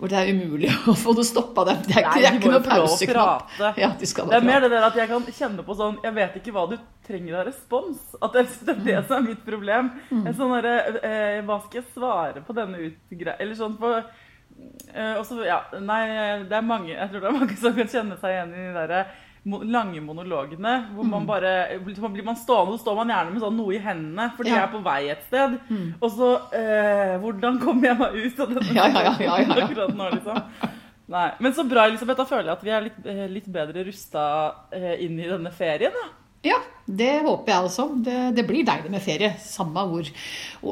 Hvor 0.00 0.08
det 0.08 0.16
er 0.16 0.30
umulig 0.32 0.70
å 0.88 0.94
få 0.96 1.12
det 1.18 1.26
stoppa 1.28 1.66
dem. 1.68 1.82
Det 1.84 1.98
er 1.98 2.06
ikke, 2.06 2.14
Nei, 2.14 2.22
det 2.22 2.28
er 2.30 2.38
ikke 2.38 2.52
noe 2.54 2.62
pauseknapp. 2.64 3.50
Ja, 3.76 3.90
de 4.00 4.08
det 4.08 4.38
er 4.38 4.46
mer 4.48 4.64
det 4.64 4.70
der 4.72 4.86
at 4.86 4.96
jeg 4.96 5.10
kan 5.10 5.26
kjenne 5.28 5.64
på 5.66 5.76
sånn 5.76 5.98
Jeg 6.06 6.16
vet 6.16 6.38
ikke 6.40 6.54
hva 6.56 6.64
du 6.70 6.78
trenger 7.04 7.42
av 7.42 7.44
respons. 7.50 8.00
At 8.16 8.32
det, 8.32 8.46
det 8.64 8.76
er 8.78 8.80
det 8.86 8.96
som 9.10 9.18
er 9.18 9.26
mitt 9.28 9.44
problem. 9.44 9.92
Mm. 10.08 10.24
Sånn 10.38 10.56
der, 10.56 10.98
eh, 11.04 11.42
Hva 11.44 11.60
skal 11.66 11.82
jeg 11.82 11.90
svare 11.92 12.44
på 12.46 12.56
denne 12.56 12.80
utgreia 12.88 13.36
Eller 13.36 13.58
sånn 13.60 13.76
på 13.80 13.92
eh, 13.98 15.14
også, 15.20 15.42
ja, 15.44 15.66
Nei, 15.84 16.00
det 16.48 16.56
er 16.56 16.64
mange 16.64 16.94
Jeg 16.94 17.12
tror 17.12 17.20
det 17.20 17.28
er 17.28 17.36
mange 17.36 17.60
som 17.60 17.76
kan 17.76 17.92
kjenne 17.92 18.16
seg 18.22 18.38
igjen 18.38 18.56
i 18.56 18.64
de 18.70 18.72
derre 18.80 19.04
lange 19.44 20.00
monologene. 20.00 20.74
hvor 20.94 21.04
man 21.04 21.22
mm. 21.22 21.26
bare, 21.26 21.78
blir 21.84 22.24
man 22.24 22.36
stående, 22.36 22.76
så 22.76 22.84
står 22.84 22.96
man 22.96 23.12
gjerne 23.14 23.32
med 23.32 23.40
sånn 23.40 23.56
noe 23.56 23.74
i 23.74 23.80
hendene 23.80 24.30
fordi 24.36 24.52
ja. 24.52 24.58
jeg 24.60 24.66
er 24.66 24.74
på 24.74 24.82
vei 24.84 25.00
et 25.08 25.24
sted. 25.28 25.56
Mm. 25.68 25.88
Og 26.00 26.12
så 26.16 26.28
eh, 26.56 27.16
Hvordan 27.22 27.58
kommer 27.62 27.90
jeg 27.90 27.98
meg 28.00 28.20
ut 28.20 28.44
av 28.44 28.54
denne 28.54 28.76
ja, 28.76 28.86
ja, 28.90 29.14
ja, 29.24 29.40
akkurat 29.64 29.96
nå, 29.96 30.10
liksom? 30.16 30.70
Nei. 31.10 31.26
Men 31.42 31.54
så 31.56 31.64
bra, 31.66 31.88
Elisabeth. 31.88 32.20
Da 32.20 32.28
føler 32.28 32.52
jeg 32.52 32.56
at 32.58 32.64
vi 32.66 32.74
er 32.74 32.84
litt, 32.86 32.98
eh, 33.08 33.26
litt 33.32 33.48
bedre 33.50 33.84
rusta 33.88 34.24
eh, 34.70 35.00
inn 35.06 35.18
i 35.18 35.28
denne 35.30 35.50
ferien. 35.54 35.94
da. 35.96 36.19
Ja, 36.40 36.56
det 36.88 37.20
håper 37.26 37.52
jeg 37.52 37.66
også. 37.68 37.84
Det, 38.00 38.18
det, 38.38 38.46
blir 38.48 38.64
deilig 38.64 38.90
med 38.92 39.02
ferie, 39.04 39.34
samme 39.44 39.82
hvor, 39.90 40.06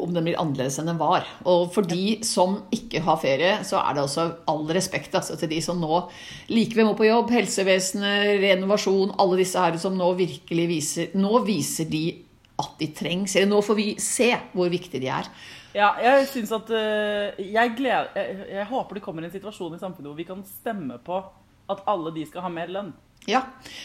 om 0.01 0.15
den 0.15 0.25
blir 0.25 0.39
annerledes 0.41 0.79
enn 0.81 0.89
den 0.89 1.01
var. 1.01 1.27
Og 1.45 1.69
for 1.75 1.85
de 1.87 2.19
som 2.27 2.57
ikke 2.75 3.03
har 3.05 3.21
ferie, 3.21 3.59
så 3.69 3.83
er 3.83 3.99
det 3.99 4.07
også 4.07 4.25
all 4.49 4.65
respekt 4.73 5.15
altså, 5.19 5.37
til 5.37 5.53
de 5.53 5.61
som 5.65 5.81
nå 5.83 6.01
likevel 6.49 6.89
må 6.89 6.95
på 6.97 7.11
jobb. 7.11 7.35
Helsevesenet, 7.37 8.39
renovasjon, 8.43 9.13
alle 9.21 9.43
disse 9.43 9.61
her 9.61 9.77
som 9.83 9.99
nå 9.99 10.15
virkelig 10.19 10.67
viser 10.73 11.13
Nå 11.19 11.45
viser 11.45 11.89
de 11.93 12.07
at 12.59 12.75
de 12.81 12.89
trengs. 12.97 13.37
Eller 13.37 13.53
nå 13.53 13.61
får 13.63 13.79
vi 13.79 13.89
se 14.03 14.33
hvor 14.55 14.73
viktige 14.73 15.05
de 15.05 15.13
er. 15.21 15.29
Ja, 15.77 15.93
jeg 16.01 16.25
synes 16.31 16.55
at 16.57 16.71
uh, 16.73 17.37
jeg, 17.37 17.75
gleder, 17.77 18.09
jeg, 18.17 18.39
jeg, 18.55 18.65
håper 18.71 18.97
det 18.97 19.05
kommer 19.05 19.23
en 19.23 19.35
situasjon 19.35 19.77
i 19.77 19.83
samfunnet 19.83 20.09
hvor 20.09 20.17
vi 20.17 20.27
kan 20.27 20.41
stemme 20.49 20.97
på 21.05 21.21
at 21.69 21.85
alle 21.93 22.15
de 22.17 22.25
skal 22.27 22.47
ha 22.47 22.51
mer 22.53 22.73
lønn. 22.73 22.95
Ja, 23.29 23.43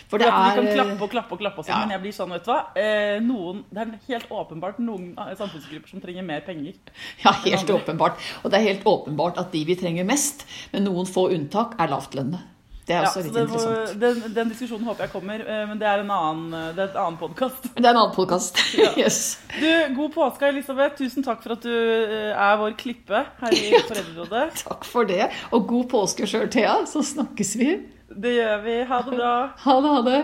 for 0.07 0.21
det 0.21 0.29
er... 0.29 0.35
Vi 0.39 0.61
kan 0.61 0.69
eh, 0.69 0.77
klappe 0.77 1.03
og 1.03 1.11
klappe 1.11 1.35
og 1.35 1.41
klappe 1.41 1.59
og 1.59 1.67
sånn, 1.67 1.75
ja. 1.75 1.81
men 1.83 1.97
jeg 1.97 2.03
blir 2.05 2.15
sånn, 2.15 2.31
vet 2.31 2.45
du 2.45 2.53
hva. 2.53 2.61
Eh, 2.79 3.17
noen, 3.23 3.59
det 3.73 3.83
er 3.83 3.91
helt 4.07 4.31
åpenbart 4.31 4.79
noen 4.79 5.11
samfunnsgrupper 5.19 5.91
som 5.91 6.03
trenger 6.03 6.23
mer 6.27 6.45
penger. 6.47 6.77
Ja, 7.25 7.35
helt 7.43 7.73
åpenbart. 7.73 8.23
Og 8.43 8.53
det 8.53 8.61
er 8.61 8.69
helt 8.69 8.87
åpenbart 8.87 9.41
at 9.41 9.51
de 9.51 9.65
vi 9.67 9.75
trenger 9.79 10.07
mest, 10.07 10.47
med 10.71 10.87
noen 10.87 11.09
få 11.09 11.27
unntak, 11.35 11.75
er 11.75 11.91
lavtlønnede. 11.91 12.39
Det 12.83 12.95
er 12.95 13.05
også 13.07 13.21
ja, 13.21 13.25
litt 13.27 13.37
interessant. 13.39 13.91
Den, 13.99 14.17
den, 14.35 14.49
diskusjonen 14.51 14.87
håper 14.87 15.05
jeg 15.05 15.11
kommer, 15.13 15.43
eh, 15.43 15.61
men 15.69 15.79
det 15.79 15.87
er 15.87 16.03
en 16.03 16.11
annen, 16.11 16.57
det 16.75 16.83
er 16.85 16.97
annen 16.99 17.19
podkast. 17.19 17.67
Det 17.69 17.83
er 17.83 17.89
en 17.91 17.99
annen 17.99 18.15
podkast. 18.15 18.59
Ja. 18.79 18.89
yes. 18.99 19.39
Du, 19.55 19.67
god 19.95 20.11
påske, 20.15 20.49
Elisabeth. 20.51 20.97
Tusen 20.99 21.23
takk 21.23 21.43
for 21.43 21.55
at 21.55 21.67
du 21.67 21.71
er 21.71 22.59
vår 22.59 22.75
klippe 22.79 23.25
her 23.39 23.55
i 23.55 23.75
Foreldrerådet. 23.89 24.45
takk 24.63 24.87
for 24.87 25.07
det. 25.07 25.27
Og 25.51 25.67
god 25.67 25.89
påske 25.91 26.27
sjøl, 26.27 26.47
Thea. 26.51 26.79
Så 26.89 27.03
snakkes 27.11 27.55
vi. 27.59 27.75
Det 28.15 28.33
gjør 28.35 28.63
vi. 28.63 28.79
Ha 28.89 29.03
det 29.03 29.17
bra. 29.17 29.35
Ha 29.65 29.75
det, 29.81 29.93
ha 29.93 30.01
det. 30.07 30.21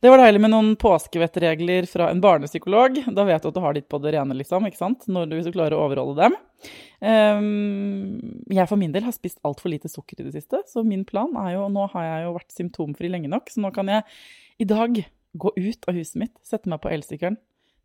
Det 0.00 0.08
var 0.08 0.22
deilig 0.22 0.40
med 0.40 0.52
noen 0.54 0.68
påskevettregler 0.80 1.84
fra 1.84 2.06
en 2.08 2.22
barnepsykolog. 2.24 3.02
Da 3.12 3.24
vet 3.28 3.42
du 3.42 3.50
at 3.50 3.56
du 3.56 3.60
har 3.60 3.76
ditt 3.76 3.88
på 3.92 3.98
det 4.00 4.14
rene, 4.14 4.36
liksom, 4.38 4.64
ikke 4.64 4.80
sant? 4.80 5.04
Når 5.12 5.28
du, 5.28 5.34
hvis 5.36 5.48
du 5.50 5.52
klarer 5.52 5.76
å 5.76 5.82
overholde 5.84 6.16
dem. 6.22 6.36
Um, 7.04 8.46
jeg 8.48 8.68
for 8.68 8.80
min 8.80 8.94
del 8.94 9.04
har 9.04 9.16
spist 9.16 9.40
altfor 9.44 9.72
lite 9.72 9.92
sukker 9.92 10.20
i 10.20 10.26
det 10.26 10.32
siste, 10.38 10.62
så 10.68 10.84
min 10.84 11.06
plan 11.08 11.32
er 11.40 11.54
jo 11.54 11.66
Nå 11.72 11.86
har 11.92 12.06
jeg 12.06 12.24
jo 12.26 12.32
vært 12.36 12.56
symptomfri 12.56 13.12
lenge 13.12 13.28
nok, 13.32 13.52
så 13.52 13.60
nå 13.64 13.72
kan 13.76 13.92
jeg 13.92 14.04
i 14.60 14.68
dag 14.68 15.02
gå 15.40 15.52
ut 15.56 15.88
av 15.88 16.00
huset 16.00 16.20
mitt, 16.20 16.34
sette 16.44 16.72
meg 16.72 16.80
på 16.80 16.92
elsykkelen, 16.92 17.36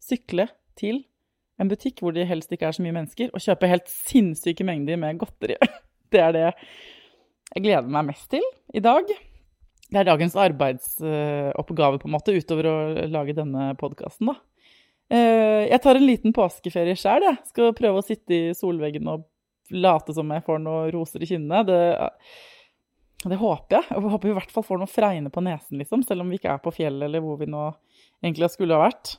sykle 0.03 0.47
til 0.79 1.03
en 1.59 1.71
butikk 1.71 1.99
hvor 2.03 2.15
det 2.15 2.27
helst 2.27 2.51
ikke 2.51 2.67
er 2.67 2.75
så 2.75 2.83
mye 2.83 2.95
mennesker, 2.95 3.31
og 3.31 3.43
kjøpe 3.43 3.71
helt 3.71 3.91
sinnssyke 3.91 4.67
mengder 4.67 4.99
med 4.99 5.19
godteri. 5.23 5.59
Det 6.13 6.21
er 6.21 6.35
det 6.35 6.49
jeg 7.53 7.63
gleder 7.67 7.91
meg 7.91 8.09
mest 8.09 8.27
til 8.33 8.45
i 8.73 8.81
dag. 8.83 9.09
Det 9.85 10.01
er 10.01 10.07
dagens 10.07 10.35
arbeidsoppgave, 10.41 11.99
på 12.01 12.09
en 12.09 12.15
måte, 12.15 12.33
utover 12.33 12.67
å 12.71 12.75
lage 13.11 13.37
denne 13.37 13.69
podkasten, 13.79 14.31
da. 14.31 14.39
Eh, 15.13 15.67
jeg 15.69 15.81
tar 15.83 15.99
en 15.99 16.07
liten 16.07 16.33
påskeferie 16.33 16.97
sjøl, 16.97 17.27
jeg. 17.27 17.41
Skal 17.51 17.75
prøve 17.77 18.01
å 18.01 18.05
sitte 18.05 18.33
i 18.33 18.55
solveggen 18.57 19.07
og 19.11 19.27
late 19.73 20.13
som 20.17 20.29
jeg 20.33 20.45
får 20.45 20.61
noen 20.61 20.89
roser 20.93 21.21
i 21.21 21.29
kinnene. 21.29 21.61
Det, 21.67 22.09
det 23.29 23.37
håper 23.41 23.77
jeg. 23.77 23.91
Jeg 23.91 24.15
håper 24.15 24.27
vi 24.27 24.33
i 24.33 24.39
hvert 24.39 24.55
fall 24.55 24.65
får 24.65 24.81
noen 24.81 24.91
fregne 24.91 25.33
på 25.33 25.45
nesen, 25.45 25.77
liksom. 25.81 26.05
Selv 26.05 26.25
om 26.25 26.33
vi 26.33 26.41
ikke 26.41 26.55
er 26.55 26.65
på 26.65 26.73
fjellet 26.73 27.07
eller 27.07 27.23
hvor 27.23 27.37
vi 27.41 27.49
nå 27.49 27.69
egentlig 28.25 28.49
skulle 28.53 28.77
ha 28.77 28.87
vært. 28.87 29.17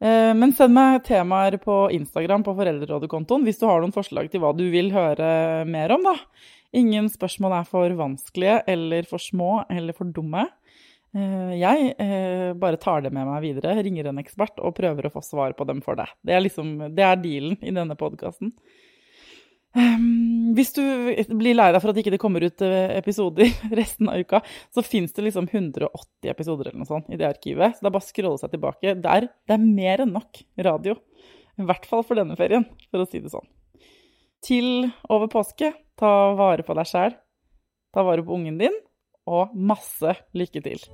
Eh, 0.00 0.32
men 0.38 0.54
send 0.56 0.76
meg 0.76 1.02
temaer 1.08 1.58
på 1.60 1.88
Instagram 1.94 2.44
på 2.46 2.54
Foreldrerådet-kontoen 2.58 3.44
hvis 3.44 3.60
du 3.60 3.66
har 3.68 3.82
noen 3.82 3.94
forslag 3.94 4.30
til 4.32 4.44
hva 4.44 4.54
du 4.56 4.68
vil 4.72 4.92
høre 4.94 5.66
mer 5.68 5.96
om, 5.96 6.08
da. 6.08 6.16
Ingen 6.76 7.08
spørsmål 7.08 7.54
er 7.60 7.68
for 7.68 7.94
vanskelige 7.96 8.60
eller 8.68 9.06
for 9.08 9.22
små 9.22 9.62
eller 9.72 9.96
for 9.96 10.10
dumme. 10.12 10.44
Eh, 11.16 11.54
jeg 11.56 11.94
eh, 11.96 12.50
bare 12.60 12.80
tar 12.80 13.06
det 13.06 13.12
med 13.14 13.24
meg 13.28 13.40
videre, 13.46 13.78
ringer 13.84 14.10
en 14.10 14.20
ekspert 14.20 14.60
og 14.60 14.76
prøver 14.76 15.08
å 15.08 15.12
få 15.14 15.22
svar 15.24 15.56
på 15.56 15.64
dem 15.68 15.80
for 15.84 15.96
deg. 15.96 16.12
Det 16.20 16.36
er, 16.36 16.44
liksom, 16.44 16.74
det 16.92 17.06
er 17.06 17.22
dealen 17.22 17.56
i 17.64 17.72
denne 17.72 17.96
podkasten. 17.98 18.52
Ehm, 19.76 20.52
hvis 20.56 20.72
du 20.76 20.82
blir 21.36 21.56
lei 21.56 21.70
deg 21.72 21.80
for 21.80 21.92
at 21.92 21.98
det 21.98 22.04
ikke 22.04 22.20
kommer 22.20 22.44
ut 22.44 22.62
eh, 22.64 22.94
episoder 22.98 23.48
resten 23.80 24.12
av 24.12 24.20
uka, 24.20 24.42
så 24.74 24.84
fins 24.84 25.16
det 25.16 25.26
liksom 25.28 25.48
180 25.48 26.32
episoder 26.32 26.70
eller 26.70 26.82
noe 26.84 26.90
sånt 26.90 27.08
i 27.12 27.20
det 27.20 27.28
arkivet. 27.28 27.76
Så 27.76 27.84
det 27.84 27.90
er 27.90 27.96
bare 27.96 28.04
å 28.04 28.10
scrolle 28.10 28.42
seg 28.42 28.52
tilbake. 28.52 28.96
Det 29.00 29.16
er, 29.16 29.28
det 29.48 29.56
er 29.56 29.64
mer 29.64 30.04
enn 30.04 30.16
nok 30.16 30.44
radio. 30.68 31.00
I 31.58 31.66
hvert 31.68 31.88
fall 31.88 32.04
for 32.06 32.20
denne 32.20 32.36
ferien, 32.38 32.68
for 32.92 33.02
å 33.02 33.08
si 33.08 33.24
det 33.24 33.32
sånn. 33.32 33.48
Til 34.44 34.90
over 35.10 35.30
påske 35.32 35.72
Ta 35.98 36.10
vare 36.38 36.62
på 36.62 36.76
deg 36.78 36.86
sjæl. 36.86 37.16
Ta 37.94 38.04
vare 38.06 38.22
på 38.22 38.36
ungen 38.36 38.58
din. 38.60 38.74
Og 39.26 39.50
masse 39.54 40.14
lykke 40.32 40.62
til. 40.62 40.84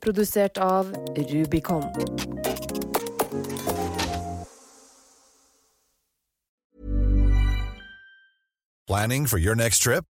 Produsert 0.00 0.58
av 0.58 0.92
Rubicon. 1.16 1.84
Planning 8.86 9.26
for 9.26 9.38
your 9.38 9.54
next 9.54 9.82
trip? 9.82 10.09